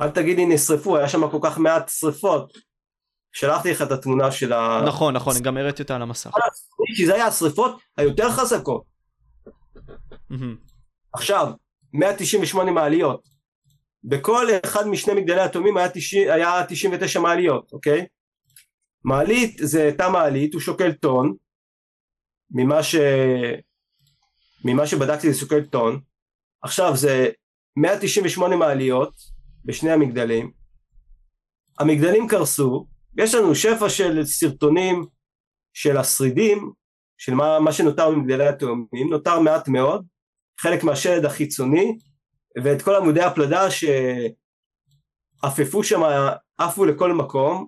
[0.00, 2.52] אל תגיד לי נשרפו היה שם כל כך מעט שרפות.
[3.32, 4.82] שלחתי לך את התמונה של ה...
[4.86, 6.30] נכון נכון גם הראיתי אותה על המסך.
[6.96, 8.84] כי זה היה השרפות היותר חזקות.
[11.12, 11.52] עכשיו
[11.92, 13.28] 198 מעליות
[14.04, 18.06] בכל אחד משני מגדלי התאומים היה, 90, היה 99 מעליות אוקיי
[19.04, 21.34] מעלית זה תא מעלית הוא שוקל טון
[22.52, 22.94] ממה ש...
[24.64, 26.00] ממה שבדקתי שוקל טון
[26.62, 27.28] עכשיו זה
[27.76, 29.14] 198 מעליות
[29.64, 30.52] בשני המגדלים.
[31.78, 32.86] המגדלים קרסו
[33.18, 35.06] יש לנו שפע של סרטונים
[35.72, 36.72] של השרידים
[37.18, 40.06] של מה, מה שנותר ממגדלי התאומים נותר מעט מאוד
[40.60, 41.98] חלק מהשלד החיצוני
[42.64, 43.68] ואת כל עמודי הפלדה
[45.40, 46.00] שעפפו שם
[46.58, 47.66] עפו לכל מקום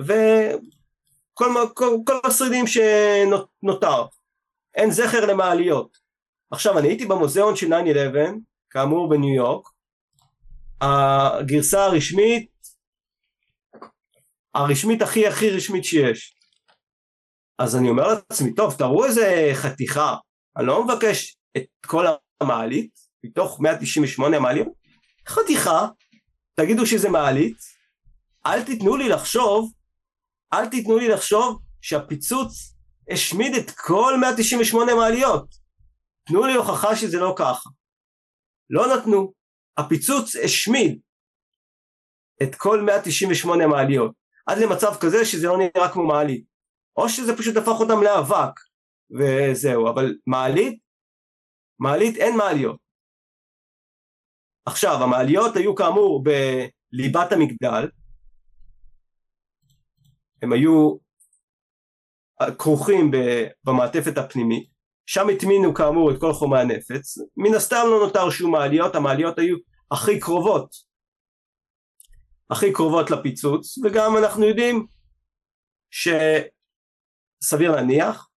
[0.00, 0.66] וכל
[1.34, 1.54] כל,
[2.06, 4.06] כל השרידים שנותר
[4.74, 5.96] אין זכר למעליות.
[6.50, 7.76] עכשיו אני הייתי במוזיאון של 9-11
[8.70, 9.68] כאמור בניו יורק.
[10.80, 12.52] הגרסה הרשמית
[14.54, 16.36] הרשמית הכי הכי רשמית שיש.
[17.58, 20.16] אז אני אומר לעצמי טוב תראו איזה חתיכה.
[20.56, 22.06] אני לא מבקש את כל
[22.40, 22.90] המעלית
[23.24, 24.68] מתוך 198 מעליות.
[25.28, 25.86] חתיכה
[26.54, 27.56] תגידו שזה מעלית.
[28.46, 29.72] אל תיתנו לי לחשוב
[30.54, 32.76] אל תיתנו לי לחשוב שהפיצוץ
[33.10, 35.54] השמיד את כל 198 מעליות.
[36.28, 37.70] תנו לי הוכחה שזה לא ככה.
[38.70, 39.32] לא נתנו.
[39.76, 41.00] הפיצוץ השמיד
[42.42, 44.12] את כל 198 מעליות.
[44.46, 46.44] עד למצב כזה שזה לא נראה כמו מעלית.
[46.96, 48.60] או שזה פשוט הפך אותם לאבק
[49.18, 49.90] וזהו.
[49.90, 50.78] אבל מעלית?
[51.78, 52.80] מעלית אין מעליות.
[54.66, 57.88] עכשיו המעליות היו כאמור בליבת המגדל
[60.42, 60.96] הם היו
[62.58, 63.10] כרוכים
[63.64, 64.72] במעטפת הפנימית.
[65.06, 67.18] שם הטמינו כאמור את כל חומרי הנפץ.
[67.36, 69.56] מן הסתם לא נותר שום מעליות המעליות היו
[69.90, 70.92] הכי קרובות
[72.50, 74.86] הכי קרובות לפיצוץ וגם אנחנו יודעים
[75.90, 78.28] שסביר להניח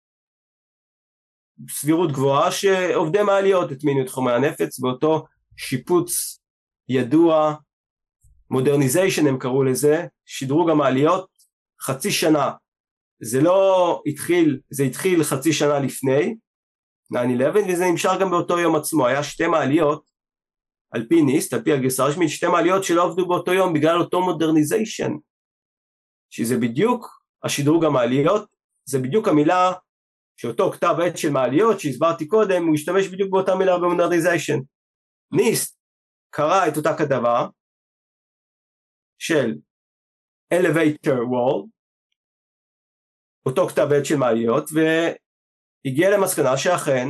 [1.70, 5.26] סבירות גבוהה שעובדי מעליות הטמינו את חומרי הנפץ באותו
[5.58, 6.40] שיפוץ
[6.90, 7.56] ידוע,
[8.52, 11.35] modernization הם קראו לזה, שדרוג המעליות,
[11.82, 12.52] חצי שנה
[13.22, 16.36] זה לא התחיל, זה התחיל חצי שנה לפני
[17.14, 17.18] 9-11
[17.56, 20.10] וזה נמשך גם באותו יום עצמו, היה שתי מעליות
[20.92, 24.22] על פי ניסט, על פי הגרסה הרשמית, שתי מעליות שלא עבדו באותו יום בגלל אותו
[24.22, 25.12] modernization,
[26.30, 28.50] שזה בדיוק השדרוג המעליות,
[28.86, 29.72] זה בדיוק המילה
[30.38, 34.60] שאותו כתב עת של מעליות שהסברתי קודם, הוא השתמש בדיוק באותה מילה ב modernization.
[35.32, 35.78] ניסט
[36.30, 37.48] קרא את אותה כתבה
[39.20, 39.56] של
[40.54, 41.68] elevator wall,
[43.46, 47.08] אותו כתב עת של מעליות, והגיע למסקנה שאכן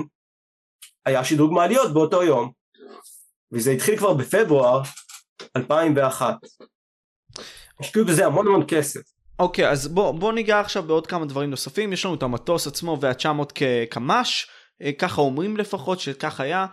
[1.06, 2.52] היה שדרוג מעליות באותו יום,
[3.52, 4.82] וזה התחיל כבר בפברואר
[5.56, 6.36] 2001.
[7.80, 9.02] השקיעו בזה המון המון כסף.
[9.40, 11.94] אוקיי, okay, אז בוא, בוא ניגע עכשיו בעוד כמה דברים נוספים.
[11.94, 14.48] יש לנו את המטוס עצמו וה-900 כקמ"ש,
[14.82, 16.66] אה, ככה אומרים לפחות שכך היה.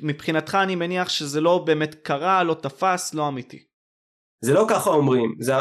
[0.00, 3.64] מבחינתך אני מניח שזה לא באמת קרה, לא תפס, לא אמיתי.
[4.44, 5.52] זה לא ככה אומרים, זה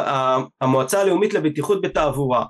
[0.61, 2.45] המועצה הלאומית לבטיחות בתעבורה.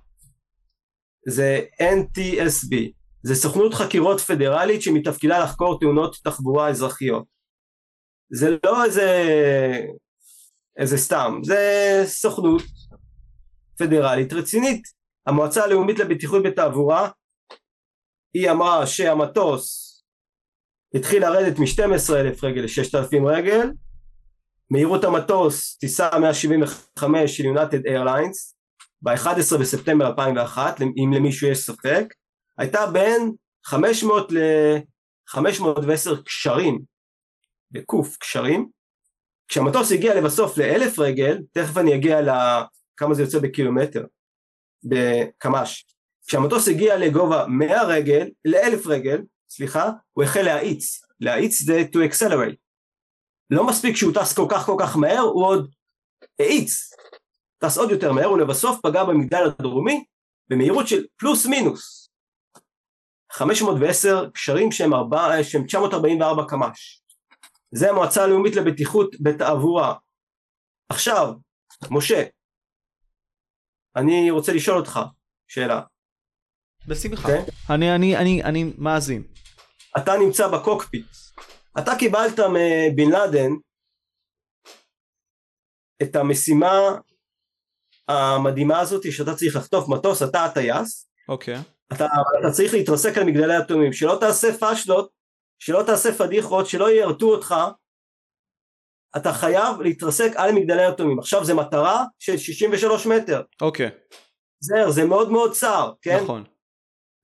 [1.27, 2.75] זה NTSB,
[3.23, 7.25] זה סוכנות חקירות פדרלית שמתפקידה לחקור תאונות תחבורה אזרחיות.
[8.33, 9.23] זה לא איזה,
[10.79, 12.61] איזה סתם, זה סוכנות
[13.77, 14.83] פדרלית רצינית.
[15.27, 17.09] המועצה הלאומית לבטיחות בתעבורה
[18.33, 19.91] היא אמרה שהמטוס
[20.95, 23.71] התחיל לרדת מ-12 אלף רגל ל-6,000 רגל,
[24.71, 28.55] מהירות המטוס טיסה 175 של יונטד איירליינס
[29.01, 32.13] ב-11 בספטמבר 2001 אם למישהו יש ספק
[32.57, 33.31] הייתה בין
[33.65, 36.81] 500 ל-510 קשרים
[37.71, 38.69] בקוף קשרים.
[39.47, 44.05] כשהמטוס הגיע לבסוף לאלף רגל תכף אני אגיע לכמה זה יוצא בקילומטר
[44.83, 45.85] בקמ"ש.
[46.27, 51.01] כשהמטוס הגיע לגובה 100 רגל לאלף רגל סליחה הוא החל להאיץ.
[51.19, 52.70] להאיץ זה to accelerate
[53.51, 55.71] לא מספיק שהוא טס כל כך כל כך מהר הוא עוד
[56.39, 56.93] האיץ.
[57.57, 60.05] טס עוד יותר מהר ולבסוף פגע במגדל הדרומי
[60.49, 62.09] במהירות של פלוס מינוס.
[63.31, 67.01] 510 קשרים שהם, 4, שהם 944 קמ"ש.
[67.71, 69.95] זה המועצה הלאומית לבטיחות בתעבורה.
[70.89, 71.33] עכשיו
[71.91, 72.23] משה
[73.95, 74.99] אני רוצה לשאול אותך
[75.47, 75.81] שאלה.
[76.87, 77.27] בשמחה.
[77.27, 77.31] okay?
[77.31, 77.53] אוקיי?
[77.69, 79.23] אני, אני, אני, אני מאזין.
[79.97, 81.05] אתה נמצא בקוקפיט
[81.79, 83.51] אתה קיבלת מבן לאדן
[86.03, 86.97] את המשימה
[88.07, 91.07] המדהימה הזאת שאתה צריך לחטוף מטוס, אתה הטייס.
[91.29, 91.55] אוקיי.
[91.55, 91.59] Okay.
[91.95, 92.05] אתה,
[92.39, 95.11] אתה צריך להתרסק על מגדלי אטומים, שלא תעשה פשלות,
[95.59, 97.55] שלא תעשה פדיחות, שלא ירתו אותך.
[99.17, 101.19] אתה חייב להתרסק על מגדלי אטומים.
[101.19, 103.41] עכשיו זה מטרה של 63 מטר.
[103.61, 103.87] אוקיי.
[103.87, 104.15] Okay.
[104.59, 106.19] זהו, זה מאוד מאוד צר, כן?
[106.23, 106.43] נכון.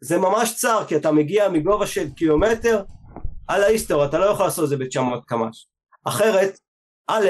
[0.03, 2.83] זה ממש צר, כי אתה מגיע מגובה של קילומטר,
[3.47, 5.67] על ההיסטור, אתה לא יכול לעשות את זה ב-900 קמ"ש.
[6.03, 6.59] אחרת,
[7.07, 7.27] א',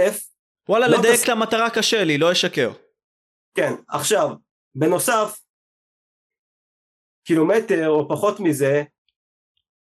[0.70, 1.28] וואלה, לא לדייק תס...
[1.28, 2.72] למטרה קשה לי, לא אשקר.
[3.56, 4.30] כן, עכשיו,
[4.76, 5.40] בנוסף,
[7.24, 8.84] קילומטר או פחות מזה,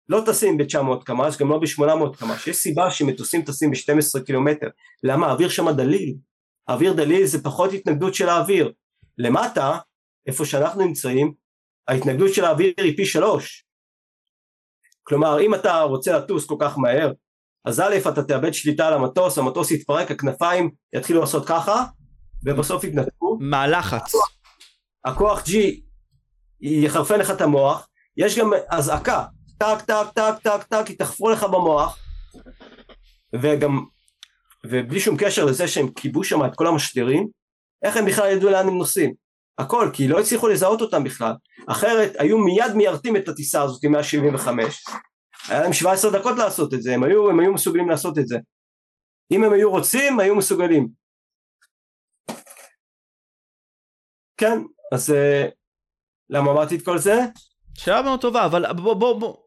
[0.10, 2.48] לא טסים ב-900 קמ"ש, גם לא ב-800 קמ"ש.
[2.48, 4.68] יש סיבה שמטוסים טסים ב-12 קילומטר.
[5.04, 5.28] למה?
[5.28, 6.16] האוויר שם דליל.
[6.68, 8.74] האוויר דליל זה פחות התנגדות של האוויר.
[9.18, 9.78] למטה,
[10.28, 11.34] איפה שאנחנו נמצאים,
[11.88, 13.67] ההתנגדות של האוויר היא פי שלוש.
[15.08, 17.12] כלומר אם אתה רוצה לטוס כל כך מהר
[17.66, 21.84] אז א' אתה תאבד שליטה על המטוס, המטוס יתפרק, הכנפיים יתחילו לעשות ככה
[22.46, 23.38] ובסוף יתנתקו.
[23.40, 24.12] מהלחץ.
[25.06, 25.52] הכוח G
[26.62, 29.26] יחרפן לך את המוח, יש גם אזעקה,
[29.58, 32.00] טק טק טק טק טק יתחפרו לך במוח
[33.34, 33.86] וגם
[34.66, 37.28] ובלי שום קשר לזה שהם כיבו שם את כל המשדרים
[37.84, 39.14] איך הם בכלל ידעו לאן הם נוסעים
[39.58, 41.34] הכל כי לא הצליחו לזהות אותם בכלל.
[41.68, 44.86] אחרת היו מיד מיירטים את הטיסה הזאת עם 175
[45.50, 48.38] היה להם 17 דקות לעשות את זה הם היו, הם היו מסוגלים לעשות את זה.
[49.32, 50.88] אם הם היו רוצים היו מסוגלים.
[54.38, 54.60] כן
[54.94, 55.48] אז אה,
[56.30, 57.16] למה אמרתי את כל זה?
[57.74, 59.38] שאלה מאוד טובה אבל בוא בוא בוא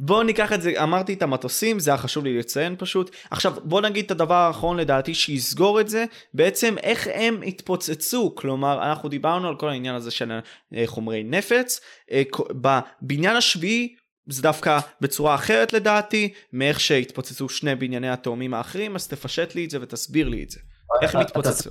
[0.00, 3.10] בוא ניקח את זה, אמרתי את המטוסים, זה היה חשוב לי לציין פשוט.
[3.30, 8.90] עכשיו בוא נגיד את הדבר האחרון לדעתי שיסגור את זה, בעצם איך הם התפוצצו, כלומר
[8.90, 10.32] אנחנו דיברנו על כל העניין הזה של
[10.74, 11.80] אה, חומרי נפץ,
[12.12, 13.94] אה, בבניין השביעי
[14.28, 19.70] זה דווקא בצורה אחרת לדעתי, מאיך שהתפוצצו שני בנייני התאומים האחרים, אז תפשט לי את
[19.70, 20.60] זה ותסביר לי את זה.
[21.02, 21.70] איך הם התפוצצו?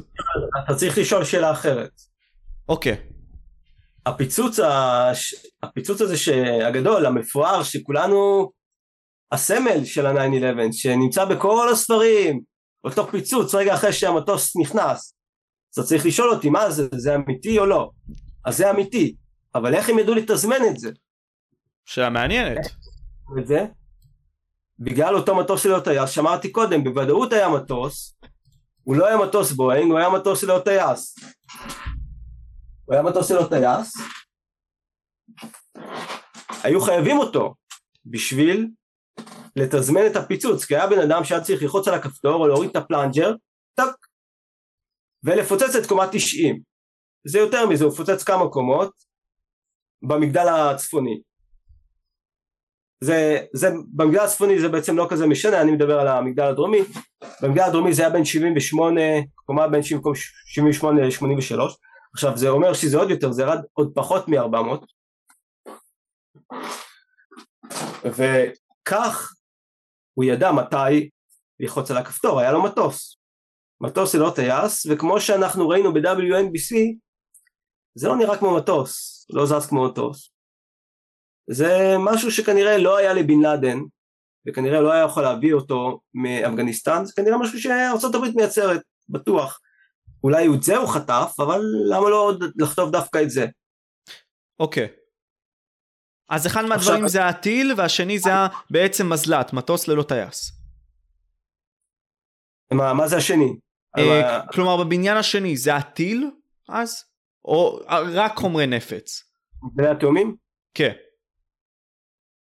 [0.66, 2.02] אתה צריך לשאול שאלה אחרת.
[2.70, 3.16] אוקיי.
[4.08, 5.36] הפיצוץ, הש...
[5.64, 6.16] הפיצוץ הזה
[6.68, 8.52] הגדול, המפואר, שכולנו,
[9.32, 12.42] הסמל של ה-9-11, שנמצא בכל הספרים,
[12.84, 15.14] אותו פיצוץ רגע אחרי שהמטוס נכנס.
[15.78, 17.90] אז צריך לשאול אותי, מה זה, זה אמיתי או לא?
[18.46, 19.16] אז זה אמיתי,
[19.56, 20.90] אבל איך הם ידעו לתזמן את זה?
[21.86, 22.66] שאלה מעניינת.
[23.40, 23.66] את זה?
[24.80, 28.18] בגלל אותו מטוס של טייס, שאמרתי קודם, בוודאות היה מטוס,
[28.84, 31.16] הוא לא היה מטוס בואינג, הוא היה מטוס של טייס.
[32.88, 33.93] הוא היה מטוס ללא טייס,
[36.64, 37.55] היו חייבים אותו
[38.05, 38.68] בשביל
[39.55, 42.76] לתזמן את הפיצוץ, כי היה בן אדם שהיה צריך ללחוץ על הכפתור או להוריד את
[42.76, 43.34] ה plunger,
[43.73, 44.07] טק,
[45.23, 46.61] ולפוצץ את קומה 90.
[47.27, 48.91] זה יותר מזה, הוא פוצץ כמה קומות
[50.01, 51.22] במגדל הצפוני.
[53.03, 56.80] זה, זה, במגדל הצפוני זה בעצם לא כזה משנה, אני מדבר על המגדל הדרומי,
[57.41, 59.01] במגדל הדרומי זה היה בין 78,
[59.45, 64.86] קומה בין 78 ל-83, עכשיו זה אומר שזה עוד יותר, זה ירד עוד פחות מ-400,
[68.06, 69.34] וכך
[70.14, 71.10] הוא ידע מתי
[71.60, 73.18] ללחוץ על הכפתור, היה לו מטוס,
[73.82, 76.76] מטוס ללא טייס, וכמו שאנחנו ראינו ב-WNBC,
[77.96, 80.32] זה לא נראה כמו מטוס, לא זז כמו מטוס.
[81.50, 83.78] זה משהו שכנראה לא היה לבן לאדן,
[84.48, 89.60] וכנראה לא היה יכול להביא אותו מאפגניסטן, זה כנראה משהו שארה"ב מייצרת, בטוח.
[90.23, 93.45] אולי את זה הוא חטף, אבל למה לא לכתוב דווקא את זה?
[94.60, 94.85] אוקיי.
[94.85, 95.07] Okay.
[96.30, 97.10] אז אחד מהדברים עכשיו...
[97.10, 98.30] זה הטיל, והשני זה
[98.72, 100.52] בעצם מזל"ט, מטוס ללא טייס.
[102.73, 103.56] מה, מה זה השני?
[103.98, 106.31] אה, כלומר בבניין השני זה הטיל
[106.69, 107.06] אז?
[107.45, 107.80] או
[108.14, 109.23] רק חומרי נפץ?
[109.64, 110.35] מגדלי התאומים?
[110.73, 110.94] כן.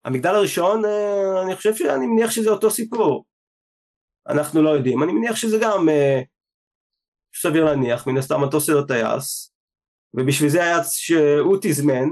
[0.05, 3.25] המגדל הראשון, אה, אני חושב שאני מניח שזה אותו סיפור.
[4.27, 6.21] אנחנו לא יודעים, אני מניח שזה גם אה,
[7.35, 9.53] סביר להניח, מן הסתם מטוס של הטייס,
[10.14, 12.05] ובשביל זה היה שהוא תזמן,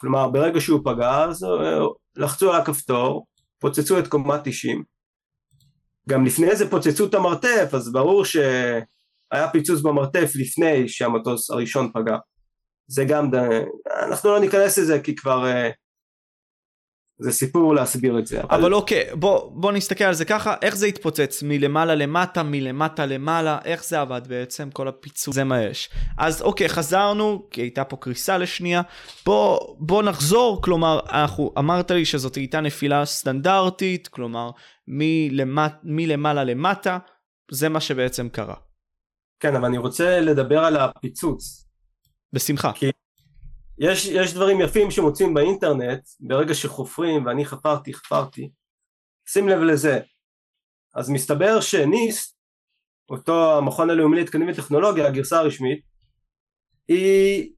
[0.00, 1.78] כלומר ברגע שהוא פגע אז אה,
[2.16, 3.26] לחצו על הכפתור,
[3.58, 4.82] פוצצו את קומה 90,
[6.08, 12.16] גם לפני זה פוצצו את המרתף, אז ברור שהיה פיצוץ במרתף לפני שהמטוס הראשון פגע.
[12.86, 13.30] זה גם,
[14.02, 15.44] אנחנו לא ניכנס לזה כי כבר
[17.20, 18.40] זה סיפור להסביר את זה.
[18.40, 21.42] אבל, אבל אוקיי, בוא, בוא נסתכל על זה ככה, איך זה התפוצץ?
[21.42, 24.70] מלמעלה למטה, מלמטה למעלה, איך זה עבד בעצם?
[24.70, 25.90] כל הפיצוץ, זה מה יש.
[26.18, 28.82] אז אוקיי, חזרנו, כי הייתה פה קריסה לשנייה.
[29.26, 34.50] בוא, בוא נחזור, כלומר, אנחנו, אמרת לי שזאת הייתה נפילה סטנדרטית, כלומר,
[34.88, 36.98] מלמט, מלמעלה למטה,
[37.50, 38.56] זה מה שבעצם קרה.
[39.40, 41.64] כן, אבל אני רוצה לדבר על הפיצוץ.
[42.32, 42.72] בשמחה.
[42.74, 42.90] כי
[43.80, 48.50] יש, יש דברים יפים שמוצאים באינטרנט ברגע שחופרים ואני חפרתי חפרתי.
[49.28, 50.00] שים לב לזה.
[50.94, 52.36] אז מסתבר שניסט
[53.10, 55.84] אותו המכון הלאומי לתקנים וטכנולוגיה הגרסה הרשמית
[56.88, 57.52] היא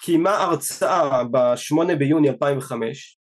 [0.00, 3.18] קיימה הרצאה ב-8 ביוני 2005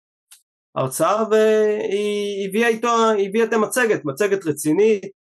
[0.76, 2.88] הרצאה והיא הביאה איתו,
[3.28, 5.12] הביאה את המצגת, מצגת רצינית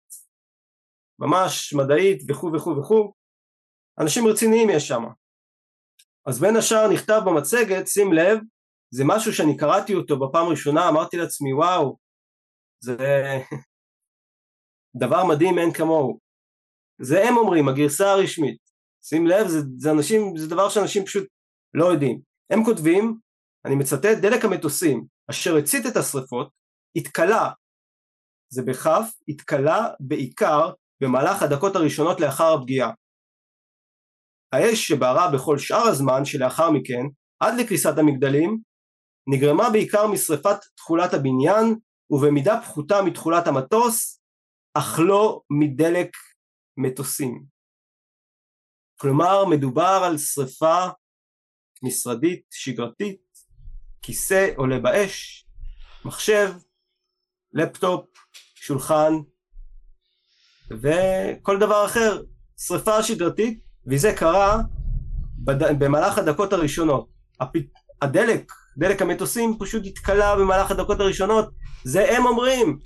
[1.19, 3.13] ממש מדעית וכו' וכו' וכו'
[3.99, 5.03] אנשים רציניים יש שם
[6.29, 8.39] אז בין השאר נכתב במצגת, שים לב,
[8.93, 11.97] זה משהו שאני קראתי אותו בפעם הראשונה, אמרתי לעצמי וואו,
[12.83, 12.97] זה
[15.01, 16.19] דבר מדהים אין כמוהו.
[17.01, 18.57] זה הם אומרים, הגרסה הרשמית.
[19.03, 21.27] שים לב, זה, זה אנשים, זה דבר שאנשים פשוט
[21.73, 22.21] לא יודעים.
[22.49, 23.17] הם כותבים,
[23.65, 26.49] אני מצטט, דלק המטוסים אשר הצית את השרפות,
[26.95, 27.51] התכלה,
[28.49, 32.91] זה בכף, התכלה בעיקר במהלך הדקות הראשונות לאחר הפגיעה.
[34.53, 37.03] האש שבערה בכל שאר הזמן שלאחר מכן,
[37.39, 38.57] עד לקריסת המגדלים,
[39.27, 41.75] נגרמה בעיקר משרפת תכולת הבניין
[42.09, 44.21] ובמידה פחותה מתכולת המטוס,
[44.73, 46.11] אך לא מדלק
[46.77, 47.43] מטוסים.
[48.99, 50.85] כלומר מדובר על שרפה
[51.83, 53.21] משרדית שגרתית,
[54.01, 55.45] כיסא עולה באש,
[56.05, 56.53] מחשב,
[57.53, 58.05] לפטופ,
[58.55, 59.13] שולחן
[60.69, 62.23] וכל דבר אחר,
[62.57, 64.61] שרפה שגרתית וזה קרה
[65.37, 65.83] בד...
[65.83, 67.07] במהלך הדקות הראשונות.
[67.39, 67.55] הפ...
[68.01, 71.49] הדלק, דלק המטוסים פשוט התכלה במהלך הדקות הראשונות,
[71.83, 72.79] זה הם אומרים.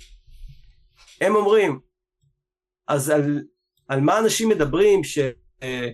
[1.20, 1.80] הם אומרים.
[2.88, 3.42] אז על,
[3.88, 5.18] על מה אנשים מדברים ש...
[5.62, 5.88] אה,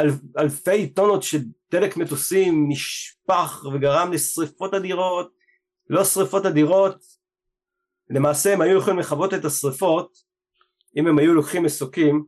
[0.00, 1.38] אל, אלפי טונות של
[1.70, 5.32] דלק מטוסים נשפך וגרם לשריפות אדירות,
[5.90, 7.04] לא שריפות אדירות,
[8.10, 10.18] למעשה הם היו יכולים לכבות את השריפות
[10.96, 12.24] אם הם היו לוקחים מסוקים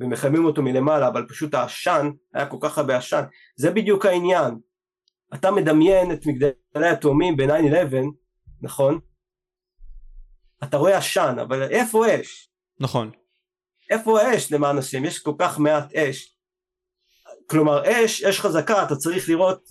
[0.00, 3.22] ומחממים אותו מלמעלה אבל פשוט העשן היה כל כך הרבה עשן.
[3.56, 4.58] זה בדיוק העניין.
[5.34, 7.94] אתה מדמיין את מגדלי התאומים ב-9-11
[8.62, 8.98] נכון?
[10.64, 12.50] אתה רואה עשן אבל איפה אש?
[12.80, 13.10] נכון.
[13.90, 15.04] איפה האש למען השם?
[15.04, 16.38] יש כל כך מעט אש.
[17.50, 19.68] כלומר אש אש חזקה אתה צריך לראות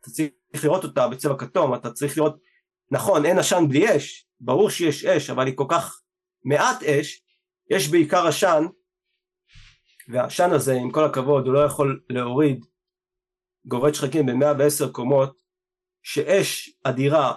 [0.00, 2.36] אתה צריך לראות אותה בצבע כתום אתה צריך לראות
[2.90, 6.00] נכון אין עשן בלי אש ברור שיש אש אבל היא כל כך
[6.44, 7.22] מעט אש
[7.70, 8.64] יש בעיקר עשן
[10.08, 12.66] והעשן הזה עם כל הכבוד הוא לא יכול להוריד
[13.66, 15.42] גורד שחקים ב-110 קומות
[16.02, 17.34] שאש אדירה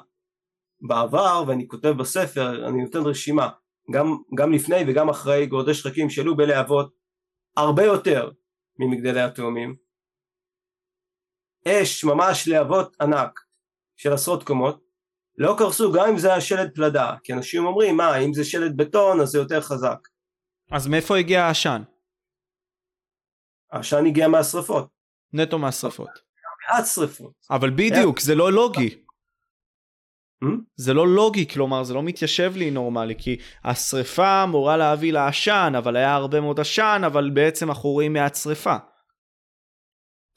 [0.82, 3.50] בעבר ואני כותב בספר אני נותן רשימה
[3.92, 6.94] גם, גם לפני וגם אחרי גורדי שחקים שעלו בלהבות
[7.58, 8.32] הרבה יותר
[8.80, 9.76] ממגדלי התאומים.
[11.68, 13.40] אש, ממש להבות ענק
[13.96, 14.86] של עשרות קומות,
[15.38, 18.78] לא קרסו גם אם זה היה שלד פלדה, כי אנשים אומרים, מה, אם זה שלד
[18.78, 19.98] בטון אז זה יותר חזק.
[20.72, 21.82] אז מאיפה הגיע העשן?
[23.72, 24.88] העשן הגיע מהשרפות.
[25.34, 26.10] נטו מהשרפות.
[26.70, 27.34] מעט שרפות.
[27.50, 29.02] אבל בדיוק, זה לא לוגי.
[30.44, 30.48] Hmm?
[30.76, 35.96] זה לא לוגי, כלומר זה לא מתיישב לי נורמלי, כי השריפה אמורה להביא לעשן, אבל
[35.96, 38.76] היה הרבה מאוד עשן, אבל בעצם אנחנו רואים מעט שריפה.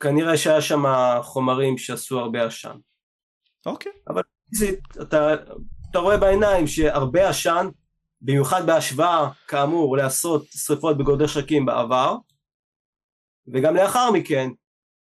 [0.02, 0.82] כנראה שהיה שם
[1.22, 2.76] חומרים שעשו הרבה עשן.
[3.66, 3.92] אוקיי.
[4.50, 5.34] פיזית, אתה,
[5.90, 7.66] אתה רואה בעיניים שהרבה עשן,
[8.20, 12.16] במיוחד בהשוואה, כאמור, לעשרות שריפות בגודל שקים בעבר,
[13.52, 14.48] וגם לאחר מכן,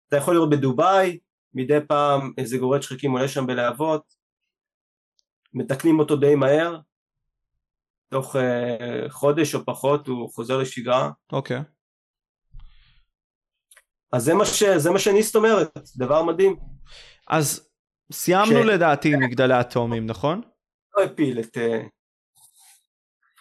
[0.09, 1.19] אתה יכול לראות בדובאי,
[1.55, 4.15] מדי פעם איזה גורד שחקים עולה שם בלהבות,
[5.55, 6.79] מתקנים אותו די מהר,
[8.09, 8.41] תוך uh,
[9.09, 11.11] חודש או פחות הוא חוזר לשגרה.
[11.33, 11.61] אוקיי.
[14.13, 16.57] אז זה מה, ש, זה מה שניסט אומרת, דבר מדהים.
[17.29, 17.69] אז
[18.13, 20.41] סיימנו ש- לדעתי עם מגדלי התאומים, נכון?
[20.97, 21.57] לא הפיל את...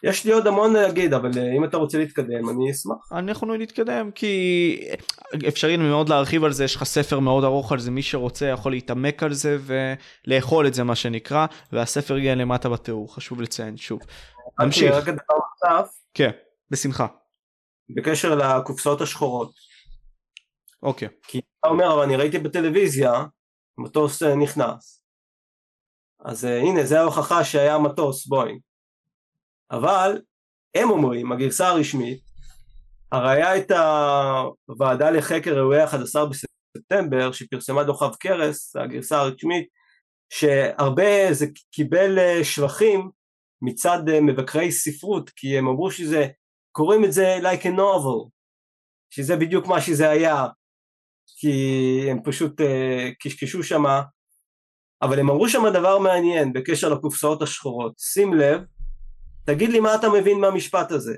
[0.03, 3.11] יש לי עוד המון להגיד, אבל uh, אם אתה רוצה להתקדם, אני אשמח.
[3.11, 4.79] אנחנו נתקדם כי
[5.47, 8.71] אפשרי מאוד להרחיב על זה יש לך ספר מאוד ארוך על זה מי שרוצה יכול
[8.71, 9.57] להתעמק על זה
[10.27, 13.99] ולאכול את זה מה שנקרא והספר יהיה למטה בתיאור חשוב לציין שוב.
[14.59, 14.93] נמשיך.
[14.93, 16.31] רק דבר נוסף, כן
[16.71, 17.07] בשמחה.
[17.95, 19.51] בקשר לקופסאות השחורות.
[20.83, 23.11] אוקיי כי אתה אומר, אבל אני ראיתי בטלוויזיה,
[23.77, 25.03] מטוס אה, נכנס.
[26.25, 28.59] אז uh, הנה, זה ההוכחה שהיה מטוס בואינג.
[29.71, 30.21] אבל
[30.75, 32.19] הם אומרים, הגרסה הרשמית,
[33.11, 39.67] הרי הייתה הוועדה לחקר אירועי ה-11 בספטמבר, שפרסמה דוח עב כרס, הגרסה הרשמית,
[40.29, 43.09] שהרבה זה קיבל אה, שבחים
[43.61, 46.27] מצד אה, מבקרי ספרות, כי הם אמרו שזה,
[46.71, 48.29] קוראים את זה like a novel,
[49.09, 50.45] שזה בדיוק מה שזה היה,
[51.39, 51.51] כי
[52.11, 52.63] הם פשוט uh,
[53.19, 54.01] קשקשו שמה,
[55.01, 58.61] אבל הם אמרו שם דבר מעניין בקשר לקופסאות השחורות, שים לב,
[59.45, 61.15] תגיד לי מה אתה מבין מהמשפט הזה.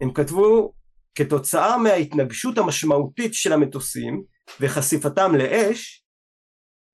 [0.00, 0.72] הם כתבו,
[1.14, 4.22] כתוצאה מההתנגשות המשמעותית של המטוסים
[4.60, 6.04] וחשיפתם לאש,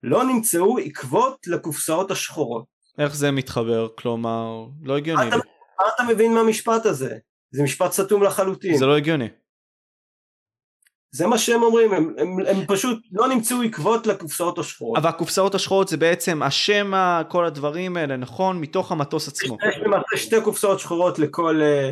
[0.03, 2.65] לא נמצאו עקבות לקופסאות השחורות.
[2.97, 5.41] איך זה מתחבר כלומר לא הגיוני אתה- לי.
[5.79, 7.17] מה אתה מבין מהמשפט הזה?
[7.51, 8.77] זה משפט סתום לחלוטין.
[8.77, 9.27] זה לא הגיוני.
[11.17, 14.97] זה מה שהם אומרים, הם, הם, הם פשוט לא נמצאו עקבות לקופסאות השחורות.
[14.97, 16.91] אבל הקופסאות השחורות זה בעצם השם
[17.29, 19.57] כל הדברים האלה נכון מתוך המטוס עצמו.
[19.69, 21.91] יש למעשה שתי קופסאות שחורות לכל, אה,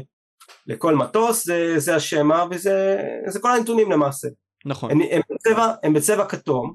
[0.68, 2.98] לכל מטוס, זה, זה השמה וזה
[3.28, 4.28] זה כל הנתונים למעשה.
[4.66, 4.92] נכון.
[4.92, 6.74] הם, הם, בצבע, הם בצבע כתום.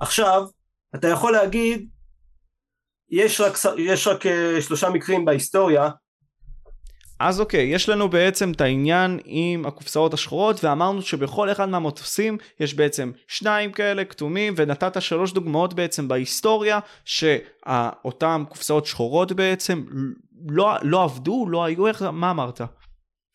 [0.00, 0.46] עכשיו,
[0.94, 1.88] אתה יכול להגיד,
[3.10, 5.88] יש רק, יש רק אה, שלושה מקרים בהיסטוריה,
[7.24, 12.74] אז אוקיי, יש לנו בעצם את העניין עם הקופסאות השחורות, ואמרנו שבכל אחד מהמטוסים יש
[12.74, 19.84] בעצם שניים כאלה כתומים, ונתת שלוש דוגמאות בעצם בהיסטוריה, שאותן קופסאות שחורות בעצם
[20.48, 22.60] לא, לא עבדו, לא היו, איך, מה אמרת?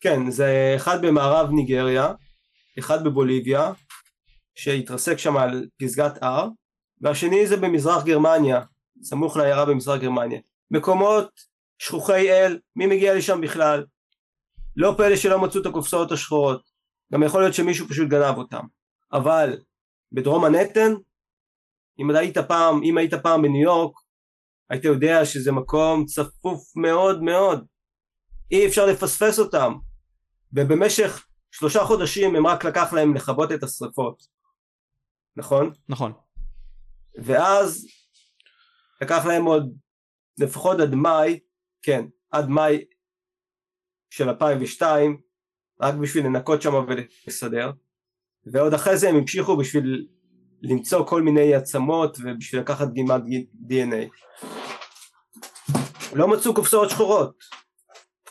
[0.00, 2.12] כן, זה אחד במערב ניגריה,
[2.78, 3.72] אחד בבוליביה,
[4.54, 6.48] שהתרסק שם על פסגת הר,
[7.00, 8.60] והשני זה במזרח גרמניה,
[9.02, 10.40] סמוך לעיירה במזרח גרמניה.
[10.70, 11.28] מקומות
[11.78, 13.84] שכוחי אל, מי מגיע לשם בכלל?
[14.76, 16.62] לא פלא שלא מצאו את הקופסאות השחורות,
[17.12, 18.64] גם יכול להיות שמישהו פשוט גנב אותם.
[19.12, 19.58] אבל
[20.12, 20.92] בדרום מנהטן,
[21.98, 23.94] אם היית פעם, אם היית פעם בניו יורק,
[24.70, 27.66] היית יודע שזה מקום צפוף מאוד מאוד.
[28.50, 29.74] אי אפשר לפספס אותם.
[30.52, 34.22] ובמשך שלושה חודשים הם רק לקח להם לכבות את השרפות.
[35.36, 35.72] נכון?
[35.88, 36.12] נכון.
[37.24, 37.86] ואז
[39.02, 39.72] לקח להם עוד
[40.38, 41.40] לפחות עד מאי,
[41.82, 42.84] כן, עד מאי
[44.10, 45.20] של 2002,
[45.80, 47.70] רק בשביל לנקות שם ולסדר,
[48.52, 50.06] ועוד אחרי זה הם המשיכו בשביל
[50.62, 53.22] למצוא כל מיני עצמות ובשביל לקחת דגימת
[53.68, 54.08] DNA.
[56.12, 57.38] לא מצאו קופסאות שחורות.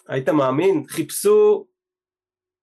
[0.08, 0.84] היית מאמין?
[0.88, 1.68] חיפשו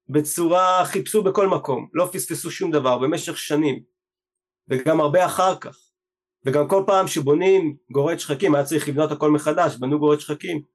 [0.09, 3.82] בצורה, חיפשו בכל מקום, לא פספסו שום דבר במשך שנים,
[4.69, 5.77] וגם הרבה אחר כך.
[6.47, 10.73] וגם כל פעם שבונים גורד שחקים היה צריך לבנות הכל מחדש, בנו גורד שחקים.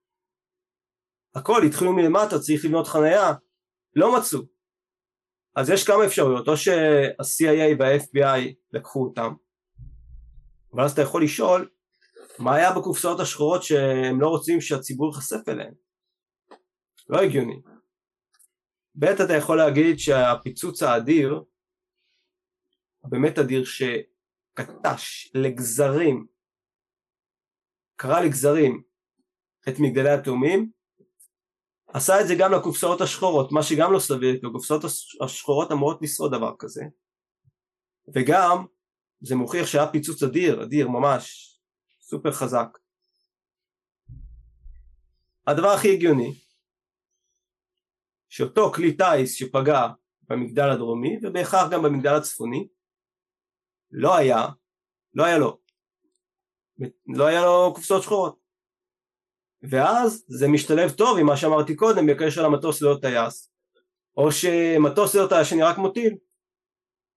[1.36, 3.34] הכל התחילו מלמטה, צריך לבנות חנייה,
[3.96, 4.40] לא מצאו.
[5.56, 9.34] אז יש כמה אפשרויות, או שה-CIA וה-FBI לקחו אותם,
[10.74, 11.70] אבל אז אתה יכול לשאול,
[12.40, 15.74] מה היה בקופסאות השחורות שהם לא רוצים שהציבור ייחשף אליהם?
[17.10, 17.62] לא הגיוני.
[18.96, 21.44] ב' אתה יכול להגיד שהפיצוץ האדיר,
[23.04, 26.28] הבאמת אדיר, שקטש לגזרים,
[27.96, 28.84] קרע לגזרים
[29.70, 30.72] את מגדלי התאומים,
[31.94, 34.82] עשה את זה גם לקופסאות השחורות, מה שגם לא סביר, כי הקופסאות
[35.22, 36.84] השחורות אמורות לשרוד דבר כזה.
[38.16, 38.66] וגם,
[39.22, 41.56] זה מוכיח שהיה פיצוץ אדיר, אדיר ממש,
[42.02, 42.78] סופר חזק.
[45.48, 46.34] הדבר הכי הגיוני,
[48.30, 49.88] שאותו כלי טיס שפגע
[50.22, 52.68] במגדל הדרומי ובהכרח גם במגדל הצפוני,
[53.92, 54.48] לא היה,
[55.14, 55.60] לא היה לו,
[57.08, 58.49] לא היה לו קופסאות שחורות.
[59.64, 63.52] ואז זה משתלב טוב עם מה שאמרתי קודם בקשר למטוס להיות טייס,
[64.18, 66.16] או שמטוס להיות טייס שנראה כמו טיל.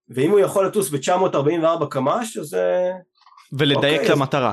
[0.08, 2.56] ואם הוא יכול לטוס ב-944 קמ"ש אז...
[3.58, 4.52] ולדייק אוקיי, למטרה.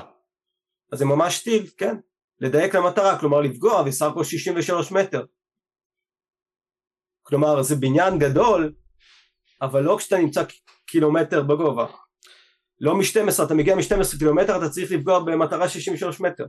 [0.92, 1.96] אז, זה ממש טיל, כן.
[2.40, 5.26] לדייק למטרה, כלומר לפגוע בסך הכל 63 מטר.
[7.24, 8.74] כלומר זה בניין גדול,
[9.62, 10.44] אבל לא כשאתה נמצא
[10.86, 11.86] קילומטר בגובה.
[12.82, 16.46] לא מ-12, אתה מגיע מ-12 קילומטר, אתה צריך לפגוע במטרה 63 מטר.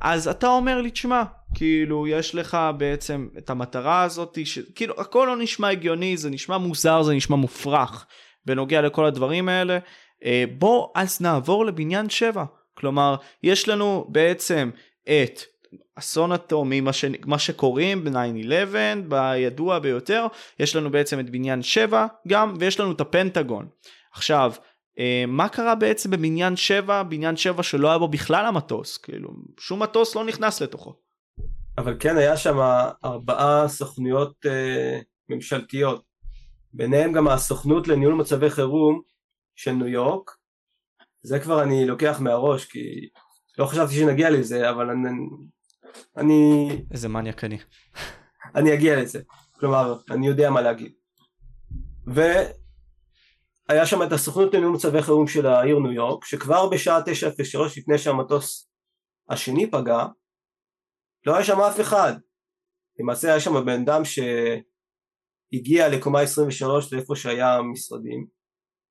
[0.00, 1.22] אז אתה אומר לי, תשמע,
[1.54, 4.58] כאילו, יש לך בעצם את המטרה הזאת, ש...
[4.74, 8.06] כאילו, הכל לא נשמע הגיוני, זה נשמע מוזר, זה נשמע מופרך,
[8.46, 9.78] בנוגע לכל הדברים האלה.
[10.24, 12.44] אה, בוא אז נעבור לבניין 7.
[12.74, 14.70] כלומר, יש לנו בעצם
[15.04, 15.40] את
[15.96, 17.04] אסון אטומי, מה, ש...
[17.26, 20.26] מה שקוראים ב-9-11, בידוע ביותר,
[20.60, 23.66] יש לנו בעצם את בניין 7 גם, ויש לנו את הפנטגון.
[24.12, 24.52] עכשיו,
[25.28, 29.30] מה קרה בעצם בבניין 7, בניין 7 שלא היה בו בכלל המטוס, כאילו,
[29.60, 30.94] שום מטוס לא נכנס לתוכו.
[31.78, 32.56] אבל כן היה שם
[33.04, 36.04] ארבעה סוכנויות אה, ממשלתיות,
[36.72, 39.00] ביניהם גם הסוכנות לניהול מצבי חירום
[39.56, 40.30] של ניו יורק,
[41.22, 43.08] זה כבר אני לוקח מהראש כי
[43.58, 45.08] לא חשבתי שנגיע לזה אבל אני...
[46.16, 46.68] אני...
[46.90, 47.58] איזה מניאק אני.
[48.54, 49.20] אני אגיע לזה,
[49.52, 50.92] כלומר אני יודע מה להגיד.
[53.68, 57.04] והיה שם את הסוכנות לניהול מצבי חירום של העיר ניו יורק שכבר בשעה 9:03
[57.78, 58.68] לפני שהמטוס
[59.28, 60.06] השני פגע
[61.26, 62.12] לא היה שם אף אחד.
[63.00, 68.26] למעשה היה שם בן אדם שהגיע לקומה 23 לאיפה שהיה המשרדים.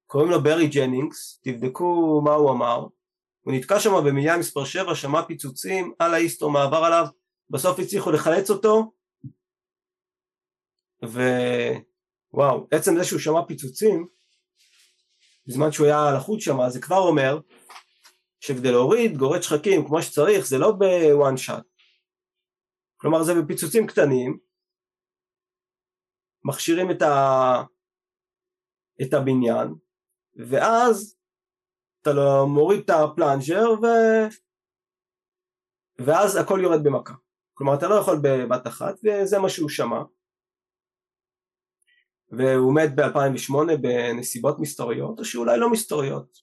[0.08, 2.88] קוראים לו ברי ג'נינגס תבדקו מה הוא אמר.
[3.42, 7.06] הוא נתקע שם בבניין מספר 7 שמע פיצוצים על האיסטו מעבר עליו.
[7.50, 8.92] בסוף הצליחו לחלץ אותו.
[11.04, 14.08] ווואו עצם זה שהוא שמע פיצוצים
[15.48, 17.40] בזמן שהוא היה לחוץ שם זה כבר אומר
[18.40, 21.64] שכדי להוריד גורד שחקים כמו שצריך זה לא ב one shot
[22.98, 24.38] כלומר זה בפיצוצים קטנים
[26.44, 27.64] מכשירים את, ה...
[29.02, 29.74] את הבניין
[30.50, 31.18] ואז
[32.02, 33.86] אתה לא מוריד את ה plunger ו...
[36.00, 37.14] ואז הכל יורד במכה.
[37.54, 40.02] כלומר אתה לא יכול בבת אחת וזה מה שהוא שמע
[42.38, 46.38] והוא מת ב-2008 בנסיבות מסתוריות או שאולי לא מסתוריות.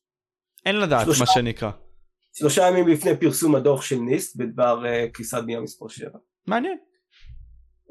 [0.66, 1.70] אין לדעת שלושה, מה שנקרא.
[2.32, 6.78] שלושה ימים לפני פרסום הדוח של ניסט בדבר uh, קריסת בנייה מספר 7 מעניין.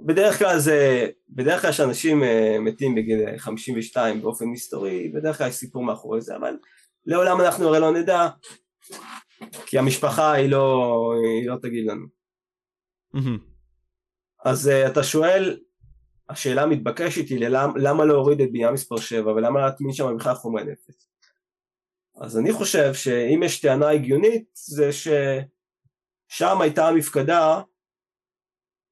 [0.05, 2.25] בדרך כלל זה, בדרך כלל שאנשים uh,
[2.59, 6.57] מתים בגיל 52 באופן מסתורי, בדרך כלל יש סיפור מאחורי זה, אבל
[7.05, 8.27] לעולם אנחנו הרי לא נדע,
[9.65, 12.05] כי המשפחה היא לא, היא לא תגיד לנו.
[14.45, 15.57] אז uh, אתה שואל,
[16.29, 20.63] השאלה המתבקשת היא ללמה, למה להוריד את בנייה מספר 7 ולמה להטמין שם בכלל חומרי
[20.63, 21.07] נפץ.
[22.21, 27.61] אז אני חושב שאם יש טענה הגיונית זה ששם הייתה המפקדה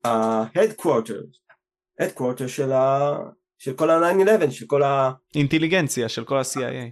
[0.06, 1.38] ה-headquarters,
[2.02, 3.10] headquarters של, ה...
[3.58, 5.12] של כל ה-9-11, של כל ה...
[5.36, 6.92] אינטליגנציה, של כל ה-CIA.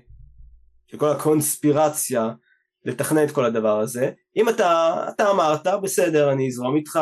[0.88, 2.30] של כל הקונספירציה
[2.86, 4.12] לתכנן את כל הדבר הזה.
[4.38, 7.00] אם אתה, אתה אמרת, בסדר, אני אזרום איתך,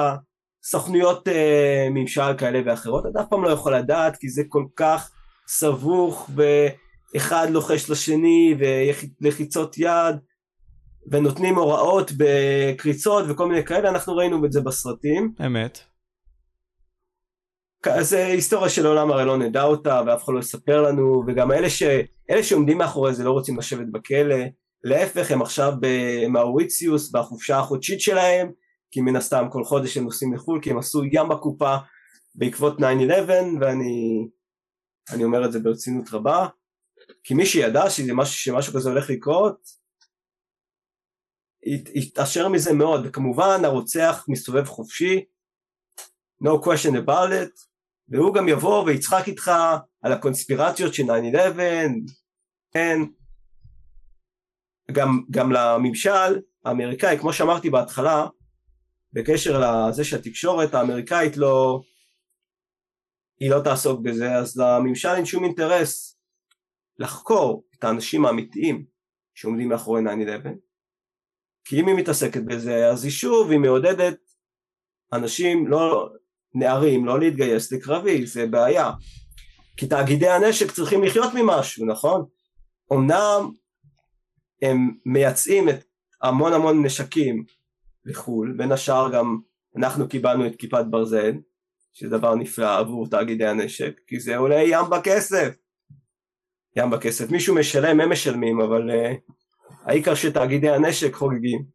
[0.64, 5.11] סוכנויות אה, ממשל כאלה ואחרות, אתה אף פעם לא יכול לדעת כי זה כל כך
[5.48, 8.56] סבוך ואחד לוחש לשני
[9.22, 10.15] ולחיצות יד
[11.11, 15.34] ונותנים הוראות בקריצות וכל מיני כאלה, אנחנו ראינו את זה בסרטים.
[15.45, 15.80] אמת.
[17.99, 21.69] זה היסטוריה של העולם הרי לא נדע אותה ואף אחד לא יספר לנו וגם אלה,
[21.69, 21.84] ש...
[22.30, 24.35] אלה שעומדים מאחורי זה לא רוצים לשבת בכלא
[24.84, 28.52] להפך הם עכשיו במאוריציוס בחופשה החודשית שלהם
[28.93, 31.75] כי מן הסתם כל חודש הם נוסעים לחו"ל כי הם עשו ים בקופה
[32.35, 32.81] בעקבות 9-11
[33.61, 34.27] ואני
[35.13, 36.47] אני אומר את זה ברצינות רבה.
[37.23, 39.67] כי מי שידע שזה משהו, שמשהו כזה הולך לקרות
[41.95, 43.01] התעשר מזה מאוד.
[43.05, 45.25] וכמובן הרוצח מסתובב חופשי
[46.43, 47.65] no question about it
[48.07, 49.51] והוא גם יבוא ויצחק איתך
[50.01, 51.13] על הקונספירציות של 9-11,
[52.73, 52.99] כן,
[54.91, 58.27] גם, גם לממשל האמריקאי, כמו שאמרתי בהתחלה,
[59.14, 61.81] בקשר לזה שהתקשורת האמריקאית לא,
[63.40, 66.19] היא לא תעסוק בזה, אז לממשל אין שום אינטרס
[66.99, 68.85] לחקור את האנשים האמיתיים
[69.35, 70.06] שעומדים מאחורי 9-11,
[71.65, 74.18] כי אם היא מתעסקת בזה, אז היא שוב, היא מעודדת
[75.14, 76.10] אנשים לא,
[76.56, 78.91] נערים לא להתגייס לקרבי, זה בעיה.
[79.77, 82.26] כי תאגידי הנשק צריכים לחיות ממשהו, נכון?
[82.94, 83.52] אמנם
[84.61, 85.84] הם מייצאים את
[86.22, 87.45] המון המון נשקים
[88.05, 89.38] לחו"ל, בין השאר גם
[89.77, 91.34] אנחנו קיבלנו את כיפת ברזל,
[91.93, 95.55] שזה דבר נפלא עבור תאגידי הנשק, כי זה עולה ים בכסף.
[96.77, 97.31] ים בכסף.
[97.31, 99.34] מישהו משלם, הם משלמים, אבל uh,
[99.85, 101.65] העיקר שתאגידי הנשק חוגגים.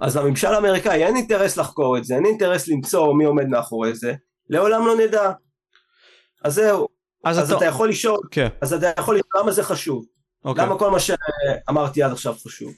[0.00, 4.14] אז לממשל האמריקאי אין אינטרס לחקור את זה, אין אינטרס למצוא מי עומד מאחורי זה,
[4.50, 5.32] לעולם לא נדע.
[6.44, 6.88] אז זהו,
[7.24, 7.58] אז, אז אתה...
[7.58, 8.28] אתה יכול לשאול, okay.
[8.30, 8.48] כן.
[8.60, 10.48] אז אתה יכול לשאול למה זה חשוב, okay.
[10.48, 10.64] אוקיי.
[10.64, 12.74] למה כל מה שאמרתי עד עכשיו חשוב.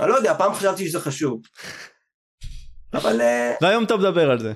[0.00, 1.40] אני לא יודע, פעם חשבתי שזה חשוב.
[2.94, 3.20] אבל...
[3.20, 4.52] אה, והיום אתה מדבר על זה.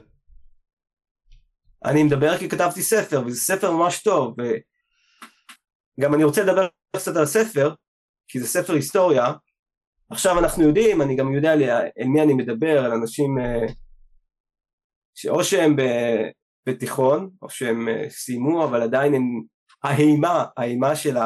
[1.85, 4.35] אני מדבר כי כתבתי ספר, וזה ספר ממש טוב,
[5.99, 7.75] וגם אני רוצה לדבר קצת על הספר,
[8.29, 9.33] כי זה ספר היסטוריה.
[10.11, 11.63] עכשיו אנחנו יודעים, אני גם יודע על
[12.07, 13.67] מי אני מדבר, על אנשים אה,
[15.15, 15.77] שאו שהם
[16.67, 19.23] בתיכון, או שהם אה, סיימו, אבל עדיין הם...
[19.85, 21.17] האימה, האימה של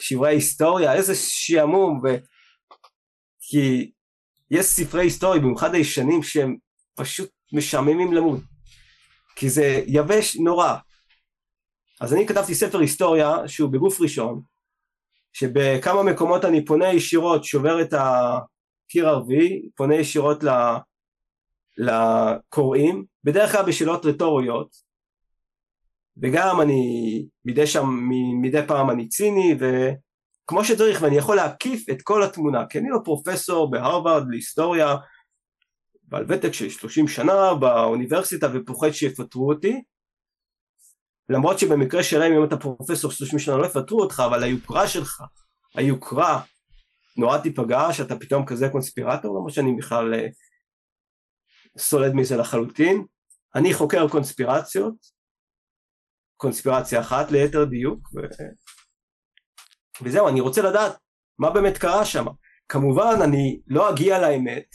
[0.00, 2.08] שברי ההיסטוריה, איזה שעמום, ו...
[3.50, 3.90] כי
[4.50, 6.56] יש ספרי היסטוריה, במיוחד הישנים, שהם
[6.94, 8.40] פשוט משעממים למוד.
[9.36, 10.76] כי זה יבש נורא.
[12.00, 14.42] אז אני כתבתי ספר היסטוריה שהוא בגוף ראשון,
[15.32, 20.44] שבכמה מקומות אני פונה ישירות, שובר את הקיר הרביעי, פונה ישירות
[21.78, 24.68] לקוראים, בדרך כלל בשאלות רטוריות,
[26.22, 26.82] וגם אני
[27.44, 28.08] מדי שם,
[28.42, 29.54] מדי פעם אני ציני,
[30.48, 34.96] וכמו שצריך, ואני יכול להקיף את כל התמונה, כי אני לא פרופסור בהרווארד להיסטוריה,
[36.02, 39.82] בעל ותק של 30 שנה באוניברסיטה ופוחד שיפטרו אותי,
[41.28, 45.22] למרות שבמקרה שלהם אם אתה פרופסור 30 שנה לא יפטרו אותך, אבל היוקרה שלך,
[45.74, 46.42] היוקרה
[47.16, 50.26] נורא תיפגע שאתה פתאום כזה קונספירטור, למרות שאני בכלל אה,
[51.78, 53.04] סולד מזה לחלוטין.
[53.54, 54.94] אני חוקר קונספירציות,
[56.36, 58.20] קונספירציה אחת ליתר דיוק, ו...
[60.02, 60.96] וזהו, אני רוצה לדעת
[61.38, 62.26] מה באמת קרה שם.
[62.68, 64.66] כמובן אני לא אגיע לאמת,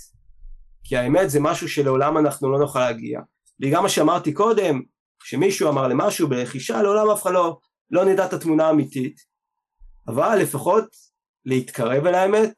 [0.84, 3.20] כי האמת זה משהו שלעולם אנחנו לא נוכל להגיע.
[3.62, 4.82] וגם מה שאמרתי קודם,
[5.24, 7.58] שמישהו אמר למשהו ברכישה, לעולם אף אחד לא,
[7.92, 9.20] לא נדע את התמונה האמיתית,
[10.08, 10.86] אבל לפחות
[11.46, 12.54] להתקרב אל האמת,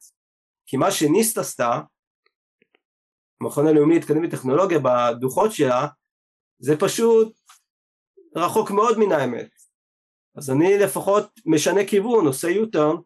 [0.65, 1.81] כי מה שניסט עשתה,
[3.41, 5.87] המכון הלאומי להתקדם בטכנולוגיה בדוחות שלה,
[6.59, 7.33] זה פשוט
[8.35, 9.49] רחוק מאוד מן האמת.
[10.37, 13.01] אז אני לפחות משנה כיוון, עושה U-turn,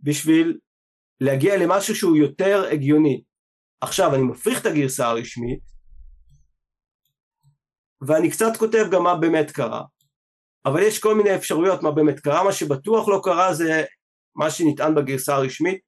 [0.00, 0.58] בשביל
[1.20, 3.22] להגיע למשהו שהוא יותר הגיוני.
[3.80, 5.60] עכשיו אני מפריך את הגרסה הרשמית
[8.08, 9.82] ואני קצת כותב גם מה באמת קרה.
[10.66, 12.44] אבל יש כל מיני אפשרויות מה באמת קרה.
[12.44, 13.84] מה שבטוח לא קרה זה
[14.36, 15.80] מה שנטען בגרסה הרשמית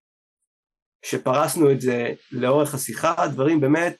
[1.04, 3.96] שפרסנו את זה לאורך השיחה דברים באמת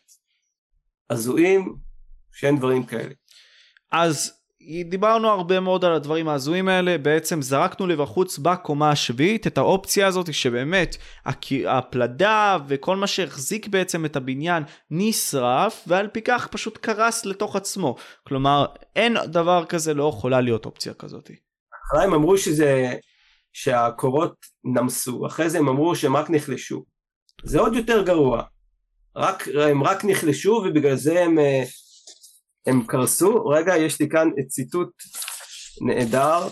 [1.10, 1.76] הזויים
[2.32, 3.14] שאין דברים כאלה.
[3.92, 4.40] אז
[4.84, 10.34] דיברנו הרבה מאוד על הדברים ההזויים האלה, בעצם זרקנו לבחוץ בקומה השביעית את האופציה הזאת
[10.34, 10.96] שבאמת
[11.66, 17.96] הפלדה וכל מה שהחזיק בעצם את הבניין נשרף ועל פי כך פשוט קרס לתוך עצמו.
[18.26, 18.66] כלומר,
[18.96, 21.30] אין דבר כזה, לא יכולה להיות אופציה כזאת.
[21.86, 22.94] אחרי הם אמרו שזה,
[23.52, 24.34] שהקורות
[24.64, 26.84] נמסו, אחרי זה הם אמרו שהם רק נחלשו.
[27.42, 28.42] זה עוד יותר גרוע.
[29.16, 31.62] רק, הם רק נחלשו ובגלל זה הם אה,
[32.66, 34.92] הם קרסו, רגע יש לי כאן ציטוט
[35.86, 36.48] נהדר,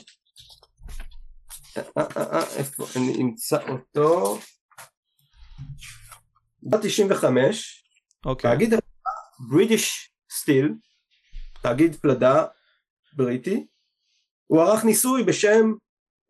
[2.56, 4.38] איפה אני אמצא אותו,
[6.62, 7.24] ב-95,
[8.26, 8.50] אוקיי.
[8.50, 8.74] תאגיד
[9.50, 10.74] בריטיש סטיל,
[11.62, 12.44] תאגיד פלדה
[13.16, 13.66] בריטי,
[14.46, 15.72] הוא ערך ניסוי בשם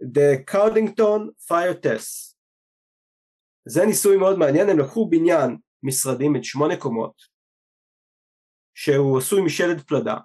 [0.03, 2.35] The Cardington Fire Test.
[3.69, 7.34] זה ניסוי מאוד מעניין, הם לקחו בניין משרדים את שמונה קומות,
[8.75, 10.17] שהוא עשוי משלד פלדה.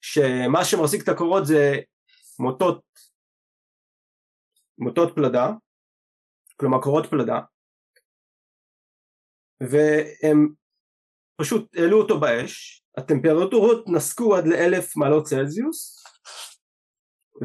[0.00, 1.72] שמה שמחזיק את הקורות זה
[2.38, 2.84] מוטות
[4.78, 5.50] מוטות פלדה
[6.56, 7.40] כלומר קורות פלדה
[9.60, 10.54] והם
[11.40, 16.04] פשוט העלו אותו באש הטמפרטורות נסקו עד לאלף מעלות צלזיוס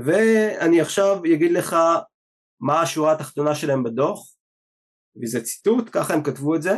[0.06, 1.76] ואני עכשיו אגיד לך
[2.60, 4.36] מה השורה התחתונה שלהם בדוח
[5.24, 6.74] וזה ציטוט ככה הם כתבו את זה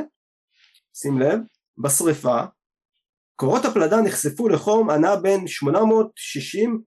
[0.94, 1.40] שים לב
[1.78, 2.38] בשריפה,
[3.36, 6.82] קורות הפלדה נחשפו לחום הנע בין 860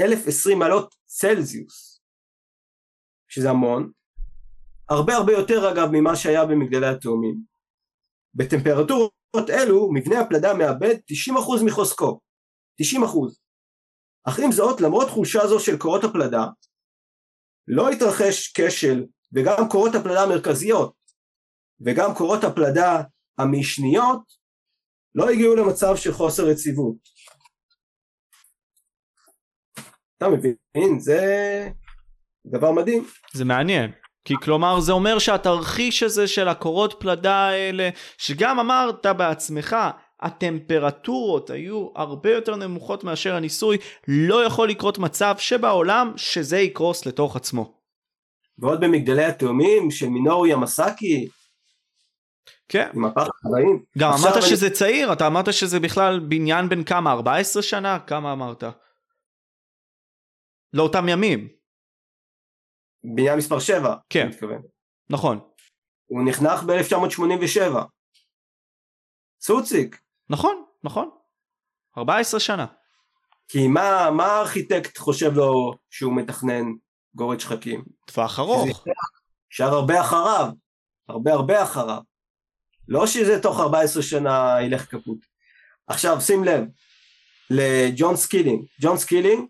[0.00, 2.00] 1020 מעלות צלזיוס,
[3.28, 3.90] שזה המון,
[4.88, 7.44] הרבה הרבה יותר אגב ממה שהיה במגדלי התאומים.
[8.34, 12.20] בטמפרטורות אלו מבנה הפלדה מאבד 90% מחוזקו,
[12.82, 12.84] 90%.
[14.28, 16.44] אך עם זאת למרות חולשה זו של קורות הפלדה
[17.68, 20.94] לא התרחש כשל וגם קורות הפלדה המרכזיות
[21.86, 23.02] וגם קורות הפלדה
[23.42, 24.20] המשניות
[25.14, 26.96] לא הגיעו למצב של חוסר יציבות.
[30.16, 31.00] אתה מבין?
[31.00, 31.68] זה
[32.46, 33.06] דבר מדהים.
[33.32, 33.90] זה מעניין.
[34.24, 37.88] כי כלומר זה אומר שהתרחיש הזה של הקורות פלדה האלה,
[38.18, 39.76] שגם אמרת בעצמך,
[40.20, 47.36] הטמפרטורות היו הרבה יותר נמוכות מאשר הניסוי, לא יכול לקרות מצב שבעולם שזה יקרוס לתוך
[47.36, 47.80] עצמו.
[48.58, 51.28] ועוד במגדלי התאומים של מינורו ימסקי.
[52.70, 52.90] כן.
[52.94, 53.84] עם הפח החיים.
[53.98, 54.42] גם אמרת אני...
[54.42, 57.98] שזה צעיר, אתה אמרת שזה בכלל בניין בן כמה, 14 שנה?
[58.06, 58.64] כמה אמרת?
[60.72, 61.48] לאותם ימים.
[63.04, 63.94] בניין מספר 7.
[64.10, 64.28] כן.
[65.10, 65.40] נכון.
[66.06, 67.78] הוא נחנך ב-1987.
[69.38, 70.00] צוציק.
[70.30, 71.10] נכון, נכון.
[71.98, 72.66] 14 שנה.
[73.48, 76.64] כי מה, מה הארכיטקט חושב לו שהוא מתכנן
[77.14, 77.84] גורד שחקים?
[78.04, 78.84] טווח ארוך.
[79.48, 80.46] אפשר הרבה אחריו,
[81.08, 82.09] הרבה הרבה אחריו.
[82.90, 85.18] לא שזה תוך 14 שנה ילך קפוט.
[85.86, 86.64] עכשיו שים לב,
[87.50, 88.64] לג'ון סקילינג.
[88.80, 89.48] ג'ון סקילינג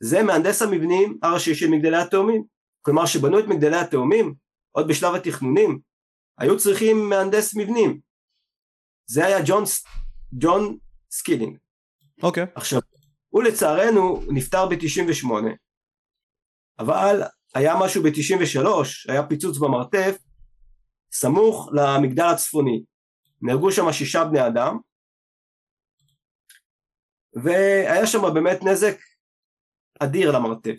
[0.00, 2.44] זה מהנדס המבנים הראשי של מגדלי התאומים.
[2.82, 4.34] כלומר שבנו את מגדלי התאומים,
[4.72, 5.80] עוד בשלב התכנונים,
[6.38, 8.00] היו צריכים מהנדס מבנים.
[9.06, 9.64] זה היה ג'ון,
[10.32, 10.78] ג'ון
[11.10, 11.58] סקילינג.
[12.22, 12.44] אוקיי.
[12.44, 12.46] Okay.
[12.54, 12.80] עכשיו,
[13.28, 15.28] הוא לצערנו נפטר ב-98,
[16.78, 17.22] אבל
[17.54, 18.66] היה משהו ב-93,
[19.08, 20.16] היה פיצוץ במרתף,
[21.20, 22.84] סמוך למגדל הצפוני.
[23.42, 24.78] נהרגו שם שישה בני אדם,
[27.42, 28.96] והיה שם באמת נזק
[30.00, 30.78] אדיר למרתף.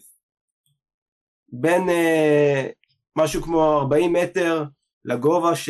[1.49, 2.73] בין uh,
[3.15, 4.64] משהו כמו 40 מטר
[5.05, 5.69] לגובה ש...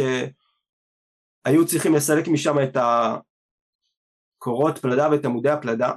[1.46, 2.78] היו צריכים לסלק משם את
[4.38, 5.92] הקורות פלדה ואת עמודי הפלדה.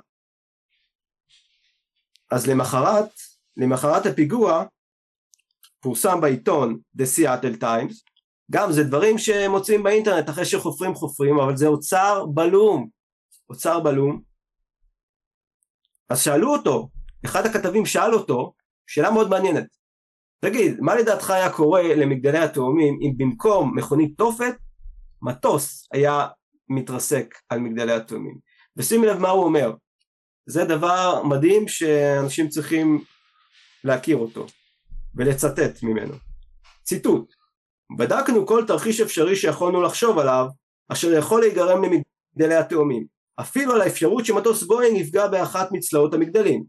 [2.30, 3.10] אז למחרת,
[3.56, 4.64] למחרת הפיגוע
[5.80, 8.09] פורסם בעיתון The Seattle Times,
[8.50, 12.88] גם זה דברים שמוצאים באינטרנט אחרי שחופרים חופרים, אבל זה אוצר בלום,
[13.50, 14.22] אוצר בלום.
[16.08, 16.88] אז שאלו אותו,
[17.24, 18.52] אחד הכתבים שאל אותו,
[18.86, 19.66] שאלה מאוד מעניינת,
[20.40, 24.54] תגיד, מה לדעתך היה קורה למגדלי התאומים אם במקום מכונית תופת
[25.22, 26.28] מטוס היה
[26.68, 28.38] מתרסק על מגדלי התאומים.
[28.76, 29.72] ושימי לב מה הוא אומר,
[30.46, 33.04] זה דבר מדהים שאנשים צריכים
[33.84, 34.46] להכיר אותו
[35.14, 36.14] ולצטט ממנו.
[36.82, 37.39] ציטוט:
[37.96, 40.46] בדקנו כל תרחיש אפשרי שיכולנו לחשוב עליו
[40.88, 43.06] אשר יכול להיגרם למגדלי התאומים
[43.40, 46.64] אפילו על האפשרות שמטוס בואינג יפגע באחת מצלעות המגדלים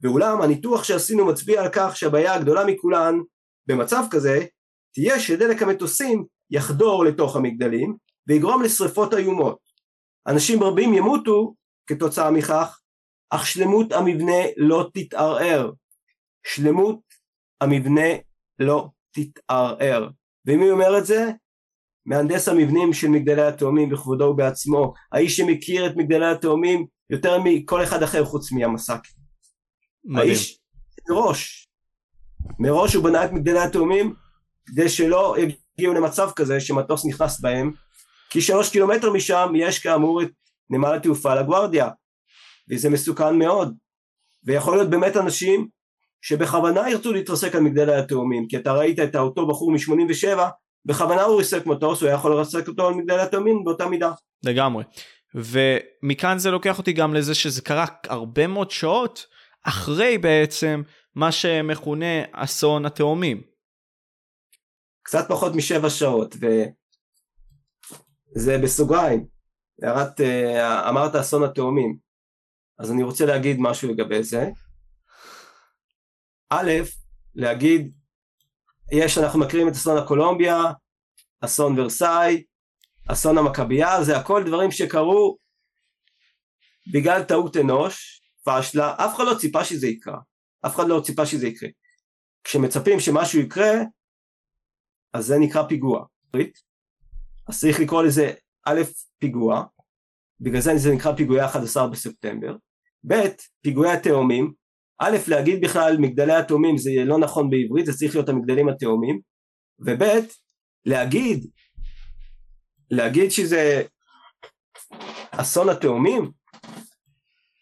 [0.00, 3.14] ואולם הניתוח שעשינו מצביע על כך שהבעיה הגדולה מכולן
[3.66, 4.44] במצב כזה
[4.94, 7.96] תהיה שדלק המטוסים יחדור לתוך המגדלים
[8.28, 9.58] ויגרום לשרפות איומות.
[10.26, 11.54] אנשים רבים ימותו
[11.86, 12.80] כתוצאה מכך,
[13.30, 15.70] אך שלמות המבנה לא תתערער.
[16.46, 17.00] שלמות
[17.60, 18.08] המבנה
[18.58, 20.08] לא תתערער.
[20.46, 21.30] ומי אומר את זה?
[22.06, 28.02] מהנדס המבנים של מגדלי התאומים בכבודו ובעצמו, האיש שמכיר את מגדלי התאומים יותר מכל אחד
[28.02, 29.12] אחר חוץ מימסקי.
[30.16, 30.58] האיש
[31.10, 31.68] מראש,
[32.58, 34.14] מראש הוא בנה את מגדלי התאומים
[34.66, 35.36] כדי שלא
[35.76, 37.72] הגיעו למצב כזה שמטוס נכנס בהם
[38.30, 40.30] כי שלוש קילומטר משם יש כאמור את
[40.70, 41.88] נמל התעופה לגוארדיה
[42.70, 43.74] וזה מסוכן מאוד
[44.44, 45.68] ויכול להיות באמת אנשים
[46.26, 50.38] שבכוונה ירצו להתרסק על מגדלי התאומים כי אתה ראית את אותו בחור מ-87
[50.84, 54.12] בכוונה הוא ריסק מטוס הוא היה יכול לרסק אותו על מגדלי התאומים באותה מידה.
[54.44, 54.84] לגמרי.
[55.34, 59.26] ומכאן זה לוקח אותי גם לזה שזה קרה הרבה מאוד שעות
[59.62, 60.82] אחרי בעצם
[61.14, 63.42] מה שמכונה אסון התאומים.
[65.02, 66.36] קצת פחות משבע שעות,
[68.36, 69.26] וזה בסוגריים,
[69.82, 71.96] הערת, אה, אמרת אסון התאומים,
[72.78, 74.50] אז אני רוצה להגיד משהו לגבי זה.
[76.50, 76.70] א',
[77.34, 77.92] להגיד,
[78.92, 80.62] יש, אנחנו מכירים את אסון הקולומביה,
[81.40, 82.44] אסון ורסאי,
[83.08, 85.38] אסון המכבייה, זה הכל דברים שקרו
[86.92, 90.18] בגלל טעות אנוש, פשלה, אף אחד לא ציפה שזה יקרה,
[90.66, 91.68] אף אחד לא ציפה שזה יקרה.
[92.44, 93.72] כשמצפים שמשהו יקרה,
[95.12, 96.04] אז זה נקרא פיגוע.
[97.48, 98.32] אז צריך לקרוא לזה
[98.64, 98.80] א',
[99.18, 99.64] פיגוע,
[100.40, 102.56] בגלל זה זה נקרא פיגועי 11 בספטמבר,
[103.06, 103.14] ב',
[103.60, 104.52] פיגועי התאומים,
[104.98, 109.20] א', להגיד בכלל מגדלי התאומים זה לא נכון בעברית, זה צריך להיות המגדלים התאומים,
[109.78, 110.02] וב',
[110.86, 111.46] להגיד,
[112.90, 113.82] להגיד שזה
[115.30, 116.30] אסון התאומים,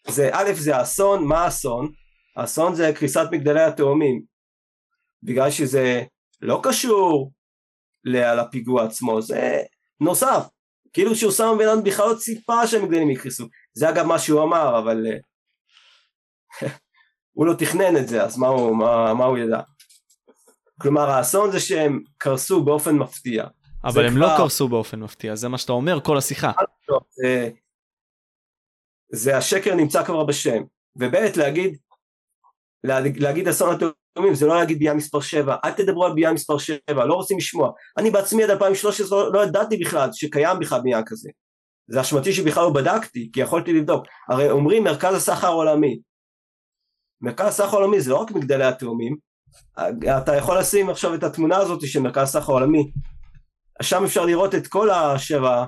[0.07, 1.91] זה א', זה אסון, מה האסון?
[2.35, 4.23] האסון זה קריסת מגדלי התאומים,
[5.23, 6.03] בגלל שזה
[6.41, 7.31] לא קשור
[8.25, 9.61] על הפיגוע עצמו, זה
[9.99, 10.43] נוסף,
[10.93, 15.07] כאילו שאוסמה בן לאדן בכלל לא ציפה שהמגדלים יקרסו, זה אגב מה שהוא אמר, אבל
[15.07, 15.17] אה,
[17.33, 19.59] הוא לא תכנן את זה, אז מה הוא, מה, מה הוא ידע?
[20.81, 23.45] כלומר האסון זה שהם קרסו באופן מפתיע,
[23.83, 24.33] אבל הם לא כבר...
[24.33, 26.51] לא קרסו באופן מפתיע, זה מה שאתה אומר כל השיחה.
[26.89, 27.49] לא, זה,
[29.11, 30.63] זה השקר נמצא כבר בשם.
[30.95, 31.77] וב' להגיד,
[33.17, 36.79] להגיד אסון התאומים זה לא להגיד ביאה מספר 7, אל תדברו על ביאה מספר 7,
[37.05, 37.71] לא רוצים לשמוע.
[37.97, 41.29] אני בעצמי עד 2013 לא, לא ידעתי בכלל שקיים בכלל ביאה כזה.
[41.87, 44.05] זה אשמתי שבכלל לא בדקתי, כי יכולתי לבדוק.
[44.29, 45.99] הרי אומרים מרכז הסחר העולמי.
[47.23, 49.17] מרכז הסחר העולמי זה לא רק מגדלי התאומים,
[50.17, 52.91] אתה יכול לשים עכשיו את התמונה הזאת של מרכז הסחר העולמי,
[53.81, 55.65] שם אפשר לראות את כל השבע,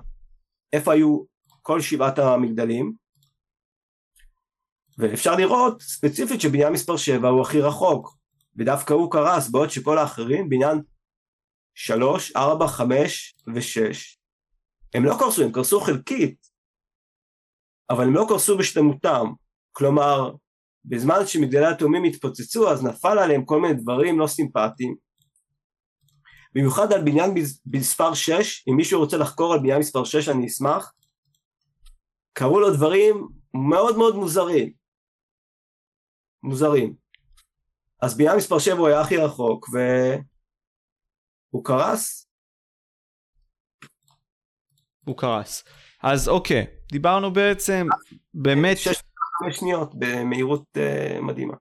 [0.73, 1.23] איפה היו
[1.61, 2.94] כל שבעת המגדלים,
[4.98, 8.18] ואפשר לראות ספציפית שבניין מספר 7 הוא הכי רחוק,
[8.56, 10.82] ודווקא הוא קרס, בעוד שכל האחרים, בניין
[11.73, 13.95] 3, 4, 5 ו-6,
[14.94, 16.38] הם לא קרסו, הם קרסו חלקית,
[17.90, 19.26] אבל הם לא קרסו בשלמותם,
[19.72, 20.32] כלומר,
[20.88, 24.95] בזמן שמגדלי התאומים התפוצצו, אז נפל עליהם כל מיני דברים לא סימפטיים,
[26.56, 27.34] במיוחד על בניין
[27.66, 30.94] מספר 6, אם מישהו רוצה לחקור על בניין מספר 6 אני אשמח,
[32.34, 34.74] קרו לו דברים מאוד מאוד מוזרים.
[36.44, 36.95] מוזרים.
[38.02, 39.70] אז בניין מספר 7 הוא היה הכי רחוק
[41.52, 42.28] והוא קרס.
[45.06, 45.64] הוא קרס.
[46.03, 47.88] אז אוקיי, דיברנו בעצם
[48.34, 48.78] באמת...
[49.49, 51.53] 6 שניות במהירות uh, מדהימה.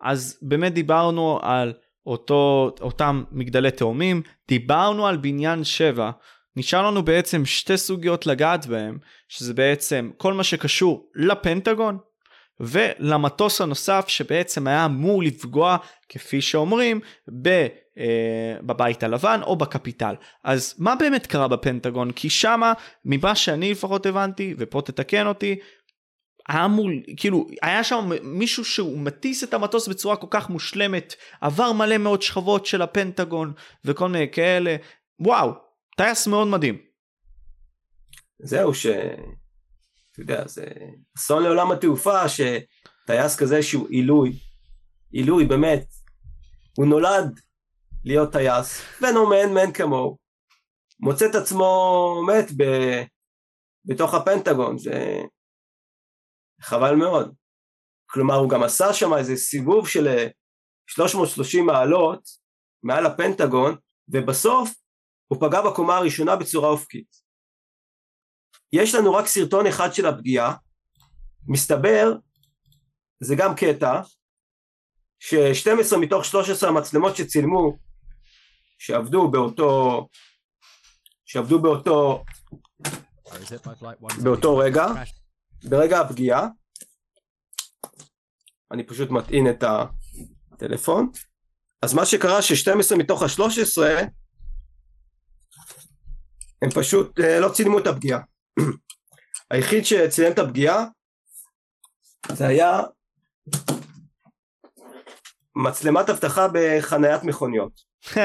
[0.00, 1.72] אז באמת דיברנו על
[2.06, 6.10] אותו, אותם מגדלי תאומים, דיברנו על בניין 7,
[6.56, 8.98] נשאר לנו בעצם שתי סוגיות לגעת בהם,
[9.28, 11.98] שזה בעצם כל מה שקשור לפנטגון
[12.60, 15.76] ולמטוס הנוסף שבעצם היה אמור לפגוע,
[16.08, 17.00] כפי שאומרים,
[17.42, 17.48] ב,
[17.98, 20.14] אה, בבית הלבן או בקפיטל.
[20.44, 22.10] אז מה באמת קרה בפנטגון?
[22.10, 22.72] כי שמה,
[23.04, 25.56] ממה שאני לפחות הבנתי, ופה תתקן אותי,
[26.48, 31.72] היה מול, כאילו, היה שם מישהו שהוא מטיס את המטוס בצורה כל כך מושלמת, עבר
[31.72, 33.52] מלא מאוד שכבות של הפנטגון
[33.84, 34.76] וכל מיני כאלה,
[35.20, 35.50] וואו,
[35.96, 36.78] טייס מאוד מדהים.
[38.38, 38.86] זהו, ש...
[40.12, 40.66] אתה יודע, זה
[41.16, 44.32] אסון לעולם התעופה, שטייס כזה שהוא עילוי,
[45.12, 45.86] עילוי באמת,
[46.76, 47.40] הוא נולד
[48.04, 50.18] להיות טייס, פנומן מן כמוהו,
[51.00, 52.64] מוצא את עצמו מת ב...
[53.84, 55.22] בתוך הפנטגון, זה...
[56.66, 57.34] חבל מאוד.
[58.06, 60.08] כלומר הוא גם עשה שם איזה סיבוב של
[60.86, 62.28] 330 אה, מעלות
[62.82, 63.76] מעל הפנטגון
[64.08, 64.70] ובסוף
[65.28, 67.26] הוא פגע בקומה הראשונה בצורה אופקית.
[68.72, 70.54] יש לנו רק סרטון אחד של הפגיעה,
[71.48, 72.12] מסתבר,
[73.20, 74.00] זה גם קטע,
[75.18, 77.78] ש-12 מתוך 13 המצלמות שצילמו,
[78.78, 80.08] שעבדו באותו,
[81.24, 82.24] שעבדו באותו,
[84.22, 84.86] באותו רגע,
[85.64, 86.48] ברגע הפגיעה,
[88.72, 89.64] אני פשוט מטעין את
[90.52, 91.10] הטלפון,
[91.82, 93.82] אז מה שקרה ש-12 מתוך ה-13
[96.62, 98.20] הם פשוט אה, לא צילמו את הפגיעה.
[99.50, 100.84] היחיד שצילם את הפגיעה
[102.32, 102.80] זה היה
[105.56, 107.72] מצלמת אבטחה בחניית מכוניות.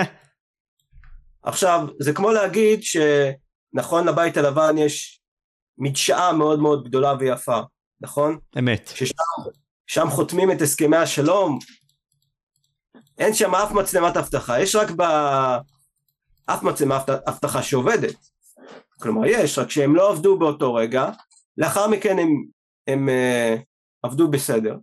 [1.43, 5.20] עכשיו, זה כמו להגיד שנכון לבית הלבן יש
[5.81, 7.59] מדשאה מאוד מאוד גדולה ויפה,
[8.01, 8.37] נכון?
[8.59, 8.91] אמת.
[8.93, 11.59] ששם חותמים את הסכמי השלום,
[13.17, 15.01] אין שם אף מצלמת אבטחה, יש רק ב...
[16.45, 18.15] אף מצלמת אבטחה שעובדת.
[19.01, 21.09] כלומר יש, רק שהם לא עבדו באותו רגע,
[21.57, 22.29] לאחר מכן הם,
[22.87, 23.61] הם uh,
[24.03, 24.77] עבדו בסדר.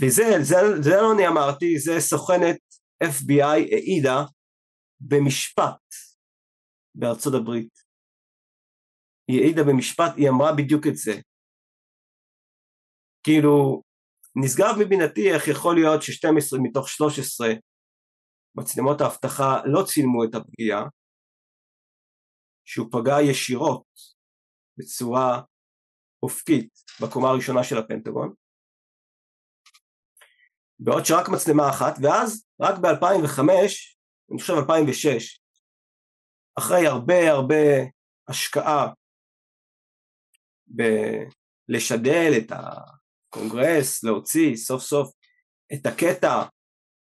[0.00, 2.56] וזה, זה, זה לא אני אמרתי, זה סוכנת
[3.04, 3.42] FBI
[3.72, 4.24] העידה
[5.00, 5.94] במשפט
[6.94, 7.83] בארצות הברית.
[9.28, 11.12] היא העידה במשפט, היא אמרה בדיוק את זה.
[13.22, 13.82] כאילו,
[14.36, 17.48] נשגב מבינתי איך יכול להיות ש-12 מתוך 13
[18.56, 20.82] מצלמות האבטחה לא צילמו את הפגיעה,
[22.64, 23.86] שהוא פגע ישירות
[24.78, 25.42] בצורה
[26.22, 26.70] אופקית
[27.02, 28.34] בקומה הראשונה של הפנטגון,
[30.78, 33.40] בעוד שרק מצלמה אחת, ואז רק ב-2005,
[34.30, 35.40] אני חושב 2006,
[36.58, 37.64] אחרי הרבה הרבה
[38.28, 38.92] השקעה
[40.66, 45.12] בלשדל את הקונגרס, להוציא סוף סוף
[45.72, 46.42] את הקטע,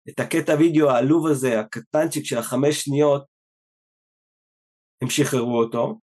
[0.09, 3.25] את הקטע וידאו העלוב הזה, הקטנצ'יק של החמש שניות,
[5.01, 5.99] הם שחררו אותו,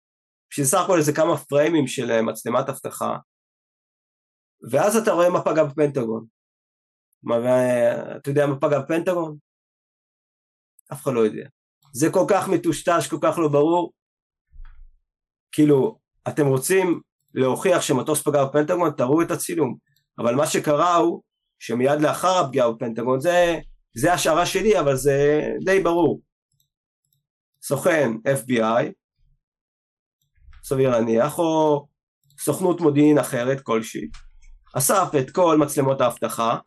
[0.50, 3.16] בשביל סך הכל איזה כמה פריימים של אה, מצלמת אבטחה,
[4.70, 6.26] ואז אתה רואה מה פגע בפנטגון.
[7.22, 7.36] מה,
[8.16, 9.36] אתה יודע מה פגע בפנטגון?
[10.92, 11.48] אף אחד לא יודע.
[11.92, 13.92] זה כל כך מטושטש, כל כך לא ברור.
[15.52, 15.98] כאילו,
[16.28, 17.00] אתם רוצים
[17.34, 19.76] להוכיח שמטוס פגע בפנטגון, תראו את הצילום.
[20.18, 21.22] אבל מה שקרה הוא
[21.58, 23.58] שמיד לאחר הפגיעה בפנטגון, זה,
[23.96, 26.20] זה השערה שלי, אבל זה די ברור.
[27.62, 28.92] סוכן FBI,
[30.64, 31.86] סביר להניח, או
[32.40, 34.08] סוכנות מודיעין אחרת כלשהי,
[34.76, 36.58] אסף את כל מצלמות האבטחה,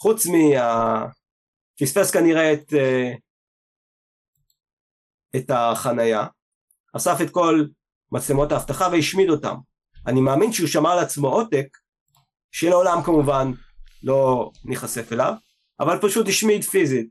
[0.00, 1.06] חוץ מה...
[1.80, 3.12] פספס כנראה את, אה,
[5.36, 6.26] את החנייה,
[6.96, 7.64] אסף את כל
[8.12, 9.54] מצלמות האבטחה והשמיד אותם.
[10.06, 11.66] אני מאמין שהוא שמר לעצמו עותק,
[12.52, 13.50] שלעולם כמובן
[14.02, 15.32] לא ניחשף אליו,
[15.80, 17.10] אבל פשוט השמיד פיזית.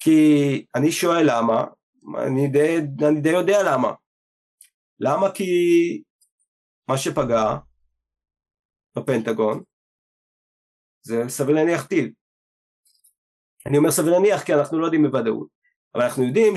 [0.00, 1.64] כי אני שואל למה,
[2.26, 2.76] אני די,
[3.08, 3.92] אני די יודע למה.
[5.00, 5.32] למה?
[5.34, 5.44] כי
[6.88, 7.56] מה שפגע
[8.96, 9.62] בפנטגון
[11.02, 12.12] זה סביר להניח טיל.
[13.66, 15.48] אני אומר סביר להניח כי אנחנו לא יודעים בוודאות,
[15.94, 16.56] אבל אנחנו יודעים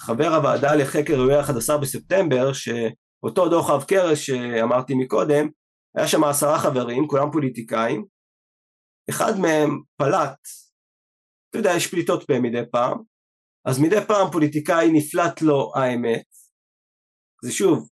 [0.00, 5.48] שחבר הוועדה לחקר אירועי ה-11 בספטמבר, שאותו דוח אב קרש שאמרתי מקודם,
[5.96, 8.04] היה שם עשרה חברים, כולם פוליטיקאים,
[9.10, 10.38] אחד מהם פלט,
[11.50, 12.98] אתה יודע, יש פליטות פה מדי פעם,
[13.64, 16.24] אז מדי פעם פוליטיקאי נפלט לו האמת,
[17.44, 17.88] זה שוב,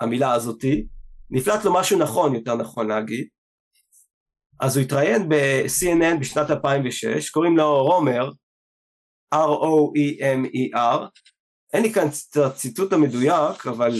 [0.00, 0.86] המילה הזאתי,
[1.30, 3.28] נפלט לו משהו נכון, יותר נכון להגיד,
[4.60, 8.30] אז הוא התראיין ב-CNN בשנת 2006, קוראים לו רומר,
[9.34, 11.08] R-O-E-M-E-R,
[11.72, 13.90] אין לי כאן את הציטוט המדויק, אבל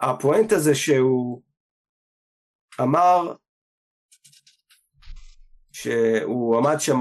[0.00, 1.42] הפואנט הזה שהוא
[2.80, 3.34] אמר
[5.72, 7.00] שהוא עמד שם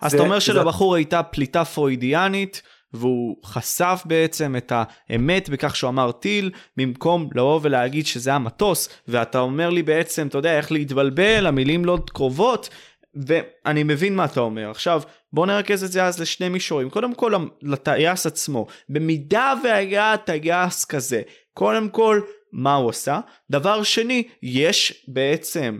[0.00, 2.62] אז אתה אומר שלבחור הייתה פליטה פרוידיאנית
[2.92, 9.38] והוא חשף בעצם את האמת בכך שהוא אמר טיל במקום לבוא ולהגיד שזה המטוס ואתה
[9.38, 12.68] אומר לי בעצם אתה יודע איך להתבלבל המילים לא קרובות
[13.16, 14.70] ואני מבין מה אתה אומר.
[14.70, 15.02] עכשיו,
[15.32, 16.90] בוא נרכז את זה אז לשני מישורים.
[16.90, 17.32] קודם כל
[17.62, 18.66] לטייס עצמו.
[18.88, 21.22] במידה והיה טייס כזה,
[21.54, 22.20] קודם כל,
[22.52, 23.20] מה הוא עשה?
[23.50, 25.78] דבר שני, יש בעצם,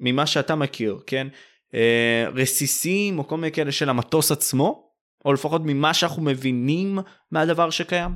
[0.00, 1.28] ממה שאתה מכיר, כן?
[1.74, 4.92] אה, רסיסים או כל מיני כאלה של המטוס עצמו,
[5.24, 6.98] או לפחות ממה שאנחנו מבינים
[7.30, 8.10] מהדבר שקיים?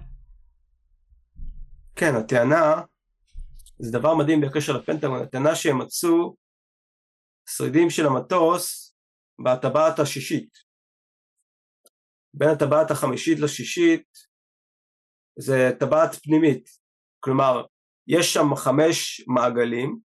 [1.97, 2.83] כן, הטענה,
[3.79, 6.37] זה דבר מדהים בקשר לפנטגון, הטענה שהם מצאו
[7.49, 8.95] שרידים של המטוס
[9.45, 10.73] בטבעת השישית.
[12.35, 14.07] בין הטבעת החמישית לשישית
[15.39, 16.69] זה טבעת פנימית,
[17.21, 17.65] כלומר
[18.07, 19.99] יש שם חמש מעגלים,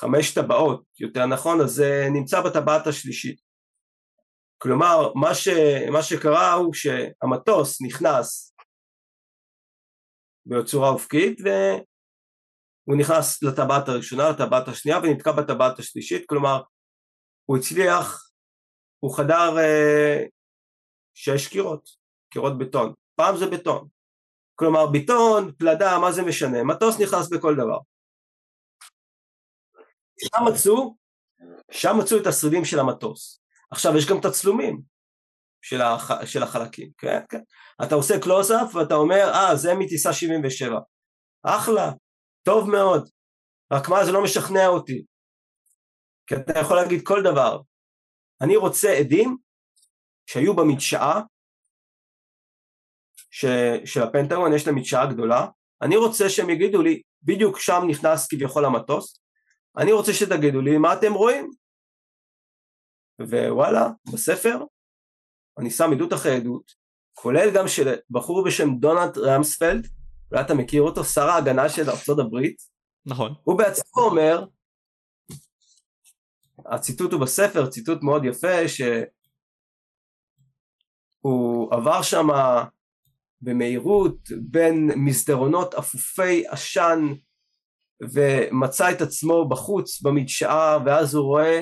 [0.00, 3.40] חמש טבעות יותר נכון, אז זה נמצא בטבעת השלישית.
[4.58, 5.48] כלומר מה, ש,
[5.92, 8.54] מה שקרה הוא שהמטוס נכנס
[10.46, 11.40] בצורה אופקית
[12.84, 16.62] הוא נכנס לטבעת הראשונה, לטבעת השנייה ונתקע בטבעת השלישית, כלומר
[17.44, 18.30] הוא הצליח,
[19.00, 20.24] הוא חדר אה,
[21.14, 21.88] שש קירות,
[22.30, 23.88] קירות בטון, פעם זה בטון,
[24.54, 27.78] כלומר בטון, פלדה, מה זה משנה, מטוס נכנס בכל דבר.
[30.24, 30.96] שם מצאו,
[31.70, 33.40] שם מצאו את השרידים של המטוס.
[33.70, 34.82] עכשיו יש גם תצלומים
[35.62, 37.40] של, הח, של החלקים, כן, כן.
[37.82, 40.78] אתה עושה קלוזאפ ואתה אומר, אה, זה מטיסה 77.
[41.42, 41.92] אחלה,
[42.42, 43.10] טוב מאוד,
[43.72, 45.04] רק מה זה לא משכנע אותי,
[46.26, 47.60] כי אתה יכול להגיד כל דבר.
[48.40, 49.36] אני רוצה עדים
[50.26, 51.20] שהיו במדשאה
[53.30, 53.44] ש,
[53.84, 55.46] של הפנטגון, יש להם מדשאה גדולה,
[55.82, 59.20] אני רוצה שהם יגידו לי, בדיוק שם נכנס כביכול המטוס,
[59.78, 61.50] אני רוצה שתגידו לי מה אתם רואים.
[63.20, 64.58] ווואלה, בספר
[65.58, 66.72] אני שם עדות אחרי עדות,
[67.12, 69.86] כולל גם של בחור בשם דונלד רמספלד,
[70.30, 72.56] אולי אתה מכיר אותו, שר ההגנה של ארצות הברית.
[73.06, 73.34] נכון.
[73.44, 74.44] הוא בעצמו אומר,
[76.66, 79.04] הציטוט הוא בספר, ציטוט מאוד יפה, שהוא
[81.74, 82.26] עבר שם
[83.40, 84.18] במהירות
[84.50, 86.98] בין מסדרונות אפופי עשן
[88.02, 91.60] ומצא את עצמו בחוץ במדשאה ואז הוא רואה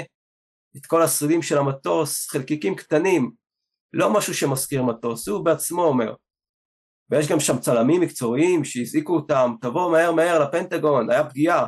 [0.77, 3.31] את כל השרידים של המטוס, חלקיקים קטנים,
[3.93, 6.15] לא משהו שמזכיר מטוס, הוא בעצמו אומר.
[7.11, 11.67] ויש גם שם צלמים מקצועיים שהזעיקו אותם, תבוא מהר מהר לפנטגון, היה פגיעה.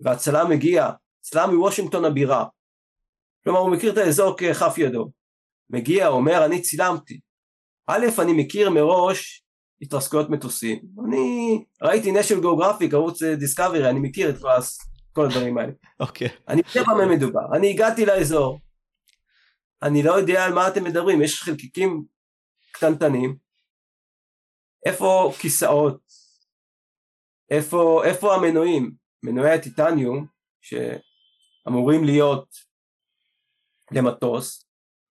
[0.00, 0.90] והצלם מגיע,
[1.20, 2.44] צלם מוושינגטון הבירה.
[3.44, 5.10] כלומר הוא מכיר את האזור ככף ידו.
[5.70, 7.20] מגיע, אומר, אני צילמתי.
[7.86, 9.44] א', אני מכיר מראש
[9.82, 10.78] התרסקויות מטוסים.
[11.06, 14.36] אני ראיתי נשל גיאוגרפיק, ערוץ דיסקאברי, אני מכיר את
[15.12, 15.72] כל הדברים האלה.
[16.00, 16.28] אוקיי.
[16.28, 16.30] Okay.
[16.48, 17.56] אני יודע במה מדובר.
[17.56, 18.60] אני הגעתי לאזור,
[19.82, 22.04] אני לא יודע על מה אתם מדברים, יש חלקיקים
[22.72, 23.36] קטנטנים,
[24.86, 26.00] איפה כיסאות,
[27.50, 30.26] איפה, איפה המנועים, מנועי הטיטניום
[30.60, 32.48] שאמורים להיות
[33.92, 34.66] למטוס,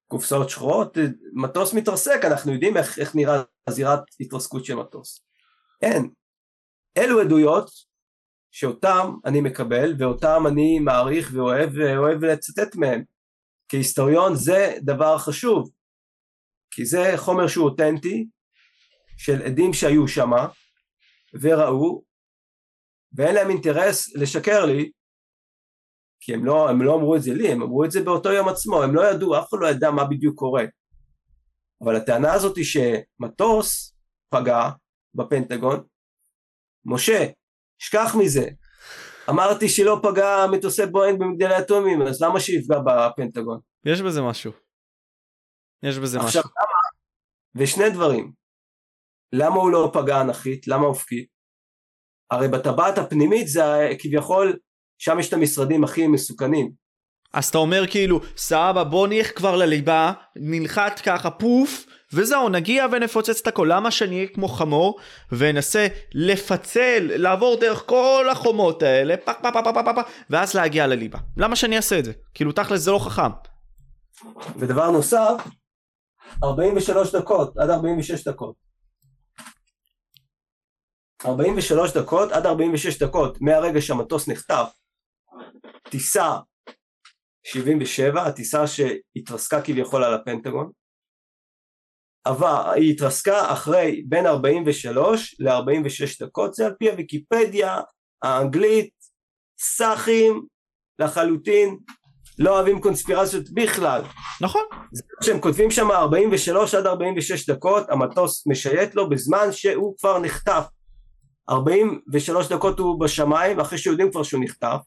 [0.08, 0.98] קופסאות שחורות,
[1.34, 5.26] מטוס מתרסק, אנחנו יודעים איך, איך נראה זירת התרסקות של מטוס.
[5.82, 6.10] אין.
[6.98, 7.70] אלו עדויות
[8.52, 13.04] שאותם אני מקבל ואותם אני מעריך ואוהב, ואוהב לצטט מהם.
[13.70, 15.70] כהיסטוריון זה דבר חשוב,
[16.72, 18.28] כי זה חומר שהוא אותנטי,
[19.18, 20.30] של עדים שהיו שם
[21.42, 22.04] וראו,
[23.18, 24.92] ואין להם אינטרס לשקר לי,
[26.20, 28.48] כי הם לא, הם לא אמרו את זה לי, הם אמרו את זה באותו יום
[28.50, 30.64] עצמו, הם לא ידעו, אף אחד לא ידע מה בדיוק קורה.
[31.84, 33.96] אבל הטענה הזאת היא שמטוס
[34.30, 34.70] פגע
[35.16, 35.84] בפנטגון,
[36.86, 37.26] משה,
[37.82, 38.50] שכח מזה,
[39.30, 43.60] אמרתי שלא פגע מטוסי בואינג במגדלי אטומים, אז למה שיפגע בפנטגון?
[43.86, 44.52] יש בזה משהו.
[45.84, 46.52] יש בזה עכשיו, משהו.
[46.60, 47.64] למה?
[47.64, 48.34] ושני דברים.
[49.34, 50.68] למה הוא לא פגע אנכית?
[50.68, 51.30] למה אופקית?
[52.32, 54.60] הרי בטבעת הפנימית זה כביכול,
[54.98, 56.72] שם יש את המשרדים הכי מסוכנים.
[57.34, 63.40] אז אתה אומר כאילו, סבבה בוא נלך כבר לליבה, נלחת ככה פוף, וזהו נגיע ונפוצץ
[63.42, 63.68] את הכל.
[63.72, 65.00] למה שאני אהיה כמו חמור?
[65.32, 70.88] ואנסה לפצל לעבור דרך כל החומות האלה פק פק פק פק פק פק ואז להגיע
[70.88, 71.20] לליבה.
[71.38, 72.12] למה שאני אעשה את זה?
[72.34, 73.32] כאילו תכל'ס זה לא חכם.
[74.56, 75.34] ודבר נוסף
[76.44, 78.56] 43 דקות עד 46 דקות.
[81.26, 84.68] 43 דקות עד 46 דקות מהרגע שהמטוס נחטף
[85.90, 86.38] טיסה
[87.44, 90.72] 77 הטיסה שהתרסקה כביכול על הפנטגון
[92.28, 97.82] עבר, היא התרסקה אחרי בין 43 ל-46 דקות, זה על פי הוויקיפדיה
[98.24, 98.90] האנגלית,
[99.60, 100.46] סאחים
[101.00, 101.78] לחלוטין,
[102.40, 104.02] לא אוהבים קונספירציות בכלל.
[104.42, 104.62] נכון.
[104.94, 110.66] זה שהם כותבים שם 43 עד 46 דקות, המטוס משייט לו בזמן שהוא כבר נחטף.
[111.50, 114.78] 43 דקות הוא בשמיים, אחרי שיודעים כבר שהוא נחטף,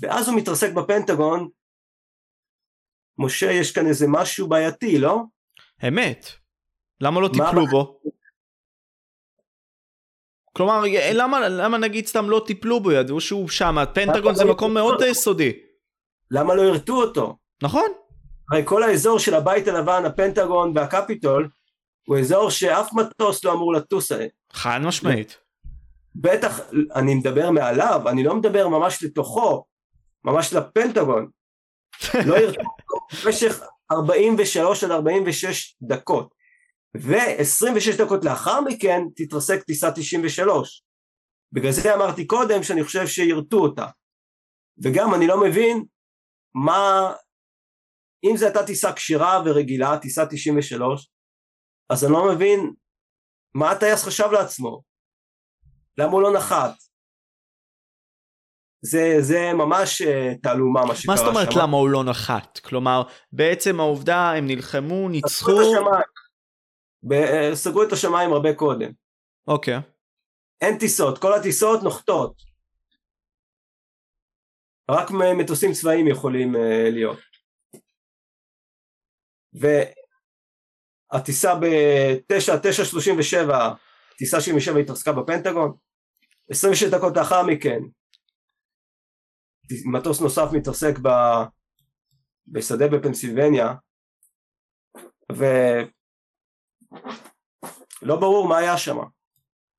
[0.00, 1.48] ואז הוא מתרסק בפנטגון.
[3.18, 5.22] משה, יש כאן איזה משהו בעייתי, לא?
[5.88, 6.26] אמת.
[7.00, 8.00] למה לא טיפלו בו?
[10.52, 14.74] כלומר, למה, למה נגיד סתם לא טיפלו בו, ידעו שהוא שם, פנטגון זה לא מקום
[14.74, 15.52] מאוד סודי.
[16.30, 17.36] למה לא הרתו אותו?
[17.62, 17.90] נכון.
[18.52, 21.48] הרי כל האזור של הבית הלבן, הפנטגון והקפיטול,
[22.06, 24.28] הוא אזור שאף מטוס לא אמור לטוס עליהם.
[24.52, 25.38] חד משמעית.
[26.14, 26.60] בטח,
[26.94, 29.64] אני מדבר מעליו, אני לא מדבר ממש לתוכו,
[30.24, 31.30] ממש לפנטגון.
[32.26, 32.60] לא אותו
[33.24, 33.60] במשך
[33.92, 36.34] 43 עד 46 דקות.
[36.96, 40.84] ו-26 דקות לאחר מכן תתרסק טיסה 93.
[41.52, 43.86] בגלל זה אמרתי קודם שאני חושב שירתו אותה.
[44.84, 45.84] וגם אני לא מבין
[46.54, 47.12] מה,
[48.24, 51.10] אם זו הייתה טיסה כשירה ורגילה, טיסה 93,
[51.90, 52.72] אז אני לא מבין
[53.54, 54.82] מה הטייס חשב לעצמו.
[55.98, 56.89] למה הוא לא נחת?
[58.82, 61.10] זה, זה ממש uh, תעלומה מה שקרה שם.
[61.10, 61.62] מה זאת אומרת שמה.
[61.62, 62.58] למה הוא לא נחת?
[62.58, 63.02] כלומר,
[63.32, 65.52] בעצם העובדה הם נלחמו, ניצחו...
[67.08, 68.90] ב- סגרו את השמיים הרבה קודם.
[69.48, 69.78] אוקיי.
[70.60, 72.34] אין טיסות, כל הטיסות נוחתות.
[74.90, 76.58] רק מטוסים צבאיים יכולים uh,
[76.92, 77.18] להיות.
[81.12, 82.52] והטיסה ב-9,
[83.42, 83.52] 9.37,
[84.18, 85.72] טיסה 77 התרסקה בפנטגון.
[86.50, 87.80] 26 דקות לאחר מכן,
[89.84, 91.08] מטוס נוסף מתרסק ב...
[92.46, 93.74] בשדה בפנסילבניה,
[95.32, 95.44] ו...
[98.02, 98.98] לא ברור מה היה שם.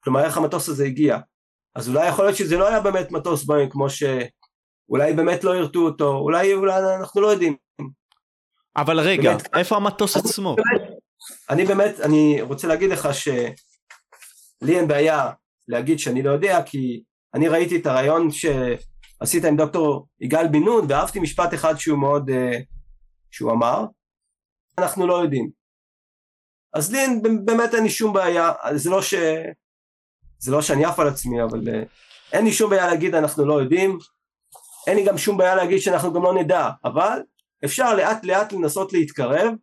[0.03, 1.17] כלומר איך המטוס הזה הגיע.
[1.75, 4.03] אז אולי יכול להיות שזה לא היה באמת מטוס בוינג כמו ש...
[4.89, 7.55] אולי באמת לא ירתו אותו, אולי, אולי אנחנו לא יודעים.
[8.75, 10.55] אבל רגע, באמת, איפה המטוס אני עצמו?
[10.55, 10.91] באמת,
[11.49, 15.31] אני באמת, אני רוצה להגיד לך שלי אין בעיה
[15.67, 17.03] להגיד שאני לא יודע, כי
[17.33, 18.31] אני ראיתי את הרעיון
[19.21, 22.33] שעשית עם דוקטור יגאל בן נון, ואהבתי משפט אחד שהוא מאוד, uh,
[23.31, 23.85] שהוא אמר,
[24.77, 25.49] אנחנו לא יודעים.
[26.73, 26.99] אז לי
[27.45, 29.13] באמת אין לי שום בעיה, זה לא ש...
[30.39, 31.87] זה לא שאני עף על עצמי, אבל uh,
[32.33, 33.97] אין לי שום בעיה להגיד אנחנו לא יודעים,
[34.87, 37.19] אין לי גם שום בעיה להגיד שאנחנו גם לא נדע, אבל
[37.65, 39.53] אפשר לאט לאט לנסות להתקרב,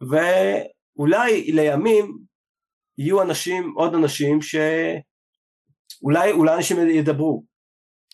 [0.00, 2.18] ואולי לימים
[2.98, 4.54] יהיו אנשים, עוד אנשים ש...
[6.02, 7.49] אולי, אולי אנשים ידברו.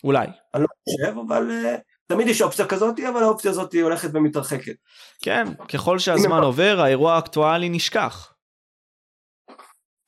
[0.04, 0.26] אולי.
[0.54, 4.76] אני לא חושב, אבל uh, תמיד יש אופציה כזאת, אבל האופציה הזאת הולכת ומתרחקת.
[5.22, 5.44] כן,
[5.74, 8.32] ככל שהזמן עובר, האירוע האקטואלי נשכח.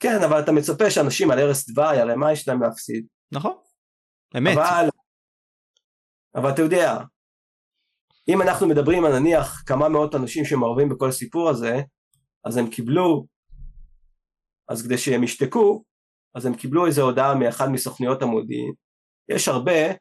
[0.00, 3.06] כן, אבל אתה מצפה שאנשים על ערש דווי, הרי מה יש להם להפסיד?
[3.32, 3.52] נכון,
[4.36, 4.56] אמת.
[4.56, 4.88] אבל,
[6.34, 6.98] אבל אתה יודע,
[8.28, 11.80] אם אנחנו מדברים על נניח כמה מאות אנשים שמעורבים בכל הסיפור הזה,
[12.44, 13.26] אז הם קיבלו,
[14.68, 15.84] אז כדי שהם ישתקו,
[16.34, 18.72] אז הם קיבלו איזו הודעה מאחד מסוכניות המודיעין,
[19.28, 19.92] יש הרבה,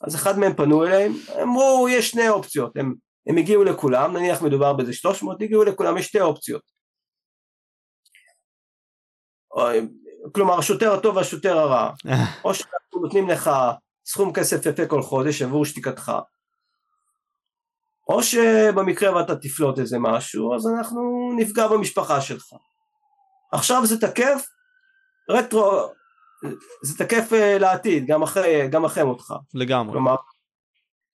[0.00, 2.94] אז אחד מהם פנו אליהם, אמרו יש שני אופציות, הם,
[3.26, 6.62] הם הגיעו לכולם, נניח מדובר באיזה 300, הגיעו לכולם, יש שתי אופציות.
[10.32, 11.90] כלומר השוטר הטוב והשוטר הרע,
[12.44, 13.50] או שאנחנו נותנים לך
[14.06, 16.12] סכום כסף יפה כל חודש עבור שתיקתך,
[18.08, 22.52] או שבמקרה ואתה תפלוט איזה משהו, אז אנחנו נפגע במשפחה שלך.
[23.52, 24.46] עכשיו זה תקף,
[25.30, 25.92] רטרו,
[26.82, 29.34] זה תקף אה, לעתיד, גם אחרי, גם אחרי מותך.
[29.54, 29.92] לגמרי.
[29.92, 30.16] כלומר,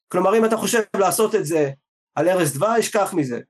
[0.08, 1.70] כלומר אם אתה חושב לעשות את זה
[2.14, 3.40] על ערש דווי, אשכח מזה.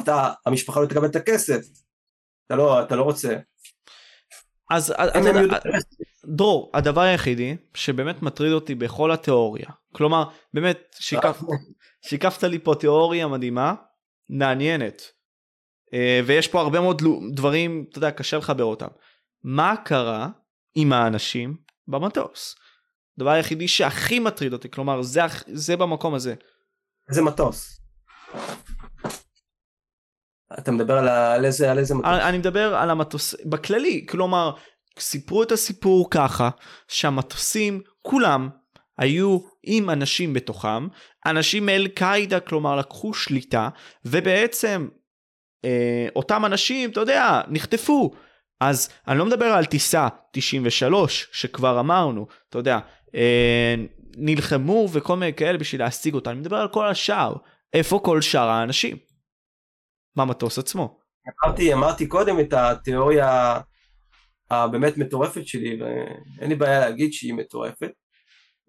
[0.00, 1.60] אתה, המשפחה לא תקבל את הכסף,
[2.46, 3.36] אתה לא, אתה לא רוצה.
[4.70, 5.58] אז, יודע,
[6.26, 10.24] דרור, הדבר היחידי שבאמת מטריד אותי בכל התיאוריה, כלומר,
[10.54, 11.40] באמת, שיקף,
[12.08, 13.74] שיקפת לי פה תיאוריה מדהימה,
[14.28, 15.02] מעניינת,
[15.94, 17.02] אה, ויש פה הרבה מאוד
[17.34, 18.88] דברים, אתה יודע, קשה לחבר אותם.
[19.44, 20.28] מה קרה
[20.74, 21.56] עם האנשים
[21.88, 22.54] במטוס?
[23.16, 26.34] הדבר היחידי שהכי מטריד אותי, כלומר, זה, זה במקום הזה.
[27.08, 27.80] איזה מטוס?
[30.58, 32.10] אתה מדבר על, על איזה, על איזה מטוס?
[32.10, 34.52] אני, אני מדבר על המטוס, בכללי, כלומר,
[34.98, 36.50] סיפרו את הסיפור ככה,
[36.88, 38.48] שהמטוסים, כולם,
[38.98, 40.88] היו עם אנשים בתוכם,
[41.26, 43.68] אנשים מאל קאידה, כלומר לקחו שליטה,
[44.04, 44.88] ובעצם
[45.64, 48.10] אה, אותם אנשים, אתה יודע, נחטפו.
[48.68, 52.78] אז אני לא מדבר על טיסה 93, שכבר אמרנו, אתה יודע,
[53.14, 53.74] אה,
[54.16, 57.34] נלחמו וכל מיני כאלה בשביל להשיג אותה, אני מדבר על כל השאר,
[57.72, 58.96] איפה כל שאר האנשים?
[60.16, 60.98] במטוס עצמו.
[61.44, 63.60] אמרתי, אמרתי קודם את התיאוריה
[64.50, 67.90] הבאמת מטורפת שלי, ואין לי בעיה להגיד שהיא מטורפת,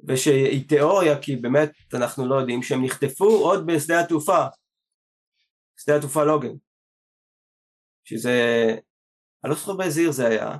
[0.07, 4.45] ושהיא תיאוריה כי באמת אנחנו לא יודעים שהם נחטפו עוד בשדה התעופה,
[5.79, 6.53] שדה התעופה לוגן,
[8.03, 8.75] שזה,
[9.43, 10.57] אני לא זוכר באיזה עיר זה היה,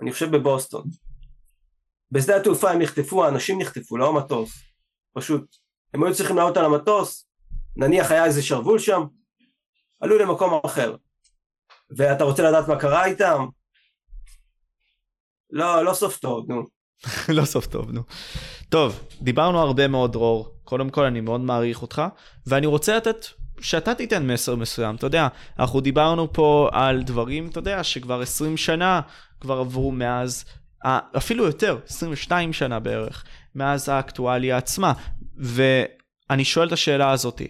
[0.00, 0.84] אני חושב בבוסטון.
[2.12, 4.50] בשדה התעופה הם נחטפו, האנשים נחטפו, לא המטוס,
[5.12, 5.56] פשוט,
[5.94, 7.28] הם היו צריכים לעלות על המטוס,
[7.76, 9.02] נניח היה איזה שרוול שם,
[10.00, 10.96] עלו למקום אחר.
[11.96, 13.46] ואתה רוצה לדעת מה קרה איתם?
[15.50, 16.62] לא, לא סוף טוב, נו.
[17.36, 18.02] לא סוף טוב, נו.
[18.68, 20.54] טוב, דיברנו הרבה מאוד, דרור.
[20.64, 22.02] קודם כל, אני מאוד מעריך אותך,
[22.46, 23.26] ואני רוצה לתת,
[23.60, 24.94] שאתה תיתן מסר מסוים.
[24.94, 25.28] אתה יודע,
[25.58, 29.00] אנחנו דיברנו פה על דברים, אתה יודע, שכבר 20 שנה
[29.40, 30.44] כבר עברו מאז,
[31.16, 34.92] אפילו יותר, 22 שנה בערך, מאז האקטואליה עצמה.
[35.36, 37.46] ואני שואל את השאלה הזאתי,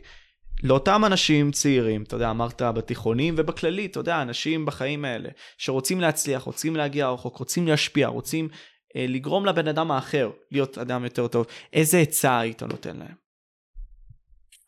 [0.62, 5.28] לאותם אנשים צעירים, אתה יודע, אמרת בתיכונים ובכללי, אתה יודע, אנשים בחיים האלה,
[5.59, 8.49] שרוצים להצליח, רוצים להגיע רחוק, רוצים להשפיע, רוצים
[8.97, 13.15] אה, לגרום לבן אדם האחר להיות אדם יותר טוב, איזה עצה היית נותן להם?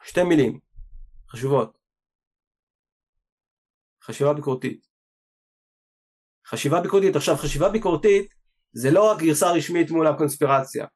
[0.04, 0.69] שתי מילים
[1.32, 1.78] חשובות.
[4.04, 4.86] חשיבה ביקורתית.
[6.46, 8.34] חשיבה ביקורתית, עכשיו חשיבה ביקורתית
[8.72, 10.86] זה לא רק גרסה רשמית מול הקונספירציה.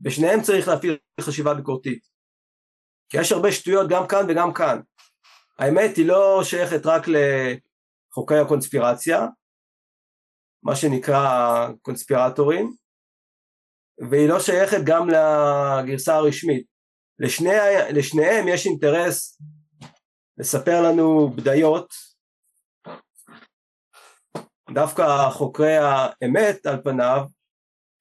[0.00, 2.02] בשניהם צריך להפעיל חשיבה ביקורתית.
[3.08, 4.80] כי יש הרבה שטויות גם כאן וגם כאן.
[5.58, 9.18] האמת היא לא שייכת רק לחוקי הקונספירציה,
[10.62, 12.74] מה שנקרא קונספירטורים,
[14.10, 16.75] והיא לא שייכת גם לגרסה הרשמית.
[17.18, 17.50] לשני,
[17.92, 19.38] לשניהם יש אינטרס
[20.38, 21.94] לספר לנו בדיות,
[24.74, 27.24] דווקא חוקרי האמת על פניו,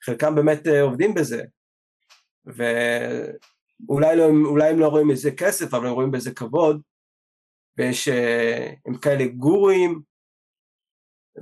[0.03, 1.43] חלקם באמת עובדים בזה,
[2.57, 2.63] ו...
[3.89, 4.23] אולי, לא,
[4.69, 6.81] הם לא רואים איזה כסף, אבל הם רואים בזה כבוד,
[7.77, 10.01] ויש, אה, הם כאלה גורואים,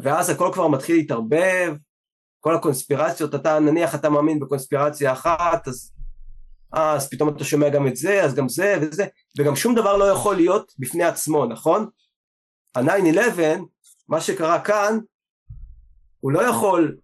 [0.04, 1.76] ואז הכל כבר מתחיל להתערבב,
[2.40, 6.03] כל הקונספירציות, אתה נניח אתה מאמין בקונספירציה אחת, אז, אה,
[6.74, 9.06] אז פתאום אתה שומע גם את זה, אז גם זה וזה,
[9.40, 11.90] וגם שום דבר לא יכול להיות בפני עצמו, נכון?
[12.76, 13.40] ה-9-11,
[14.08, 15.00] מה שקרה כאן,
[16.20, 16.98] הוא לא יכול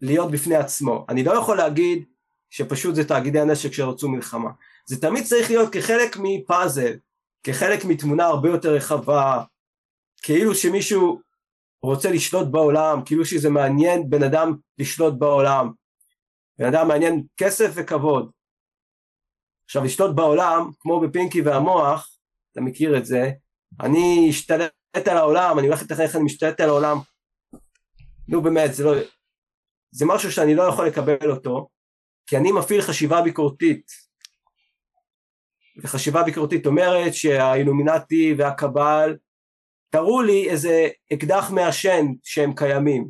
[0.00, 1.06] להיות בפני עצמו.
[1.08, 2.04] אני לא יכול להגיד
[2.50, 4.50] שפשוט זה תאגידי הנשק שרצו מלחמה.
[4.86, 6.92] זה תמיד צריך להיות כחלק מפאזל,
[7.42, 9.42] כחלק מתמונה הרבה יותר רחבה,
[10.22, 11.20] כאילו שמישהו
[11.82, 15.72] רוצה לשלוט בעולם, כאילו שזה מעניין בן אדם לשלוט בעולם.
[16.58, 18.30] בן אדם מעניין כסף וכבוד.
[19.64, 22.18] עכשיו לשלוט בעולם, כמו בפינקי והמוח,
[22.52, 23.30] אתה מכיר את זה,
[23.80, 24.72] אני אשתלט
[25.08, 26.98] על העולם, אני הולך לתכנן איך אני משתלט על העולם.
[28.28, 28.94] נו באמת, זה לא...
[29.90, 31.68] זה משהו שאני לא יכול לקבל אותו,
[32.26, 33.92] כי אני מפעיל חשיבה ביקורתית.
[35.82, 39.16] וחשיבה ביקורתית אומרת שהאילומינטי והקבל
[39.90, 43.08] תראו לי איזה אקדח מעשן שהם קיימים.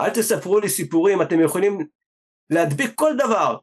[0.00, 1.78] אל תספרו לי סיפורים, אתם יכולים
[2.50, 3.58] להדביק כל דבר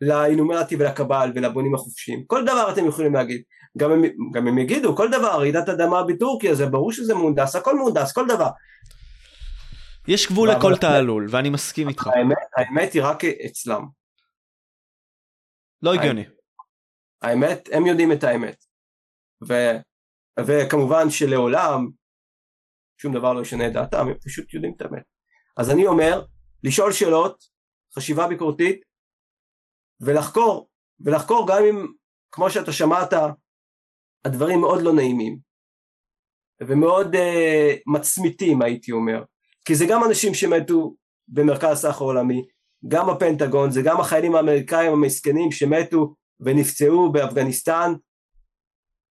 [0.00, 2.24] לאילומינטי ולקבל ולבונים החופשיים.
[2.26, 3.42] כל דבר אתם יכולים להגיד.
[3.78, 4.02] גם הם,
[4.32, 8.26] גם הם יגידו, כל דבר, רעידת אדמה בטורקיה, זה ברור שזה מהונדס, הכל מהונדס, כל
[8.28, 8.48] דבר.
[10.08, 12.06] יש גבול לכל תעלול, ואני מסכים איתך.
[12.06, 13.86] האמת, האמת היא רק אצלם.
[15.82, 16.24] לא הגיוני.
[17.22, 18.64] האמת, הם יודעים את האמת.
[19.48, 19.54] ו,
[20.40, 21.88] וכמובן שלעולם
[22.98, 25.02] שום דבר לא ישנה את דעתם, הם פשוט יודעים את האמת.
[25.56, 26.24] אז אני אומר,
[26.64, 27.44] לשאול שאלות,
[27.96, 28.80] חשיבה ביקורתית,
[30.00, 30.68] ולחקור,
[31.00, 31.86] ולחקור גם אם,
[32.32, 33.12] כמו שאתה שמעת,
[34.24, 35.38] הדברים מאוד לא נעימים,
[36.60, 37.18] ומאוד uh,
[37.86, 39.22] מצמיתים הייתי אומר.
[39.64, 40.94] כי זה גם אנשים שמתו
[41.28, 42.42] במרכז סחר עולמי,
[42.88, 47.92] גם הפנטגון, זה גם החיילים האמריקאים המסכנים שמתו ונפצעו באפגניסטן,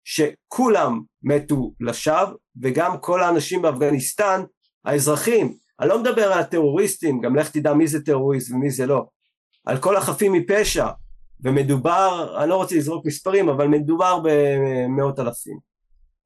[0.03, 4.41] שכולם מתו לשווא, וגם כל האנשים באפגניסטן,
[4.85, 9.05] האזרחים, אני לא מדבר על הטרוריסטים, גם לך תדע מי זה טרוריסט ומי זה לא,
[9.67, 10.87] על כל החפים מפשע,
[11.43, 15.59] ומדובר, אני לא רוצה לזרוק מספרים, אבל מדובר במאות אלפים,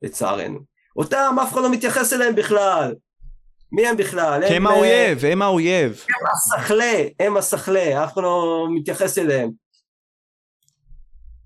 [0.02, 0.60] לצערנו.
[0.96, 2.96] אותם אף אחד לא מתייחס אליהם בכלל,
[3.72, 4.48] מי הם בכלל?
[4.48, 5.92] כי הם אה, האויב, הם האויב.
[5.92, 9.52] הם הסחלה, הם הסחלה, אף אחד לא מתייחס אליהם.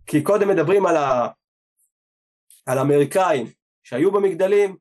[0.05, 1.27] כי קודם מדברים על, ה...
[2.65, 3.47] על האמריקאים
[3.83, 4.75] שהיו במגדלים,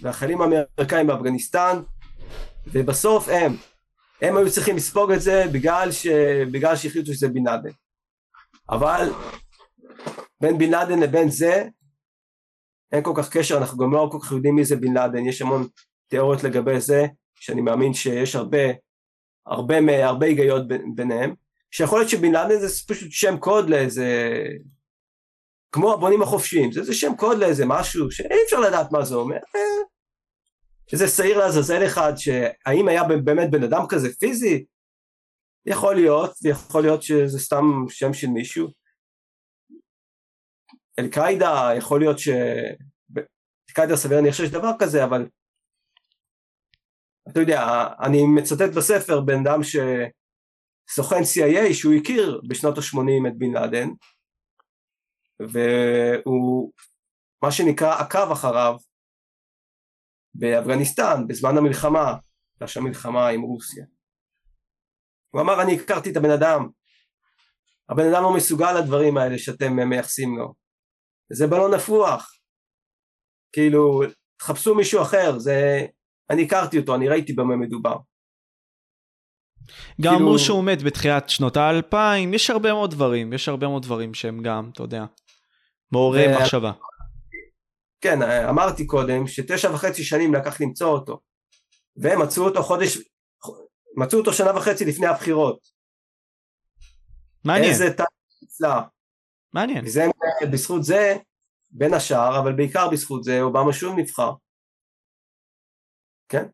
[0.00, 1.82] והחיילים האמריקאים באפגניסטן,
[2.66, 3.56] ובסוף הם,
[4.22, 6.06] הם היו צריכים לספוג את זה בגלל, ש...
[6.52, 7.70] בגלל שהחליטו שזה בן לאדן.
[8.70, 9.10] אבל
[10.40, 11.64] בין בן לאדן לבין זה
[12.92, 15.42] אין כל כך קשר, אנחנו גם לא כל כך יודעים מי זה בן לאדן, יש
[15.42, 15.68] המון
[16.08, 18.58] תיאוריות לגבי זה, שאני מאמין שיש הרבה,
[19.46, 19.74] הרבה,
[20.04, 21.34] הרבה היגיון ביניהם,
[21.70, 24.42] שיכול להיות שבן לאדן זה פשוט שם קוד לאיזה,
[25.72, 29.38] כמו הבונים החופשיים, זה, זה שם קוד לאיזה משהו שאי אפשר לדעת מה זה אומר,
[30.90, 34.64] שזה שעיר לעזאזל אחד, שהאם היה באמת בן אדם כזה פיזי,
[35.66, 38.68] יכול להיות, ויכול להיות שזה סתם שם של מישהו.
[40.98, 42.28] אל-קאעידה, יכול להיות ש...
[43.68, 45.28] אל-קאעידה סביר להניח שיש דבר כזה, אבל
[47.28, 47.62] אתה יודע,
[48.04, 53.88] אני מצטט בספר בן אדם שסוכן CIA שהוא הכיר בשנות ה-80 את בן לאדן
[55.40, 56.72] והוא
[57.42, 58.76] מה שנקרא עקב אחריו
[60.34, 62.14] באפגניסטן בזמן המלחמה,
[62.60, 63.84] הייתה מלחמה עם רוסיה.
[65.30, 66.68] הוא אמר אני הכרתי את הבן אדם,
[67.88, 70.54] הבן אדם לא מסוגל לדברים האלה שאתם מייחסים לו,
[71.32, 72.32] זה בלון נפוח,
[73.52, 74.00] כאילו
[74.38, 75.86] תחפשו מישהו אחר, זה
[76.30, 77.96] אני הכרתי אותו, אני ראיתי במה מדובר.
[80.00, 80.16] גם כאילו...
[80.16, 84.42] אמרו שהוא מת בתחילת שנות האלפיים, יש הרבה מאוד דברים, יש הרבה מאוד דברים שהם
[84.42, 85.04] גם, אתה יודע,
[85.92, 86.26] מעוררי.
[86.40, 86.72] מחשבה.
[88.00, 91.20] כן, אמרתי קודם שתשע וחצי שנים לקח למצוא אותו,
[91.96, 92.98] והם מצאו אותו חודש,
[93.96, 95.58] מצאו אותו שנה וחצי לפני הבחירות.
[97.44, 97.70] מעניין.
[97.70, 98.06] איזה טעם
[98.42, 98.80] נפלא.
[99.52, 99.86] מעניין.
[99.88, 100.06] זה
[100.52, 101.16] בזכות זה,
[101.70, 104.32] בין השאר, אבל בעיקר בזכות זה, אובמה שוב נבחר.
[106.28, 106.44] כן,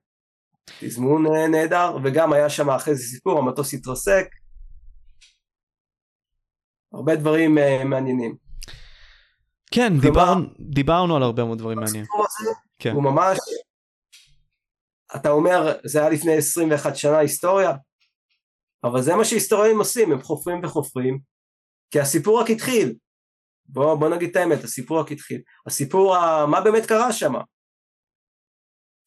[0.80, 4.26] תזמון אה, נהדר, וגם היה שם אחרי זה סיפור, המטוס התרסק,
[6.92, 8.45] הרבה דברים uh, מעניינים.
[9.70, 12.04] כן, כלומר, דיבר, דיברנו על הרבה מאוד דברים מעניינים.
[12.78, 12.92] כן.
[12.92, 13.38] הוא ממש,
[15.16, 17.72] אתה אומר, זה היה לפני 21 שנה היסטוריה,
[18.84, 21.18] אבל זה מה שהיסטוריונים עושים, הם חופרים וחופרים,
[21.90, 22.94] כי הסיפור רק התחיל.
[23.66, 25.40] בוא, בוא נגיד את האמת, הסיפור רק התחיל.
[25.66, 27.32] הסיפור, מה באמת קרה שם?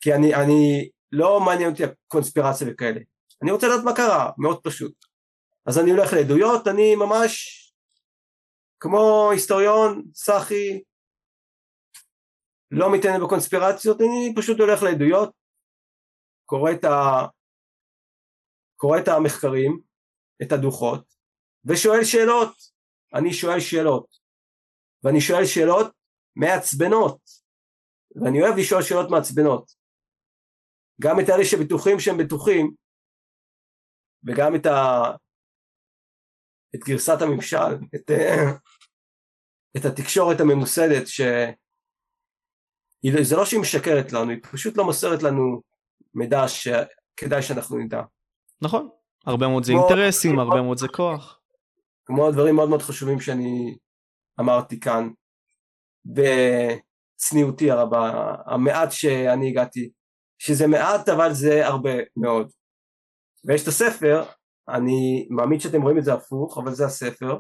[0.02, 3.00] כי אני, אני לא מעניין אותי הקונספירציה וכאלה,
[3.42, 4.94] אני רוצה לדעת מה קרה, מאוד פשוט.
[5.66, 7.59] אז אני הולך לעדויות, אני ממש
[8.80, 10.84] כמו היסטוריון, סאחי,
[12.72, 15.34] לא מתעניין בקונספירציות, אני פשוט הולך לעדויות,
[16.46, 17.28] קורא את, ה...
[18.76, 19.80] קורא את המחקרים,
[20.42, 21.04] את הדוחות,
[21.66, 22.56] ושואל שאלות.
[23.14, 24.08] אני שואל שאלות.
[25.04, 25.92] ואני שואל שאלות
[26.36, 27.22] מעצבנות.
[28.16, 29.72] ואני אוהב לשאול שאלות מעצבנות.
[31.02, 32.74] גם את אלה שבטוחים שהם בטוחים,
[34.28, 35.02] וגם את, ה...
[36.76, 38.12] את גרסת הממשל, את,
[39.78, 41.36] את התקשורת הממוסדת, שזה
[43.36, 45.62] לא שהיא משקרת לנו, היא פשוט לא מוסרת לנו
[46.14, 48.02] מידע שכדאי שאנחנו נדע.
[48.62, 48.90] נכון,
[49.26, 51.40] הרבה מאוד זה אינטרסים, הרבה מאוד זה כוח.
[52.06, 53.78] כמו דברים מאוד מאוד חשובים שאני
[54.40, 55.10] אמרתי כאן,
[56.06, 59.90] בצניעותי הרבה, המעט שאני הגעתי,
[60.38, 62.52] שזה מעט אבל זה הרבה מאוד.
[63.46, 64.24] ויש את הספר,
[64.70, 67.38] אני מאמין שאתם רואים את זה הפוך, אבל זה הספר.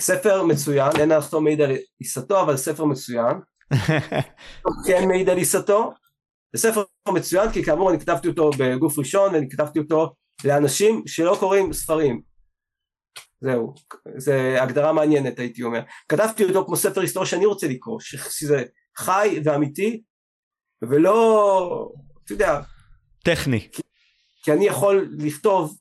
[0.00, 3.36] ספר מצוין, אין לחתום מעיד על עיסתו, אבל ספר מצוין.
[4.86, 5.92] כן מעיד על עיסתו.
[6.52, 11.36] זה ספר מצוין, כי כאמור אני כתבתי אותו בגוף ראשון, ואני כתבתי אותו לאנשים שלא
[11.40, 12.22] קוראים ספרים.
[13.40, 13.74] זהו,
[14.16, 15.80] זה הגדרה מעניינת הייתי אומר.
[16.08, 18.64] כתבתי אותו כמו ספר היסטוריה שאני רוצה לקרוא, שזה
[18.96, 20.02] חי ואמיתי,
[20.82, 21.92] ולא,
[22.24, 22.60] אתה יודע,
[23.24, 23.68] טכני.
[23.72, 23.82] כי,
[24.42, 25.78] כי אני יכול לכתוב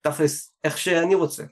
[0.00, 1.44] תכלס איך שאני רוצה.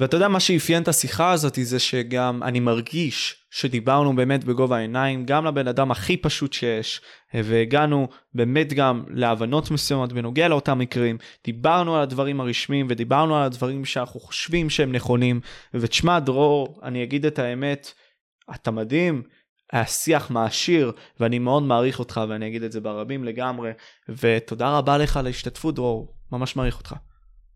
[0.00, 5.26] ואתה יודע מה שאפיין את השיחה הזאת זה שגם אני מרגיש שדיברנו באמת בגובה העיניים
[5.26, 7.00] גם לבן אדם הכי פשוט שיש
[7.34, 13.84] והגענו באמת גם להבנות מסוימות בנוגע לאותם מקרים דיברנו על הדברים הרשמיים ודיברנו על הדברים
[13.84, 15.40] שאנחנו חושבים שהם נכונים
[15.74, 17.92] ותשמע דרור אני אגיד את האמת
[18.54, 19.22] אתה מדהים
[19.72, 23.70] היה שיח מעשיר ואני מאוד מעריך אותך ואני אגיד את זה ברבים לגמרי
[24.08, 26.94] ותודה רבה לך על ההשתתפות דרור ממש מעריך אותך.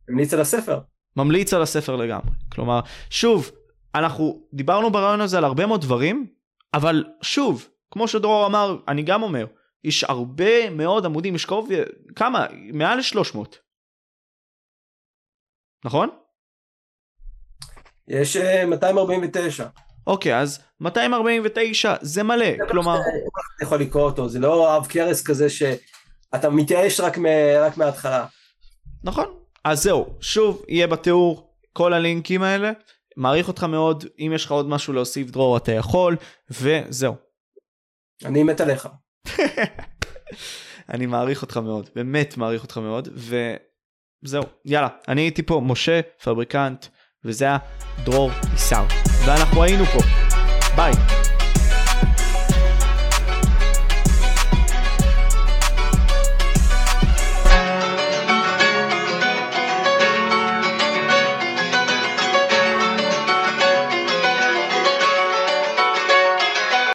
[0.08, 0.78] המליץ על הספר.
[1.16, 2.30] ממליץ על הספר לגמרי.
[2.52, 2.80] כלומר,
[3.10, 3.50] שוב,
[3.94, 6.26] אנחנו דיברנו ברעיון הזה על הרבה מאוד דברים,
[6.74, 9.46] אבל שוב, כמו שדרור אמר, אני גם אומר,
[9.84, 11.68] יש הרבה מאוד עמודים, יש קרוב,
[12.16, 12.46] כמה?
[12.72, 13.38] מעל ל-300.
[15.84, 16.08] נכון?
[18.08, 19.66] יש uh, אה, 249.
[20.06, 23.00] אוקיי, אז 249 זה מלא, כלומר...
[23.56, 27.18] אתה יכול לקרוא אותו, זה לא אב קרס כזה שאתה מתייאש רק,
[27.60, 28.26] רק מההתחלה.
[29.04, 29.26] נכון,
[29.70, 32.72] אז זהו, שוב, יהיה בתיאור כל הלינקים האלה.
[33.16, 36.16] מעריך אותך מאוד, אם יש לך עוד משהו להוסיף דרור אתה יכול,
[36.50, 37.14] וזהו.
[38.24, 38.88] אני מת עליך.
[40.92, 43.08] אני מעריך אותך מאוד, באמת מעריך אותך מאוד,
[44.24, 46.86] וזהו, יאללה, אני הייתי פה משה פבריקנט,
[47.24, 47.58] וזה היה
[48.04, 48.84] דרור עיסאו,
[49.26, 49.98] ואנחנו היינו פה,
[50.76, 50.92] ביי.